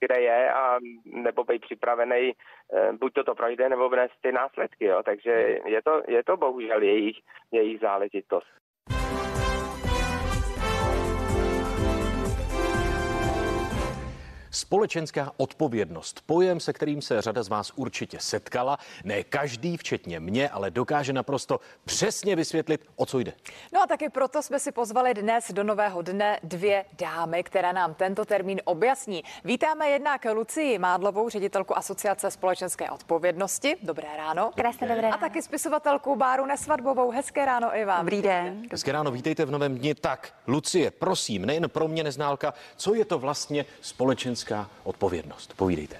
kde 0.00 0.20
je 0.20 0.52
a 0.52 0.78
nebo 1.04 1.44
být 1.44 1.62
připravený, 1.62 2.32
eh, 2.72 2.92
buď 2.92 3.12
to 3.12 3.24
to 3.24 3.34
projde, 3.34 3.68
nebo 3.68 3.88
vnést 3.88 4.14
ty 4.20 4.32
následky, 4.32 4.84
jo. 4.84 5.02
Takže 5.02 5.58
je 5.66 5.82
to, 5.82 6.02
je 6.08 6.24
to 6.24 6.36
bohužel 6.36 6.82
jejich, 6.82 7.16
jejich 7.52 7.80
záležitost. 7.80 8.65
Společenská 14.56 15.32
odpovědnost. 15.36 16.22
Pojem, 16.26 16.60
se 16.60 16.72
kterým 16.72 17.02
se 17.02 17.22
řada 17.22 17.42
z 17.42 17.48
vás 17.48 17.72
určitě 17.74 18.18
setkala. 18.20 18.78
Ne 19.04 19.24
každý, 19.24 19.76
včetně 19.76 20.20
mě, 20.20 20.48
ale 20.48 20.70
dokáže 20.70 21.12
naprosto 21.12 21.60
přesně 21.84 22.36
vysvětlit, 22.36 22.80
o 22.96 23.06
co 23.06 23.18
jde. 23.18 23.32
No 23.72 23.82
a 23.82 23.86
taky 23.86 24.08
proto 24.08 24.42
jsme 24.42 24.60
si 24.60 24.72
pozvali 24.72 25.14
dnes 25.14 25.52
do 25.52 25.64
nového 25.64 26.02
dne 26.02 26.40
dvě 26.42 26.84
dámy, 26.98 27.42
které 27.42 27.72
nám 27.72 27.94
tento 27.94 28.24
termín 28.24 28.60
objasní. 28.64 29.24
Vítáme 29.44 29.88
jednak 29.88 30.26
Lucii 30.32 30.78
Mádlovou, 30.78 31.28
ředitelku 31.28 31.78
Asociace 31.78 32.30
společenské 32.30 32.90
odpovědnosti. 32.90 33.76
Dobré 33.82 34.08
ráno. 34.16 34.50
Krásné 34.54 34.88
dobré 34.88 35.02
ráno. 35.02 35.14
A 35.14 35.18
taky 35.18 35.42
spisovatelku 35.42 36.16
Báru 36.16 36.46
Nesvadbovou. 36.46 37.10
Hezké 37.10 37.44
ráno 37.44 37.76
i 37.76 37.84
vám. 37.84 38.00
Dobrý 38.00 38.22
den. 38.22 38.62
Hezké 38.72 38.92
ráno, 38.92 39.10
vítejte 39.10 39.44
v 39.44 39.50
novém 39.50 39.78
dni. 39.78 39.94
Tak, 39.94 40.34
Lucie, 40.46 40.90
prosím, 40.90 41.46
nejen 41.46 41.68
pro 41.68 41.88
mě 41.88 42.04
neználka, 42.04 42.54
co 42.76 42.94
je 42.94 43.04
to 43.04 43.18
vlastně 43.18 43.64
společenská 43.80 44.45
společenská 44.46 44.70
odpovědnost. 44.84 45.52
Povídejte. 45.56 45.96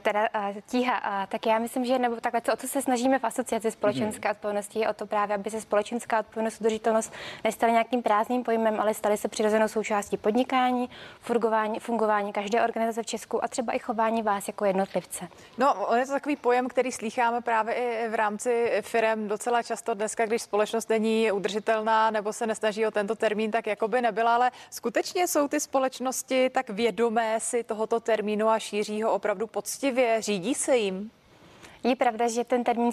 Teda 0.00 0.28
tíha, 0.70 1.26
tak 1.26 1.46
já 1.46 1.58
myslím, 1.58 1.84
že 1.84 1.98
nebo 1.98 2.16
takhle, 2.16 2.40
o 2.52 2.56
co 2.56 2.68
se 2.68 2.82
snažíme 2.82 3.18
v 3.18 3.24
asociaci 3.24 3.70
společenská 3.70 4.28
hmm. 4.28 4.36
odpovědnosti, 4.36 4.78
je 4.78 4.88
o 4.88 4.94
to 4.94 5.06
právě, 5.06 5.34
aby 5.34 5.50
se 5.50 5.60
společenská 5.60 6.20
odpovědnost, 6.20 6.60
udržitelnost 6.60 7.12
nestala 7.44 7.72
nějakým 7.72 8.02
prázdným 8.02 8.42
pojmem, 8.42 8.80
ale 8.80 8.94
staly 8.94 9.16
se 9.16 9.28
přirozenou 9.28 9.68
součástí 9.68 10.16
podnikání, 10.16 10.90
fungování, 11.20 11.80
fungování 11.80 12.32
každé 12.32 12.62
organizace 12.62 13.02
v 13.02 13.06
Česku 13.06 13.44
a 13.44 13.48
třeba 13.48 13.72
i 13.72 13.78
chování 13.78 14.22
vás 14.22 14.48
jako 14.48 14.64
jednotlivce. 14.64 15.28
No, 15.58 15.86
on 15.86 15.98
je 15.98 16.06
to 16.06 16.12
takový 16.12 16.36
pojem, 16.36 16.68
který 16.68 16.92
slýcháme 16.92 17.40
právě 17.40 17.74
i 17.74 18.08
v 18.08 18.14
rámci 18.14 18.72
firm 18.80 19.28
docela 19.28 19.62
často 19.62 19.94
dneska, 19.94 20.26
když 20.26 20.42
společnost 20.42 20.88
není 20.88 21.32
udržitelná 21.32 22.10
nebo 22.10 22.32
se 22.32 22.46
nesnaží 22.46 22.86
o 22.86 22.90
tento 22.90 23.14
termín, 23.14 23.50
tak 23.50 23.66
jako 23.66 23.88
by 23.88 24.02
nebyla, 24.02 24.34
ale 24.34 24.50
skutečně 24.70 25.28
jsou 25.28 25.48
ty 25.48 25.60
společnosti 25.60 26.50
tak 26.50 26.70
vědomé 26.70 27.40
si 27.40 27.64
tohoto 27.64 28.00
termínu 28.00 28.48
a 28.48 28.58
šíří 28.58 29.02
ho 29.02 29.12
opravdu 29.12 29.46
poctivě, 29.76 30.22
řídí 30.22 30.54
se 30.54 30.76
jim? 30.76 31.10
Je 31.86 31.96
pravda, 31.96 32.28
že 32.28 32.44
ten 32.44 32.64
termín 32.64 32.90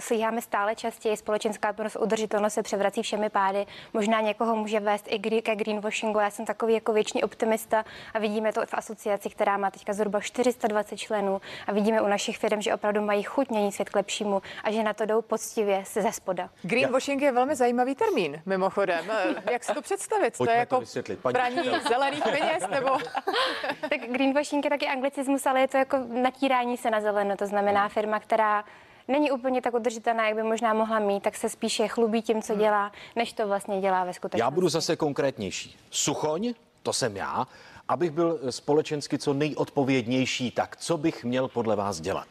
slyháme 0.00 0.42
stále 0.42 0.74
častěji. 0.74 1.16
Společenská 1.16 1.70
odpovědnost 1.70 1.96
udržitelnost 1.96 2.54
se 2.54 2.62
převrací 2.62 3.02
všemi 3.02 3.30
pády. 3.30 3.66
Možná 3.92 4.20
někoho 4.20 4.56
může 4.56 4.80
vést 4.80 5.06
i 5.08 5.42
ke 5.42 5.56
greenwashingu. 5.56 6.18
Já 6.18 6.30
jsem 6.30 6.46
takový 6.46 6.74
jako 6.74 6.92
věčný 6.92 7.24
optimista 7.24 7.84
a 8.14 8.18
vidíme 8.18 8.52
to 8.52 8.66
v 8.66 8.74
asociaci, 8.74 9.30
která 9.30 9.56
má 9.56 9.70
teďka 9.70 9.92
zhruba 9.92 10.20
420 10.20 10.96
členů 10.96 11.40
a 11.66 11.72
vidíme 11.72 12.02
u 12.02 12.06
našich 12.06 12.38
firm, 12.38 12.60
že 12.60 12.74
opravdu 12.74 13.00
mají 13.00 13.22
chuť 13.22 13.50
měnit 13.50 13.72
svět 13.72 13.88
k 13.88 13.96
lepšímu 13.96 14.42
a 14.64 14.70
že 14.70 14.82
na 14.82 14.94
to 14.94 15.06
jdou 15.06 15.22
poctivě 15.22 15.84
se 15.84 16.02
ze 16.02 16.12
spoda. 16.12 16.48
Greenwashing 16.62 17.22
je 17.22 17.32
velmi 17.32 17.56
zajímavý 17.56 17.94
termín, 17.94 18.42
mimochodem. 18.46 19.04
Jak 19.50 19.64
si 19.64 19.74
to 19.74 19.82
představit? 19.82 20.34
Pojďme 20.38 20.46
to 20.46 20.52
je 20.52 20.58
jako 20.58 20.80
to 21.22 21.32
praní 21.32 21.58
zelených 21.88 22.24
peněz 22.24 22.64
nebo... 22.70 22.90
tak 23.80 24.00
greenwashing 24.10 24.64
je 24.64 24.70
taky 24.70 24.86
anglicismus, 24.86 25.46
ale 25.46 25.60
je 25.60 25.68
to 25.68 25.76
jako 25.76 25.98
natírání 26.08 26.76
se 26.76 26.90
na 26.90 27.00
zeleno. 27.00 27.36
To 27.36 27.46
znamená 27.46 27.88
firma, 27.88 28.20
která 28.26 28.64
není 29.08 29.30
úplně 29.30 29.62
tak 29.62 29.74
udržitelná, 29.74 30.28
jak 30.28 30.36
by 30.36 30.42
možná 30.42 30.74
mohla 30.74 30.98
mít, 30.98 31.22
tak 31.22 31.36
se 31.36 31.48
spíše 31.48 31.88
chlubí 31.88 32.22
tím, 32.22 32.42
co 32.42 32.52
hmm. 32.52 32.62
dělá, 32.62 32.92
než 33.16 33.32
to 33.32 33.46
vlastně 33.46 33.80
dělá 33.80 34.04
ve 34.04 34.12
skutečnosti. 34.12 34.40
Já 34.40 34.50
budu 34.50 34.68
zase 34.68 34.96
konkrétnější. 34.96 35.76
Suchoň, 35.90 36.54
to 36.82 36.92
jsem 36.92 37.16
já, 37.16 37.46
abych 37.88 38.10
byl 38.10 38.40
společensky 38.50 39.18
co 39.18 39.34
nejodpovědnější, 39.34 40.50
tak 40.50 40.76
co 40.76 40.98
bych 40.98 41.24
měl 41.24 41.48
podle 41.48 41.76
vás 41.76 42.00
dělat? 42.00 42.26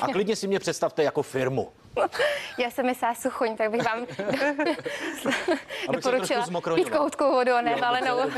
A 0.00 0.08
klidně 0.12 0.36
si 0.36 0.46
mě 0.46 0.58
představte 0.58 1.02
jako 1.02 1.22
firmu. 1.22 1.68
Já 2.58 2.70
jsem 2.70 2.86
myslela 2.86 3.14
suchoň, 3.14 3.56
tak 3.56 3.70
bych 3.70 3.82
vám 3.84 4.06
doporučila 5.92 6.46
pít 6.74 6.90
koutkou 6.90 7.30
vodu 7.30 7.52
a 7.52 7.60
nevalenou. 7.60 8.16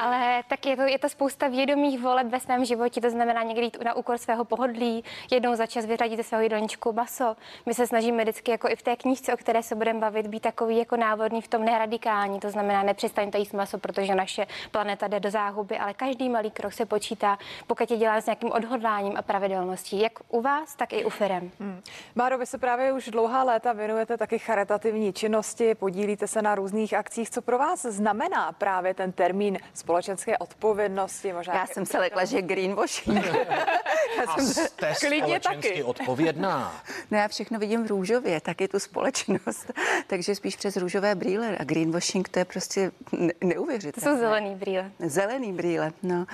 Ale 0.00 0.42
tak 0.48 0.66
je 0.66 0.76
to, 0.76 0.82
je 0.82 0.98
to 0.98 1.08
spousta 1.08 1.48
vědomých 1.48 2.00
voleb 2.00 2.26
ve 2.26 2.40
svém 2.40 2.64
životě, 2.64 3.00
to 3.00 3.10
znamená 3.10 3.42
někdy 3.42 3.64
jít 3.64 3.84
na 3.84 3.94
úkor 3.94 4.18
svého 4.18 4.44
pohodlí, 4.44 5.04
jednou 5.30 5.54
za 5.54 5.66
čas 5.66 5.86
vyřadit 5.86 6.16
ze 6.16 6.22
svého 6.22 6.42
jídelníčku 6.42 6.92
maso. 6.92 7.36
My 7.66 7.74
se 7.74 7.86
snažíme 7.86 8.22
vždycky, 8.22 8.50
jako 8.50 8.68
i 8.68 8.76
v 8.76 8.82
té 8.82 8.96
knížce, 8.96 9.34
o 9.34 9.36
které 9.36 9.62
se 9.62 9.74
budeme 9.74 10.00
bavit, 10.00 10.26
být 10.26 10.40
takový 10.40 10.78
jako 10.78 10.96
návodný 10.96 11.42
v 11.42 11.48
tom 11.48 11.64
neradikální, 11.64 12.40
to 12.40 12.50
znamená 12.50 12.82
nepřestaňte 12.82 13.38
jíst 13.38 13.52
maso, 13.52 13.78
protože 13.78 14.14
naše 14.14 14.46
planeta 14.70 15.08
jde 15.08 15.20
do 15.20 15.30
záhuby, 15.30 15.78
ale 15.78 15.94
každý 15.94 16.28
malý 16.28 16.50
krok 16.50 16.72
se 16.72 16.86
počítá, 16.86 17.38
pokud 17.66 17.90
je 17.90 17.96
dělá 17.96 18.20
s 18.20 18.26
nějakým 18.26 18.52
odhodláním 18.52 19.16
a 19.16 19.22
pravidelností, 19.22 20.00
jak 20.00 20.12
u 20.28 20.40
vás, 20.40 20.76
tak 20.76 20.92
i 20.92 21.04
u 21.04 21.10
firem. 21.10 21.50
Hmm. 21.60 21.82
Máro, 22.14 22.38
vy 22.38 22.46
se 22.46 22.58
právě 22.58 22.92
už 22.92 23.08
dlouhá 23.08 23.44
léta 23.44 23.72
věnujete 23.72 24.16
taky 24.16 24.38
charitativní 24.38 25.12
činnosti, 25.12 25.74
podílíte 25.74 26.26
se 26.26 26.42
na 26.42 26.54
různých 26.54 26.94
akcích. 26.94 27.30
Co 27.30 27.42
pro 27.42 27.58
vás 27.58 27.82
znamená 27.82 28.52
právě 28.52 28.94
ten 28.94 29.12
termín 29.12 29.58
společenské 29.74 30.38
odpovědnosti? 30.38 31.32
Možná 31.32 31.54
já 31.54 31.66
jsem 31.66 31.86
se 31.86 31.98
lekla, 31.98 32.24
že 32.24 32.42
greenwashing. 32.42 33.24
já 34.16 34.34
jsem 34.34 34.46
jste 34.46 34.94
klidně 35.06 35.40
taky. 35.40 35.82
odpovědná. 35.82 36.82
No 37.10 37.18
já 37.18 37.28
všechno 37.28 37.58
vidím 37.58 37.84
v 37.84 37.86
růžově, 37.86 38.40
taky 38.40 38.68
tu 38.68 38.78
společnost. 38.78 39.72
Takže 40.06 40.34
spíš 40.34 40.56
přes 40.56 40.76
růžové 40.76 41.14
brýle. 41.14 41.56
A 41.60 41.64
greenwashing 41.64 42.28
to 42.28 42.38
je 42.38 42.44
prostě 42.44 42.92
neuvěřitelné. 43.44 44.10
To 44.10 44.16
jsou 44.16 44.20
zelený 44.20 44.54
brýle. 44.54 44.90
Zelený 44.98 45.52
brýle, 45.52 45.92
no. 46.02 46.26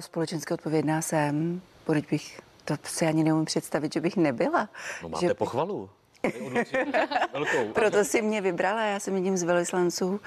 Společensky 0.00 0.54
odpovědná 0.54 1.02
jsem. 1.02 1.60
Proč 1.84 2.06
bych 2.06 2.40
to 2.64 2.74
si 2.84 3.06
ani 3.06 3.24
neumím 3.24 3.44
představit, 3.44 3.92
že 3.92 4.00
bych 4.00 4.16
nebyla. 4.16 4.68
No 5.02 5.08
máte 5.08 5.26
že... 5.26 5.34
pochvalu. 5.34 5.90
Proto 7.72 8.04
si 8.04 8.22
mě 8.22 8.40
vybrala. 8.40 8.82
Já 8.82 9.00
jsem 9.00 9.14
jedním 9.14 9.36
z 9.36 9.42
velvyslanců 9.42 10.08
uh, 10.08 10.18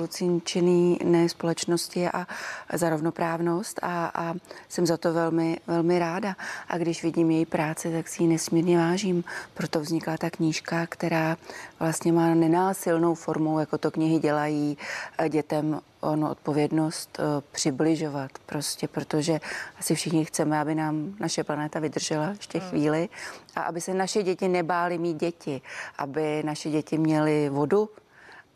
Lucínčiny 0.00 0.98
společnosti 1.26 2.08
a 2.08 2.26
za 2.72 2.90
rovnoprávnost 2.90 3.80
a, 3.82 4.10
a 4.14 4.34
jsem 4.68 4.86
za 4.86 4.96
to 4.96 5.12
velmi, 5.12 5.58
velmi 5.66 5.98
ráda. 5.98 6.36
A 6.68 6.78
když 6.78 7.02
vidím 7.02 7.30
její 7.30 7.46
práci, 7.46 7.92
tak 7.92 8.08
si 8.08 8.22
ji 8.22 8.28
nesmírně 8.28 8.78
vážím. 8.78 9.24
Proto 9.54 9.80
vznikla 9.80 10.16
ta 10.16 10.30
knížka, 10.30 10.86
která 10.86 11.36
vlastně 11.80 12.12
má 12.12 12.34
nenásilnou 12.34 13.14
formou, 13.14 13.58
jako 13.58 13.78
to 13.78 13.90
knihy 13.90 14.18
dělají 14.18 14.78
eh, 15.18 15.28
dětem 15.28 15.80
ono 16.00 16.30
odpovědnost 16.30 17.18
uh, 17.18 17.24
přibližovat 17.52 18.30
prostě, 18.46 18.88
protože 18.88 19.40
asi 19.78 19.94
všichni 19.94 20.24
chceme, 20.24 20.60
aby 20.60 20.74
nám 20.74 21.14
naše 21.20 21.44
planeta 21.44 21.80
vydržela 21.80 22.28
ještě 22.28 22.58
hmm. 22.58 22.68
chvíli 22.68 23.08
a 23.56 23.60
aby 23.60 23.80
se 23.80 23.94
naše 23.94 24.22
děti 24.22 24.48
nebály 24.48 24.98
mít 24.98 25.16
děti, 25.16 25.60
aby 25.98 26.42
naše 26.42 26.70
děti 26.70 26.98
měly 26.98 27.48
vodu 27.48 27.90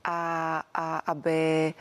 a, 0.05 0.62
a 0.74 0.99
aby, 0.99 1.74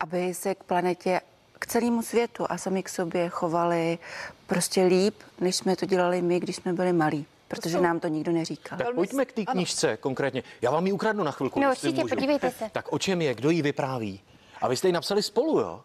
aby 0.00 0.34
se 0.34 0.54
k 0.54 0.64
planetě 0.64 1.20
k 1.58 1.66
celému 1.66 2.02
světu 2.02 2.46
a 2.48 2.58
sami 2.58 2.82
k 2.82 2.88
sobě 2.88 3.28
chovali 3.28 3.98
prostě 4.46 4.84
líp, 4.84 5.14
než 5.40 5.56
jsme 5.56 5.76
to 5.76 5.86
dělali 5.86 6.22
my, 6.22 6.40
když 6.40 6.56
jsme 6.56 6.72
byli 6.72 6.92
malí 6.92 7.26
protože 7.52 7.80
nám 7.80 8.00
to 8.00 8.08
nikdo 8.08 8.32
neříkal. 8.32 8.78
Tak 8.78 8.94
pojďme 8.94 9.24
k 9.24 9.32
té 9.32 9.44
knižce 9.44 9.88
ano. 9.88 9.96
konkrétně. 10.00 10.42
Já 10.62 10.70
vám 10.70 10.86
ji 10.86 10.92
ukradnu 10.92 11.24
na 11.24 11.30
chvilku. 11.30 11.60
No 11.60 11.70
určitě, 11.70 12.04
podívejte 12.08 12.50
se. 12.50 12.70
Tak 12.72 12.92
o 12.92 12.98
čem 12.98 13.22
je, 13.22 13.34
kdo 13.34 13.50
ji 13.50 13.62
vypráví? 13.62 14.20
A 14.62 14.68
vy 14.68 14.76
jste 14.76 14.88
ji 14.88 14.92
napsali 14.92 15.22
spolu, 15.22 15.60
jo? 15.60 15.80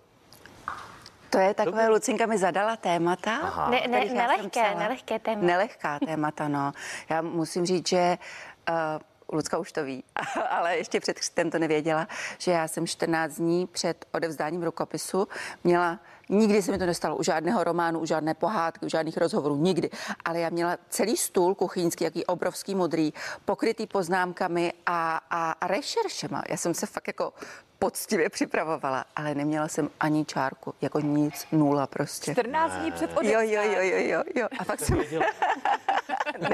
To 1.30 1.38
je 1.38 1.54
takové, 1.54 1.82
Dobře. 1.82 1.90
Lucinka 1.90 2.26
mi 2.26 2.38
zadala 2.38 2.76
témata. 2.76 3.68
Ne, 3.70 3.88
ne, 3.88 4.06
nelehké, 4.06 4.76
nelehké 4.76 5.20
témata. 5.20 5.48
Nelehká 5.48 6.00
témata, 6.00 6.48
no. 6.48 6.72
Já 7.10 7.22
musím 7.22 7.66
říct, 7.66 7.88
že 7.90 8.18
uh, 8.70 8.76
Lucka 9.36 9.58
už 9.58 9.72
to 9.72 9.84
ví, 9.84 10.04
ale 10.50 10.78
ještě 10.78 11.00
před 11.00 11.20
křtem 11.20 11.52
to 11.52 11.60
nevěděla, 11.60 12.08
že 12.38 12.52
já 12.52 12.68
jsem 12.68 12.88
14 12.88 13.36
dní 13.36 13.68
před 13.68 14.06
odevzdáním 14.12 14.64
rukopisu 14.64 15.28
měla 15.64 16.00
Nikdy 16.30 16.62
se 16.62 16.72
mi 16.72 16.78
to 16.78 16.86
nestalo 16.86 17.16
u 17.16 17.24
žádného 17.24 17.64
románu, 17.64 18.00
u 18.00 18.06
žádné 18.06 18.34
pohádky, 18.34 18.86
u 18.86 18.90
žádných 18.90 19.18
rozhovorů, 19.18 19.56
nikdy. 19.56 19.90
Ale 20.26 20.40
já 20.40 20.50
měla 20.50 20.78
celý 20.90 21.18
stůl 21.18 21.56
kuchyňský, 21.56 22.04
jaký 22.04 22.26
obrovský 22.26 22.76
modrý, 22.76 23.14
pokrytý 23.46 23.88
poznámkami 23.88 24.74
a, 24.86 25.22
a, 25.30 25.52
a 25.52 25.68
rešeršema. 25.68 26.44
Já 26.50 26.58
jsem 26.58 26.74
se 26.74 26.86
fakt 26.86 27.08
jako 27.08 27.34
poctivě 27.80 28.30
připravovala, 28.30 29.06
ale 29.16 29.36
neměla 29.36 29.68
jsem 29.68 29.90
ani 30.00 30.26
čárku, 30.26 30.74
jako 30.82 31.00
nic, 31.00 31.48
nula 31.52 31.88
prostě. 31.88 32.32
14 32.32 32.74
dní 32.74 32.92
před 32.92 33.12
Jo, 33.22 33.40
jo, 33.42 33.62
jo, 33.62 33.82
jo, 33.82 33.98
jo, 33.98 34.24
jo. 34.36 34.48
A 34.60 34.64
fakt 34.64 34.80
jsem 34.80 34.98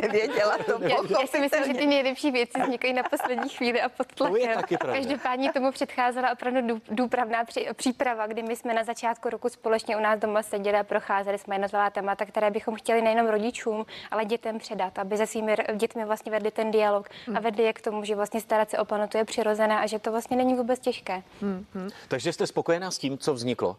nevěděla 0.01 0.57
to. 0.65 0.79
Já, 0.81 1.19
já 1.19 1.27
si 1.27 1.39
myslím, 1.39 1.63
že 1.63 1.73
ty 1.73 1.85
nejlepší 1.85 2.31
věci 2.31 2.61
vznikají 2.61 2.93
na 2.93 3.03
poslední 3.03 3.49
chvíli 3.49 3.81
a 3.81 3.89
pod 3.89 4.07
tlakem. 4.07 4.61
Každopádně 4.77 5.53
tomu 5.53 5.71
předcházela 5.71 6.31
opravdu 6.31 6.81
důpravná 6.91 7.45
příprava, 7.73 8.27
kdy 8.27 8.43
my 8.43 8.55
jsme 8.55 8.73
na 8.73 8.83
začátku 8.83 9.29
roku 9.29 9.49
společně 9.49 9.97
u 9.97 9.99
nás 9.99 10.19
doma 10.19 10.43
seděli 10.43 10.77
a 10.77 10.83
procházeli 10.83 11.37
jsme 11.37 11.55
jednotlivá 11.55 11.89
témata, 11.89 12.25
které 12.25 12.51
bychom 12.51 12.75
chtěli 12.75 13.01
nejenom 13.01 13.27
rodičům, 13.27 13.85
ale 14.11 14.25
dětem 14.25 14.59
předat, 14.59 14.99
aby 14.99 15.17
se 15.17 15.27
svými 15.27 15.55
dětmi 15.75 16.05
vlastně 16.05 16.31
vedli 16.31 16.51
ten 16.51 16.71
dialog 16.71 17.09
a 17.09 17.31
hmm. 17.31 17.43
vedli 17.43 17.63
je 17.63 17.73
k 17.73 17.81
tomu, 17.81 18.03
že 18.03 18.15
vlastně 18.15 18.41
starat 18.41 18.69
se 18.69 18.77
o 18.77 18.85
planetu 18.85 19.17
je 19.17 19.25
přirozené 19.25 19.79
a 19.79 19.87
že 19.87 19.99
to 19.99 20.11
vlastně 20.11 20.37
není 20.37 20.53
vůbec 20.53 20.79
těžké. 20.79 21.12
Hmm. 21.41 21.65
Hmm. 21.73 21.89
Takže 22.07 22.33
jste 22.33 22.47
spokojená 22.47 22.91
s 22.91 22.97
tím, 22.97 23.17
co 23.17 23.33
vzniklo? 23.33 23.77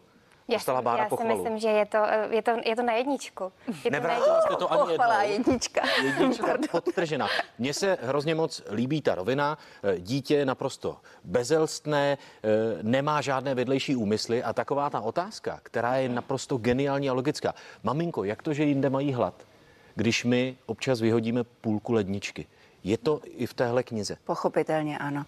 Dostala 0.53 0.81
Bára 0.81 0.97
já 1.03 1.05
si 1.05 1.09
pochvalu. 1.09 1.35
myslím, 1.43 1.59
že 1.59 1.67
je 1.67 1.85
to, 1.85 1.97
je 2.29 2.41
to, 2.41 2.51
je 2.65 2.75
to 2.75 2.83
na 2.83 2.93
jedničku. 2.93 3.51
Je 3.85 3.91
Nevrátila 3.91 4.41
jste 4.41 4.55
to 4.55 4.71
ani 4.71 4.81
Pochvala, 4.81 5.23
jednou. 5.23 5.37
jednička. 5.37 5.81
Jednička 6.03 6.57
podtržena. 6.71 7.27
Mně 7.59 7.73
se 7.73 7.97
hrozně 8.01 8.35
moc 8.35 8.61
líbí 8.71 9.01
ta 9.01 9.15
rovina. 9.15 9.57
Eh, 9.83 9.99
Dítě 9.99 10.35
je 10.35 10.45
naprosto 10.45 10.97
bezelstné, 11.23 12.17
eh, 12.43 12.47
nemá 12.81 13.21
žádné 13.21 13.55
vedlejší 13.55 13.95
úmysly 13.95 14.43
a 14.43 14.53
taková 14.53 14.89
ta 14.89 14.99
otázka, 15.01 15.59
která 15.63 15.95
je 15.95 16.09
naprosto 16.09 16.57
geniální 16.57 17.09
a 17.09 17.13
logická. 17.13 17.53
Maminko, 17.83 18.23
jak 18.23 18.41
to, 18.43 18.53
že 18.53 18.63
jinde 18.63 18.89
mají 18.89 19.13
hlad, 19.13 19.47
když 19.95 20.23
my 20.25 20.57
občas 20.65 21.01
vyhodíme 21.01 21.43
půlku 21.43 21.93
ledničky? 21.93 22.47
Je 22.85 22.97
to 22.97 23.21
i 23.23 23.45
v 23.45 23.53
téhle 23.53 23.83
knize. 23.83 24.17
Pochopitelně 24.23 24.97
ano. 24.97 25.25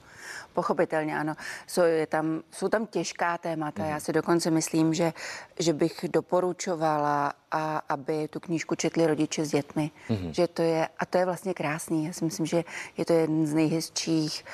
Pochopitelně 0.54 1.20
ano. 1.20 1.36
Jsou, 1.68 1.82
je 1.82 2.08
tam, 2.08 2.42
jsou 2.52 2.70
tam 2.70 2.88
těžká 2.88 3.38
témata. 3.38 3.86
Já 3.86 4.00
si 4.00 4.14
dokonce 4.14 4.52
myslím, 4.52 4.94
že, 4.94 5.14
že 5.60 5.74
bych 5.74 6.06
doporučovala, 6.14 7.34
a, 7.52 7.82
aby 7.90 8.28
tu 8.28 8.40
knížku 8.40 8.76
četli 8.76 9.08
rodiče 9.08 9.46
s 9.46 9.50
dětmi. 9.50 9.92
Mhm. 10.10 10.34
Že 10.34 10.48
to 10.48 10.62
je, 10.62 10.88
a 11.00 11.06
to 11.06 11.18
je 11.18 11.26
vlastně 11.26 11.54
krásný. 11.54 12.06
Já 12.06 12.14
si 12.14 12.26
myslím, 12.26 12.46
že 12.46 12.64
je 12.98 13.06
to 13.06 13.14
jeden 13.14 13.48
z 13.48 13.54
nejhezčích 13.54 14.46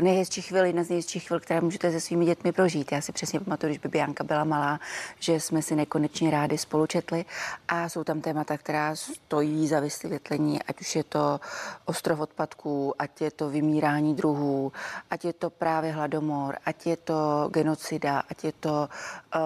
nejhezčích 0.00 0.46
chvil, 0.46 0.64
jedna 0.64 0.82
z 0.82 0.88
nejhezčích 0.88 1.26
chvil, 1.26 1.40
které 1.40 1.60
můžete 1.60 1.92
se 1.92 2.00
svými 2.00 2.24
dětmi 2.24 2.52
prožít. 2.52 2.92
Já 2.92 3.00
si 3.00 3.12
přesně 3.12 3.40
pamatuju, 3.40 3.70
když 3.70 3.78
Bibianka 3.78 4.24
byla 4.24 4.44
malá, 4.44 4.80
že 5.18 5.40
jsme 5.40 5.62
si 5.62 5.76
nekonečně 5.76 6.30
rádi 6.30 6.58
spolu 6.58 6.86
četli 6.86 7.24
a 7.68 7.88
jsou 7.88 8.04
tam 8.04 8.20
témata, 8.20 8.58
která 8.58 8.96
stojí 8.96 9.68
za 9.68 9.80
vysvětlení, 9.80 10.62
ať 10.62 10.80
už 10.80 10.96
je 10.96 11.04
to 11.04 11.40
ostrov 11.84 12.20
odpadků, 12.20 12.94
ať 12.98 13.20
je 13.20 13.30
to 13.30 13.50
vymírání 13.50 14.14
druhů, 14.14 14.72
ať 15.10 15.24
je 15.24 15.32
to 15.32 15.50
právě 15.50 15.92
hladomor, 15.92 16.56
ať 16.64 16.86
je 16.86 16.96
to 16.96 17.48
genocida, 17.52 18.22
ať 18.28 18.44
je 18.44 18.52
to 18.52 18.88
uh, 19.34 19.40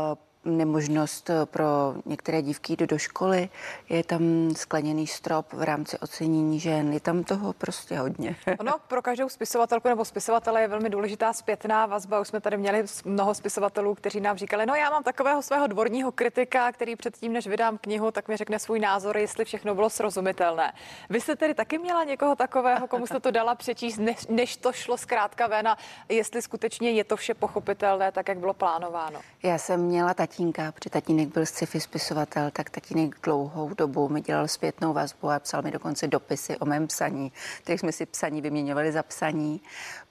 nemožnost 0.44 1.30
pro 1.44 1.94
některé 2.06 2.42
dívky 2.42 2.72
jít 2.72 2.80
do 2.80 2.98
školy, 2.98 3.48
je 3.88 4.04
tam 4.04 4.50
skleněný 4.56 5.06
strop 5.06 5.52
v 5.52 5.62
rámci 5.62 5.98
ocenění 5.98 6.60
žen, 6.60 6.92
je 6.92 7.00
tam 7.00 7.24
toho 7.24 7.52
prostě 7.52 7.98
hodně. 7.98 8.36
Ono 8.58 8.72
pro 8.88 9.02
každou 9.02 9.28
spisovatelku 9.28 9.88
nebo 9.88 10.04
spisovatele 10.04 10.60
je 10.60 10.68
velmi 10.68 10.90
důležitá 10.90 11.32
zpětná 11.32 11.86
vazba. 11.86 12.20
Už 12.20 12.28
jsme 12.28 12.40
tady 12.40 12.56
měli 12.56 12.84
mnoho 13.04 13.34
spisovatelů, 13.34 13.94
kteří 13.94 14.20
nám 14.20 14.36
říkali, 14.36 14.66
no 14.66 14.74
já 14.74 14.90
mám 14.90 15.02
takového 15.02 15.42
svého 15.42 15.66
dvorního 15.66 16.12
kritika, 16.12 16.72
který 16.72 16.96
předtím, 16.96 17.32
než 17.32 17.46
vydám 17.46 17.78
knihu, 17.78 18.10
tak 18.10 18.28
mi 18.28 18.36
řekne 18.36 18.58
svůj 18.58 18.80
názor, 18.80 19.16
jestli 19.16 19.44
všechno 19.44 19.74
bylo 19.74 19.90
srozumitelné. 19.90 20.72
Vy 21.10 21.20
jste 21.20 21.36
tedy 21.36 21.54
taky 21.54 21.78
měla 21.78 22.04
někoho 22.04 22.36
takového, 22.36 22.86
komu 22.86 23.06
jste 23.06 23.20
to 23.20 23.30
dala 23.30 23.54
přečíst, 23.54 23.98
než, 23.98 24.26
než 24.26 24.56
to 24.56 24.72
šlo 24.72 24.96
zkrátka 24.96 25.46
ven 25.46 25.68
a 25.68 25.76
jestli 26.08 26.42
skutečně 26.42 26.90
je 26.90 27.04
to 27.04 27.16
vše 27.16 27.34
pochopitelné, 27.34 28.12
tak 28.12 28.28
jak 28.28 28.38
bylo 28.38 28.54
plánováno. 28.54 29.20
Já 29.42 29.58
jsem 29.58 29.80
měla 29.80 30.14
tatínka, 30.34 30.72
protože 30.72 30.90
tatínek 30.90 31.28
byl 31.28 31.46
sci-fi 31.46 31.80
spisovatel, 31.80 32.50
tak 32.50 32.70
tatínek 32.70 33.16
dlouhou 33.22 33.74
dobu 33.74 34.08
mi 34.08 34.20
dělal 34.20 34.48
zpětnou 34.48 34.92
vazbu 34.92 35.30
a 35.30 35.38
psal 35.38 35.62
mi 35.62 35.70
dokonce 35.70 36.06
dopisy 36.06 36.58
o 36.58 36.64
mém 36.64 36.86
psaní, 36.86 37.32
kterých 37.62 37.80
jsme 37.80 37.92
si 37.92 38.06
psaní 38.06 38.40
vyměňovali 38.40 38.92
za 38.92 39.02
psaní. 39.02 39.60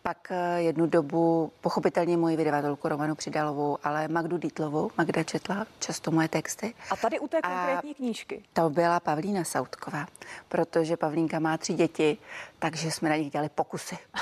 Pak 0.02 0.32
eh, 0.32 0.62
jednu 0.62 0.86
dobu 0.86 1.52
pochopitelně 1.62 2.18
moji 2.18 2.38
vydavatelku 2.38 2.88
Romanu 2.88 3.16
Přidalovou, 3.16 3.78
ale 3.84 4.08
Magdu 4.08 4.38
Dítlovou. 4.38 4.92
Magda 4.98 5.24
četla 5.24 5.68
často 5.80 6.12
moje 6.12 6.28
texty. 6.28 6.74
A 6.90 6.96
tady 6.96 7.20
u 7.20 7.28
té 7.28 7.42
konkrétní 7.42 7.94
knížky? 7.94 8.44
To 8.54 8.70
byla 8.70 9.00
Pavlína 9.00 9.44
Sautková, 9.44 10.08
protože 10.50 10.98
Pavlínka 10.98 11.40
má 11.40 11.58
tři 11.58 11.74
děti, 11.74 12.18
takže 12.64 12.92
jsme 12.92 13.10
na 13.10 13.16
nich 13.16 13.32
dělali 13.32 13.50
pokusy. 13.50 13.98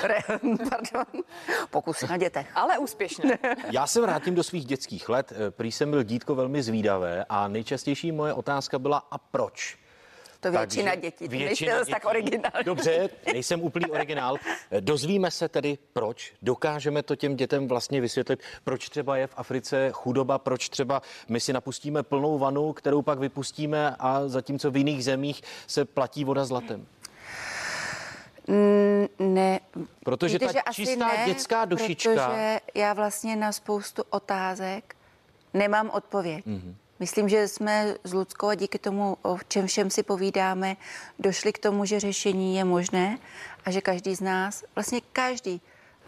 Pardon, 0.70 1.22
pokusy 1.70 2.06
na 2.06 2.16
dětech. 2.16 2.46
Ale 2.54 2.78
úspěšně. 2.78 3.38
Já 3.70 3.86
se 3.86 4.00
vrátím 4.00 4.34
do 4.34 4.42
svých 4.42 4.64
dětských 4.64 5.08
let. 5.08 5.32
Eh, 5.32 5.50
Prý 5.50 5.72
jsem 5.72 5.90
byl 5.90 6.02
dítko 6.02 6.34
velmi 6.34 6.62
zvídavé 6.62 7.24
a 7.28 7.48
nejčastější 7.48 8.12
moje 8.12 8.32
otázka 8.32 8.78
byla 8.78 8.98
a 9.10 9.18
proč? 9.18 9.78
To 10.40 10.50
většina 10.50 10.94
dětí, 10.94 11.28
to 11.28 11.34
nejste 11.34 11.78
zas 11.78 11.88
tak 11.88 12.04
originální. 12.04 12.64
Dobře, 12.64 13.10
nejsem 13.32 13.62
úplný 13.62 13.90
originál. 13.90 14.36
Eh, 14.70 14.80
Dozvíme 14.80 15.30
se 15.30 15.48
tedy 15.48 15.78
proč. 15.92 16.32
Dokážeme 16.42 17.02
to 17.02 17.16
těm 17.16 17.36
dětem 17.36 17.68
vlastně 17.68 18.00
vysvětlit, 18.00 18.40
proč 18.64 18.88
třeba 18.88 19.16
je 19.16 19.26
v 19.26 19.34
Africe 19.36 19.90
chudoba, 19.92 20.38
proč 20.38 20.68
třeba 20.68 21.02
my 21.28 21.40
si 21.40 21.52
napustíme 21.52 22.02
plnou 22.02 22.38
vanu, 22.38 22.72
kterou 22.72 23.02
pak 23.02 23.18
vypustíme 23.18 23.96
a 23.98 24.28
zatímco 24.28 24.70
v 24.70 24.76
jiných 24.76 25.04
zemích 25.04 25.42
se 25.66 25.84
platí 25.84 26.24
voda 26.24 26.44
zlatem. 26.44 26.86
Mm, 28.48 29.06
Ne. 29.34 29.60
Protože 30.04 30.38
ta 30.38 30.52
že 30.52 30.62
asi 30.62 30.74
čistá 30.86 31.10
dětská 31.26 31.64
dušička- 31.66 32.14
Protože 32.14 32.60
já 32.74 32.92
vlastně 32.92 33.36
na 33.36 33.52
spoustu 33.52 34.02
otázek 34.10 34.96
nemám 35.54 35.90
odpověď. 35.90 36.46
Mm-hmm. 36.46 36.74
Myslím, 36.98 37.28
že 37.28 37.48
jsme 37.48 37.94
s 38.04 38.12
Ludskou 38.14 38.46
a 38.48 38.54
díky 38.54 38.78
tomu, 38.78 39.16
o 39.22 39.38
čem 39.48 39.66
všem 39.66 39.90
si 39.90 40.02
povídáme, 40.02 40.76
došli 41.18 41.52
k 41.52 41.58
tomu, 41.58 41.84
že 41.84 42.00
řešení 42.00 42.56
je 42.56 42.64
možné 42.64 43.18
a 43.64 43.70
že 43.70 43.80
každý 43.80 44.14
z 44.14 44.20
nás, 44.20 44.64
vlastně 44.74 45.00
každý, 45.12 45.60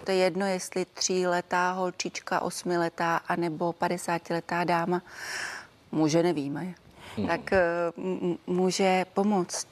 to 0.04 0.10
je 0.10 0.16
jedno, 0.16 0.46
jestli 0.46 0.84
tříletá 0.94 1.72
holčička, 1.72 2.40
osmiletá, 2.40 3.16
anebo 3.16 3.72
padesátiletá 3.72 4.64
dáma, 4.64 5.02
může, 5.92 6.22
nevíme, 6.22 6.74
Hmm. 7.16 7.26
tak 7.28 7.52
eh, 7.52 7.58
může 8.46 9.06
pomoct. 9.14 9.66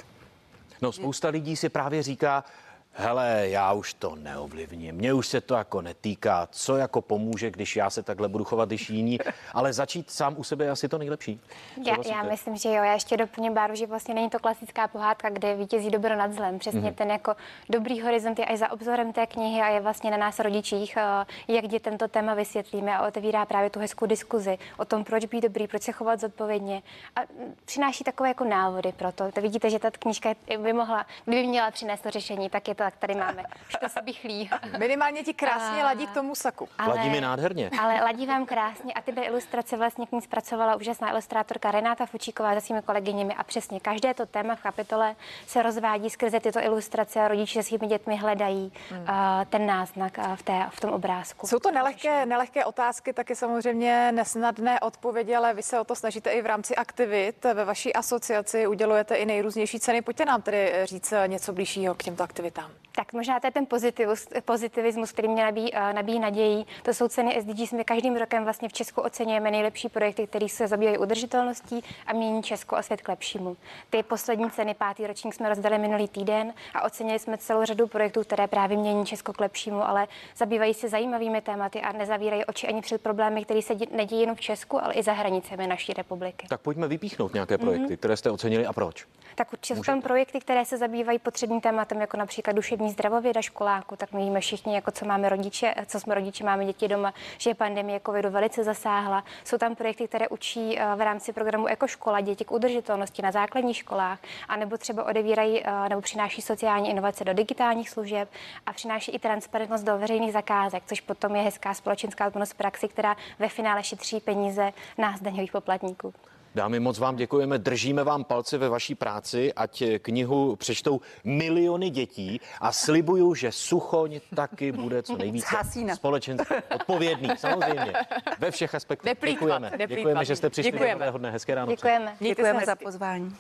No, 0.83 0.93
spousta 0.93 1.29
lidí 1.29 1.57
si 1.57 1.69
právě 1.69 2.03
říká, 2.03 2.45
hele, 2.93 3.49
já 3.49 3.73
už 3.73 3.95
to 3.95 4.15
neovlivním, 4.17 4.95
mě 4.95 5.13
už 5.13 5.27
se 5.27 5.41
to 5.41 5.55
jako 5.55 5.83
netýká, 5.83 6.49
co 6.51 6.77
jako 6.77 7.01
pomůže, 7.03 7.51
když 7.51 7.77
já 7.77 7.91
se 7.91 8.03
takhle 8.03 8.29
budu 8.29 8.45
chovat, 8.45 8.69
když 8.69 8.91
jiní, 8.91 9.19
ale 9.55 9.73
začít 9.73 10.11
sám 10.11 10.35
u 10.39 10.45
sebe 10.45 10.65
je 10.65 10.71
asi 10.71 10.89
to 10.89 10.99
nejlepší. 10.99 11.41
Já, 11.87 11.97
já 12.07 12.23
myslím, 12.23 12.57
že 12.57 12.69
jo. 12.69 12.75
Já 12.75 12.93
ještě 12.93 13.17
doplním 13.17 13.55
Báru, 13.55 13.75
že 13.75 13.87
vlastně 13.87 14.15
není 14.15 14.31
to 14.31 14.39
klasická 14.39 14.89
pohádka, 14.89 15.31
kde 15.31 15.55
vítězí 15.57 15.91
dobro 15.91 16.17
nad 16.17 16.33
zlem. 16.33 16.59
Přesně 16.59 16.81
Mhm. 16.81 16.91
mm-hmm. 16.91 16.95
ten 16.95 17.11
jako 17.11 17.37
dobrý 17.69 18.01
horizont 18.01 18.39
je 18.39 18.45
až 18.45 18.59
za 18.59 18.73
obzorem 18.73 19.13
té 19.13 19.27
knihy 19.27 19.61
a 19.61 19.69
je 19.69 19.81
vlastně 19.81 20.11
na 20.11 20.17
nás 20.17 20.39
rodičích, 20.39 20.97
eh, 20.97 21.53
jak 21.53 21.69
dětem 21.69 21.99
to 21.99 22.09
téma 22.09 22.35
vysvětlíme 22.35 22.97
a 22.97 23.07
otevírá 23.07 23.47
právě 23.47 23.71
tu 23.71 23.81
hezkou 23.81 24.07
diskuzi 24.07 24.59
o 24.79 24.85
tom, 24.85 25.05
proč 25.05 25.25
být 25.25 25.41
dobrý, 25.41 25.67
proč 25.67 25.83
se 25.83 25.93
chovat 25.93 26.21
zodpovědně 26.21 26.83
a 27.17 27.21
mm, 27.21 27.55
přináší 27.65 28.05
takové 28.05 28.29
jako 28.29 28.45
návody 28.45 28.93
pro 28.93 29.13
to. 29.13 29.33
To 29.33 29.41
vidíte, 29.41 29.71
že 29.71 29.79
ta 29.79 29.91
knížka 29.91 30.35
by 30.59 30.73
mohla, 30.73 31.07
kdyby 31.25 31.47
měla 31.47 31.71
přinést 31.71 32.01
to 32.01 32.11
řešení, 32.11 32.51
tak 32.51 32.69
je 32.69 32.75
to, 32.75 32.82
tak 32.85 32.97
tady 32.97 33.15
máme. 33.15 33.43
Už 33.69 33.77
to 33.81 33.89
se 33.89 34.03
bychlí. 34.03 34.51
Minimálně 34.79 35.23
ti 35.23 35.35
krásně 35.35 35.83
A- 35.83 35.85
ladí 35.85 36.07
k 36.07 36.11
tomu 36.11 36.35
saku. 36.35 36.69
Ladí 36.87 37.11
mi 37.11 37.21
nádherně. 37.21 37.71
Ale 37.81 37.95
ladí 37.95 38.27
vám 38.27 38.47
krásně 38.47 38.93
a 38.93 39.03
ty 39.03 39.13
ilustrace 39.21 39.77
vlastně 39.77 40.07
k 40.07 40.13
ní 40.13 40.23
zpracovala 40.23 40.77
úžasná 40.77 41.11
ilustrátorka 41.11 41.71
Renáta 41.71 42.07
Fučíková 42.07 42.55
se 42.55 42.61
svými 42.61 42.83
kolegyněmi 42.83 43.35
a 43.35 43.45
přesně 43.45 43.81
každé 43.81 44.15
to 44.15 44.27
téma 44.27 44.55
v 44.55 44.63
kapitole 44.63 45.17
se 45.47 45.63
rozvádí 45.63 46.11
skrze 46.11 46.41
tyto 46.41 46.61
ilustrace 46.61 47.21
a 47.21 47.29
rodiče 47.29 47.63
se 47.63 47.69
svými 47.69 47.87
dětmi 47.87 48.17
hledají 48.17 48.73
hmm. 48.91 49.07
ten 49.51 49.67
náznak 49.67 50.19
a 50.19 50.37
v, 50.37 50.43
té, 50.43 50.67
v 50.71 50.81
tom 50.81 50.91
obrázku. 50.91 51.47
Jsou 51.47 51.59
to 51.59 51.71
nelehké, 51.71 52.27
nelehké 52.27 52.65
otázky, 52.65 53.13
taky 53.13 53.37
samozřejmě 53.37 54.13
nesnadné 54.13 54.81
odpovědi, 54.81 55.35
ale 55.35 55.55
vy 55.55 55.63
se 55.63 55.81
o 55.81 55.85
to 55.85 55.95
snažíte 55.95 56.31
i 56.31 56.43
v 56.43 56.47
rámci 56.47 56.77
aktivit. 56.77 57.45
Ve 57.45 57.65
vaší 57.65 57.93
asociaci 57.95 58.67
udělujete 58.67 59.15
i 59.15 59.27
nejrůznější 59.27 59.81
ceny. 59.81 60.03
Pojďte 60.03 60.25
nám 60.25 60.43
tedy 60.43 60.73
říct 60.85 61.15
něco 61.27 61.53
blížšího 61.53 61.95
k 61.95 62.03
těmto 62.03 62.23
aktivitám. 62.23 62.72
Tak 62.95 63.13
možná 63.13 63.41
to 63.41 63.47
je 63.47 63.51
ten 63.51 63.67
pozitivus, 63.67 64.29
pozitivismus, 64.45 65.13
který 65.13 65.29
mě 65.29 65.43
nabíjí, 65.43 65.75
eh, 65.75 65.93
nabíjí 65.93 66.21
naději. 66.21 66.65
To 66.83 66.95
jsou 66.95 67.09
ceny 67.09 67.37
SDGs. 67.41 67.73
My 67.73 67.85
každým 67.85 68.17
rokem 68.17 68.45
vlastně 68.45 68.69
v 68.69 68.73
Česku 68.73 69.01
oceňujeme 69.01 69.51
nejlepší 69.51 69.89
projekty, 69.89 70.27
které 70.27 70.49
se 70.49 70.69
zabývají 70.69 70.99
udržitelností 70.99 71.85
a 72.07 72.13
mění 72.13 72.43
Česko 72.43 72.77
a 72.77 72.83
svět 72.83 73.03
k 73.03 73.09
lepšímu. 73.09 73.57
Ty 73.91 74.03
poslední 74.03 74.51
ceny, 74.51 74.75
pátý 74.75 75.07
ročník 75.07 75.35
jsme 75.35 75.49
rozdali 75.49 75.79
minulý 75.79 76.09
týden 76.09 76.55
a 76.75 76.83
ocenili 76.83 77.19
jsme 77.19 77.39
celou 77.39 77.65
řadu 77.65 77.87
projektů, 77.87 78.21
které 78.21 78.47
právě 78.47 78.77
mění 78.77 79.07
Česko 79.07 79.33
k 79.33 79.41
lepšímu, 79.41 79.89
ale 79.89 80.09
zabývají 80.37 80.75
se 80.75 80.89
zajímavými 80.89 81.41
tématy 81.41 81.81
a 81.81 81.93
nezavírají 81.93 82.45
oči 82.45 82.69
ani 82.69 82.81
před 82.81 83.03
problémy, 83.03 83.45
které 83.45 83.63
se 83.63 83.75
dě- 83.75 83.97
nedějí 83.97 84.21
jenom 84.21 84.37
v 84.37 84.41
Česku, 84.41 84.85
ale 84.85 84.95
i 84.95 85.03
za 85.03 85.13
hranicemi 85.13 85.67
naší 85.67 85.93
republiky. 85.93 86.47
Tak 86.49 86.61
pojďme 86.61 86.89
vypíchnout 86.89 87.35
nějaké 87.35 87.59
projekty, 87.59 87.87
mm-hmm. 87.87 87.97
které 87.97 88.17
jste 88.17 88.31
ocenili 88.31 88.67
a 88.67 88.73
proč. 88.73 89.07
Tak 89.35 89.53
určitě 89.53 89.77
jsou 89.77 89.83
tam 89.83 90.03
projekty, 90.03 90.41
které 90.41 90.65
se 90.65 90.79
zabývají 90.79 91.19
potřebným 91.19 91.61
tématem, 91.61 92.01
jako 92.01 92.17
například 92.17 92.53
duševní 92.63 92.91
zdravověda 92.91 93.43
školáku. 93.43 93.97
Tak 93.97 94.13
my 94.13 94.21
víme 94.21 94.41
všichni, 94.41 94.75
jako 94.75 94.91
co 94.91 95.05
máme 95.05 95.29
rodiče, 95.29 95.75
co 95.87 96.01
jsme 96.01 96.15
rodiče, 96.15 96.45
máme 96.45 96.65
děti 96.65 96.89
doma, 96.89 97.15
že 97.39 97.55
pandemie 97.55 98.01
covidu 98.07 98.31
velice 98.31 98.65
zasáhla. 98.65 99.25
Jsou 99.45 99.59
tam 99.59 99.75
projekty, 99.75 100.09
které 100.09 100.29
učí 100.29 100.79
eh, 100.79 100.97
v 100.97 101.01
rámci 101.01 101.33
programu 101.33 101.67
Ekoškola 101.67 102.21
děti 102.21 102.45
k 102.45 102.53
udržitelnosti 102.53 103.23
na 103.23 103.31
základních 103.31 103.77
školách, 103.77 104.19
anebo 104.49 104.79
třeba 104.79 105.05
odevírají 105.05 105.63
eh, 105.65 105.89
nebo 105.89 106.01
přináší 106.01 106.43
sociální 106.43 106.91
inovace 106.91 107.25
do 107.25 107.33
digitálních 107.35 107.91
služeb 107.91 108.29
a 108.67 108.73
přináší 108.73 109.13
i 109.13 109.19
transparentnost 109.19 109.83
do 109.83 109.99
veřejných 109.99 110.33
zakázek, 110.33 110.83
což 110.87 111.01
potom 111.01 111.37
je 111.37 111.43
hezká 111.43 111.75
společenská 111.75 112.27
odbornost 112.27 112.55
praxi, 112.55 112.89
která 112.89 113.17
ve 113.39 113.49
finále 113.49 113.83
šetří 113.83 114.21
peníze 114.21 114.73
nás 114.99 115.21
daňových 115.21 115.53
poplatníků. 115.53 116.15
Dámy, 116.55 116.81
moc 116.81 116.99
vám 116.99 117.17
děkujeme, 117.17 117.59
držíme 117.59 118.05
vám 118.05 118.25
palce 118.25 118.59
ve 118.59 118.69
vaší 118.69 118.95
práci, 118.95 119.53
ať 119.53 119.83
knihu 119.99 120.57
přečtou 120.57 121.01
miliony 121.25 121.91
dětí 121.91 122.41
a 122.61 122.73
slibuju, 122.73 123.35
že 123.35 123.53
Suchoň 123.53 124.21
taky 124.37 124.73
bude 124.73 125.03
co 125.03 125.17
nejvíce 125.17 125.57
společensky 125.95 126.55
odpovědný, 126.75 127.29
samozřejmě, 127.37 127.93
ve 128.39 128.51
všech 128.51 128.75
aspektech. 128.75 129.19
Děkujeme, 129.27 129.73
děkujeme, 129.89 130.25
že 130.25 130.37
jste 130.37 130.51
přišli 130.51 130.73
Děkujeme. 130.73 131.13
dne. 131.19 131.31
Hezké 131.31 131.55
ráno. 131.55 131.73
Děkujeme. 131.73 132.17
Děkujeme 132.21 132.67
za 132.67 132.77
pozvání. 132.77 133.37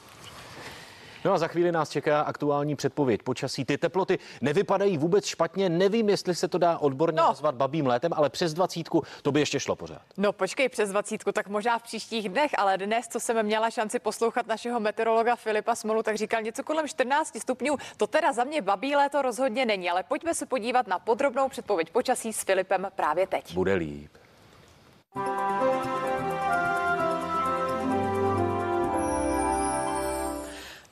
No 1.24 1.32
a 1.32 1.38
za 1.38 1.48
chvíli 1.48 1.72
nás 1.72 1.90
čeká 1.90 2.20
aktuální 2.20 2.76
předpověď 2.76 3.22
počasí. 3.22 3.64
Ty 3.64 3.78
teploty 3.78 4.18
nevypadají 4.40 4.98
vůbec 4.98 5.26
špatně. 5.26 5.68
Nevím, 5.68 6.08
jestli 6.08 6.34
se 6.34 6.48
to 6.48 6.58
dá 6.58 6.78
odborně 6.78 7.16
no. 7.16 7.22
nazvat 7.28 7.54
babím 7.54 7.86
létem, 7.86 8.12
ale 8.14 8.30
přes 8.30 8.54
dvacítku 8.54 9.02
to 9.22 9.32
by 9.32 9.40
ještě 9.40 9.60
šlo 9.60 9.76
pořád. 9.76 10.02
No 10.16 10.32
počkej, 10.32 10.68
přes 10.68 10.90
dvacítku, 10.90 11.32
tak 11.32 11.48
možná 11.48 11.78
v 11.78 11.82
příštích 11.82 12.28
dnech, 12.28 12.50
ale 12.58 12.78
dnes, 12.78 13.08
co 13.08 13.20
jsem 13.20 13.42
měla 13.42 13.70
šanci 13.70 13.98
poslouchat 13.98 14.46
našeho 14.46 14.80
meteorologa 14.80 15.36
Filipa 15.36 15.74
Smolu, 15.74 16.02
tak 16.02 16.16
říkal 16.16 16.42
něco 16.42 16.62
kolem 16.62 16.88
14 16.88 17.40
stupňů. 17.40 17.76
To 17.96 18.06
teda 18.06 18.32
za 18.32 18.44
mě 18.44 18.62
babí 18.62 18.96
léto 18.96 19.22
rozhodně 19.22 19.66
není, 19.66 19.90
ale 19.90 20.02
pojďme 20.02 20.34
se 20.34 20.46
podívat 20.46 20.86
na 20.86 20.98
podrobnou 20.98 21.48
předpověď 21.48 21.90
počasí 21.90 22.32
s 22.32 22.44
Filipem 22.44 22.88
právě 22.96 23.26
teď. 23.26 23.54
Bude 23.54 23.74
líp. 23.74 24.10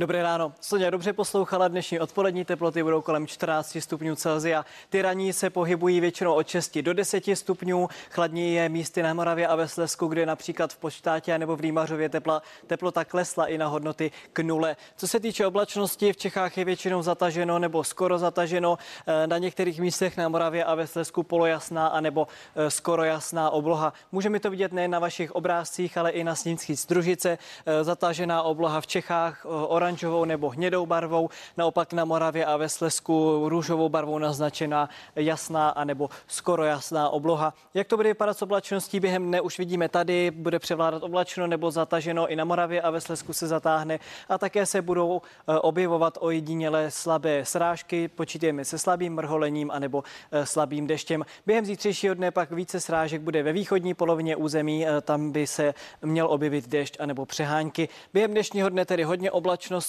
Dobré 0.01 0.23
ráno. 0.23 0.53
Soně 0.61 0.91
dobře 0.91 1.13
poslouchala. 1.13 1.69
Dnešní 1.69 2.01
odpolední 2.01 2.45
teploty 2.45 2.83
budou 2.83 3.01
kolem 3.03 3.27
14 3.27 3.77
stupňů 3.81 4.17
Celsia. 4.17 4.65
Ty 4.89 5.03
raní 5.03 5.33
se 5.33 5.51
pohybují 5.51 6.01
většinou 6.01 6.35
od 6.35 6.49
6 6.49 6.79
do 6.79 6.95
10 6.95 7.25
stupňů. 7.35 7.89
Chladní 8.11 8.55
je 8.55 8.69
místy 8.69 9.03
na 9.03 9.15
Moravě 9.15 9.47
a 9.47 9.57
ve 9.57 9.69
Slesku, 9.69 10.07
kde 10.07 10.27
například 10.27 10.73
v 10.73 10.77
Počtátě 10.77 11.39
nebo 11.39 11.57
v 11.57 11.61
Rýmařově 11.61 12.09
tepla, 12.09 12.43
teplota 12.67 13.05
klesla 13.05 13.47
i 13.47 13.59
na 13.59 13.67
hodnoty 13.67 14.11
k 14.33 14.41
nule. 14.41 14.77
Co 14.97 15.09
se 15.09 15.21
týče 15.21 15.47
oblačnosti, 15.47 16.13
v 16.13 16.17
Čechách 16.17 16.59
je 16.59 16.65
většinou 16.65 17.03
zataženo 17.03 17.59
nebo 17.59 17.85
skoro 17.85 18.19
zataženo. 18.19 18.79
Eh, 19.07 19.27
Na 19.27 19.39
některých 19.39 19.81
místech 19.81 20.17
na 20.17 20.29
Moravě 20.29 20.65
a 20.65 20.75
ve 20.75 20.87
Slesku 20.87 21.23
polojasná 21.23 21.87
a 21.87 22.01
nebo 22.01 22.27
eh, 22.57 22.71
skoro 22.71 23.05
jasná 23.05 23.51
obloha. 23.51 23.93
Můžeme 24.13 24.41
to 24.41 24.51
vidět 24.51 24.73
nejen 24.73 24.91
na 24.91 24.99
vašich 24.99 25.33
obrázcích, 25.33 25.99
ale 25.99 26.11
i 26.11 26.25
na 26.25 26.35
snímcích 26.35 26.79
z 26.79 26.87
družice. 26.87 27.39
Eh, 27.67 27.85
Zatažená 27.85 28.43
obloha 28.43 28.81
v 28.81 28.87
Čechách, 28.87 29.47
oranžovou 29.91 30.25
nebo 30.25 30.49
hnědou 30.49 30.87
barvou, 30.87 31.29
naopak 31.57 31.93
na 31.93 32.05
Moravě 32.05 32.45
a 32.45 32.57
ve 32.57 32.69
Slesku 32.69 33.49
růžovou 33.49 33.89
barvou 33.89 34.19
naznačená 34.19 34.89
jasná 35.17 35.69
a 35.69 35.85
nebo 35.85 36.11
skoro 36.27 36.65
jasná 36.65 37.09
obloha. 37.09 37.55
Jak 37.75 37.87
to 37.89 37.97
bude 37.97 38.09
vypadat 38.09 38.39
s 38.39 38.43
oblačností 38.43 39.01
během 39.01 39.27
dne, 39.27 39.41
už 39.41 39.59
vidíme 39.59 39.89
tady, 39.89 40.31
bude 40.31 40.59
převládat 40.59 41.03
oblačno 41.03 41.47
nebo 41.47 41.71
zataženo 41.71 42.29
i 42.29 42.37
na 42.37 42.45
Moravě 42.45 42.83
a 42.83 42.91
ve 42.91 43.01
Slesku 43.01 43.33
se 43.33 43.47
zatáhne 43.47 43.99
a 44.29 44.39
také 44.39 44.67
se 44.67 44.83
budou 44.83 45.21
eh, 45.23 45.59
objevovat 45.59 46.19
ojedinělé 46.21 46.91
slabé 46.91 47.45
srážky, 47.45 48.09
počítáme 48.09 48.65
se 48.65 48.79
slabým 48.79 49.15
mrholením 49.15 49.71
anebo 49.71 50.05
eh, 50.33 50.47
slabým 50.47 50.87
deštěm. 50.87 51.25
Během 51.47 51.65
zítřejšího 51.65 52.15
dne 52.15 52.31
pak 52.31 52.51
více 52.51 52.81
srážek 52.81 53.23
bude 53.23 53.43
ve 53.43 53.53
východní 53.53 53.95
polovině 53.95 54.37
území, 54.37 54.87
eh, 54.87 55.01
tam 55.01 55.33
by 55.33 55.47
se 55.47 55.75
měl 56.03 56.27
objevit 56.31 56.69
déšť 56.69 56.97
anebo 57.01 57.27
přehánky. 57.27 57.89
Během 58.15 58.31
dnešního 58.31 58.69
dne 58.69 58.85
tedy 58.85 59.03
hodně 59.03 59.31
oblačnosti, 59.31 59.80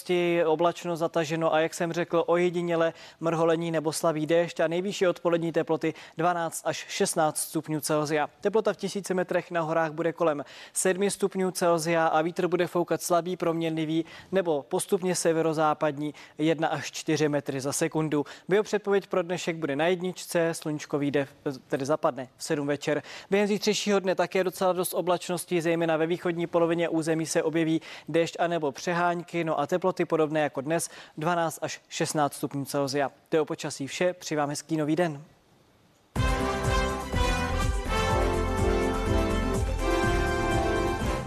oblačno 0.46 0.96
zataženo 0.96 1.54
a 1.54 1.60
jak 1.60 1.74
jsem 1.74 1.94
řekl, 1.94 2.24
ojediněle 2.28 2.94
mrholení 3.20 3.72
nebo 3.72 3.94
slabý 3.94 4.26
déšť 4.26 4.60
a 4.60 4.68
nejvyšší 4.68 5.08
odpolední 5.08 5.52
teploty 5.52 5.94
12 6.18 6.62
až 6.66 6.86
16 6.90 7.38
stupňů 7.38 7.82
Celsia. 7.82 8.30
Teplota 8.42 8.74
v 8.74 8.78
tisíci 8.78 9.14
metrech 9.14 9.52
na 9.52 9.62
horách 9.62 9.92
bude 9.92 10.14
kolem 10.14 10.46
7 10.74 11.10
stupňů 11.10 11.52
Celsia 11.52 12.08
a 12.08 12.22
vítr 12.22 12.48
bude 12.48 12.68
foukat 12.68 13.02
slabý 13.02 13.36
proměnlivý 13.38 14.06
nebo 14.32 14.66
postupně 14.70 15.16
severozápadní 15.16 16.14
1 16.38 16.68
až 16.68 16.92
4 16.92 17.30
metry 17.30 17.62
za 17.62 17.74
sekundu. 17.74 18.26
Biopředpověď 18.48 19.08
pro 19.08 19.22
dnešek 19.22 19.56
bude 19.56 19.76
na 19.76 19.88
jedničce, 19.88 20.54
sluníčko 20.54 21.00
vyjde, 21.00 21.28
tedy 21.68 21.86
zapadne 21.86 22.28
v 22.38 22.44
7 22.44 22.68
večer. 22.68 23.04
Během 23.30 23.48
zítřejšího 23.48 24.00
dne 24.00 24.16
také 24.16 24.44
docela 24.44 24.74
dost 24.74 24.94
oblačností, 24.94 25.62
zejména 25.62 25.98
ve 25.98 26.08
východní 26.08 26.48
polovině 26.48 26.90
území 26.90 27.26
se 27.26 27.44
objeví 27.44 27.82
déšť 28.10 28.36
anebo 28.40 28.72
přehánky, 28.72 29.44
no 29.44 29.60
a 29.60 29.68
teploty 29.82 30.06
podobné 30.06 30.40
jako 30.40 30.62
dnes 30.62 30.90
12 31.18 31.60
až 31.62 31.82
16 31.90 32.34
stupňů 32.34 32.66
Celsia. 32.66 33.12
To 33.30 33.36
je 33.36 33.42
o 33.42 33.46
počasí 33.46 33.88
vše, 33.88 34.14
při 34.14 34.36
vám 34.36 34.50
hezký 34.50 34.78
nový 34.78 34.96
den. 34.96 35.24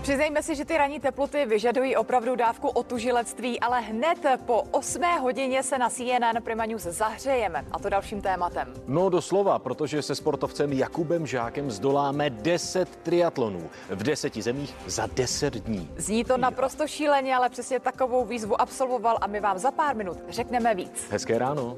Přiznejme 0.05 0.43
si, 0.43 0.55
že 0.55 0.65
ty 0.65 0.77
ranní 0.77 1.01
teploty 1.01 1.47
vyžadují 1.47 1.97
opravdu 1.97 2.37
dávku 2.37 2.69
otužilectví, 2.69 3.61
ale 3.61 3.81
hned 3.81 4.19
po 4.47 4.63
8 4.71 5.03
hodině 5.21 5.63
se 5.63 5.79
na 5.79 5.91
CNN 5.91 6.43
Prima 6.43 6.67
News 6.67 6.83
zahřejeme. 6.83 7.65
A 7.73 7.79
to 7.79 7.89
dalším 7.89 8.21
tématem. 8.21 8.75
No 8.87 9.09
doslova, 9.09 9.59
protože 9.59 10.03
se 10.03 10.15
sportovcem 10.15 10.73
Jakubem 10.73 11.27
Žákem 11.27 11.71
zdoláme 11.71 12.31
10 12.31 12.97
triatlonů 12.97 13.71
v 13.91 14.03
deseti 14.03 14.43
zemích 14.43 14.75
za 14.87 15.07
10 15.07 15.55
dní. 15.55 15.91
Zní 15.97 16.25
to 16.25 16.37
naprosto 16.37 16.87
šíleně, 16.87 17.37
ale 17.37 17.49
přesně 17.49 17.81
takovou 17.81 18.25
výzvu 18.25 18.61
absolvoval 18.61 19.19
a 19.21 19.27
my 19.27 19.41
vám 19.41 19.59
za 19.59 19.71
pár 19.71 19.97
minut 19.97 20.19
řekneme 20.29 20.75
víc. 20.75 21.07
Hezké 21.11 21.39
ráno. 21.39 21.77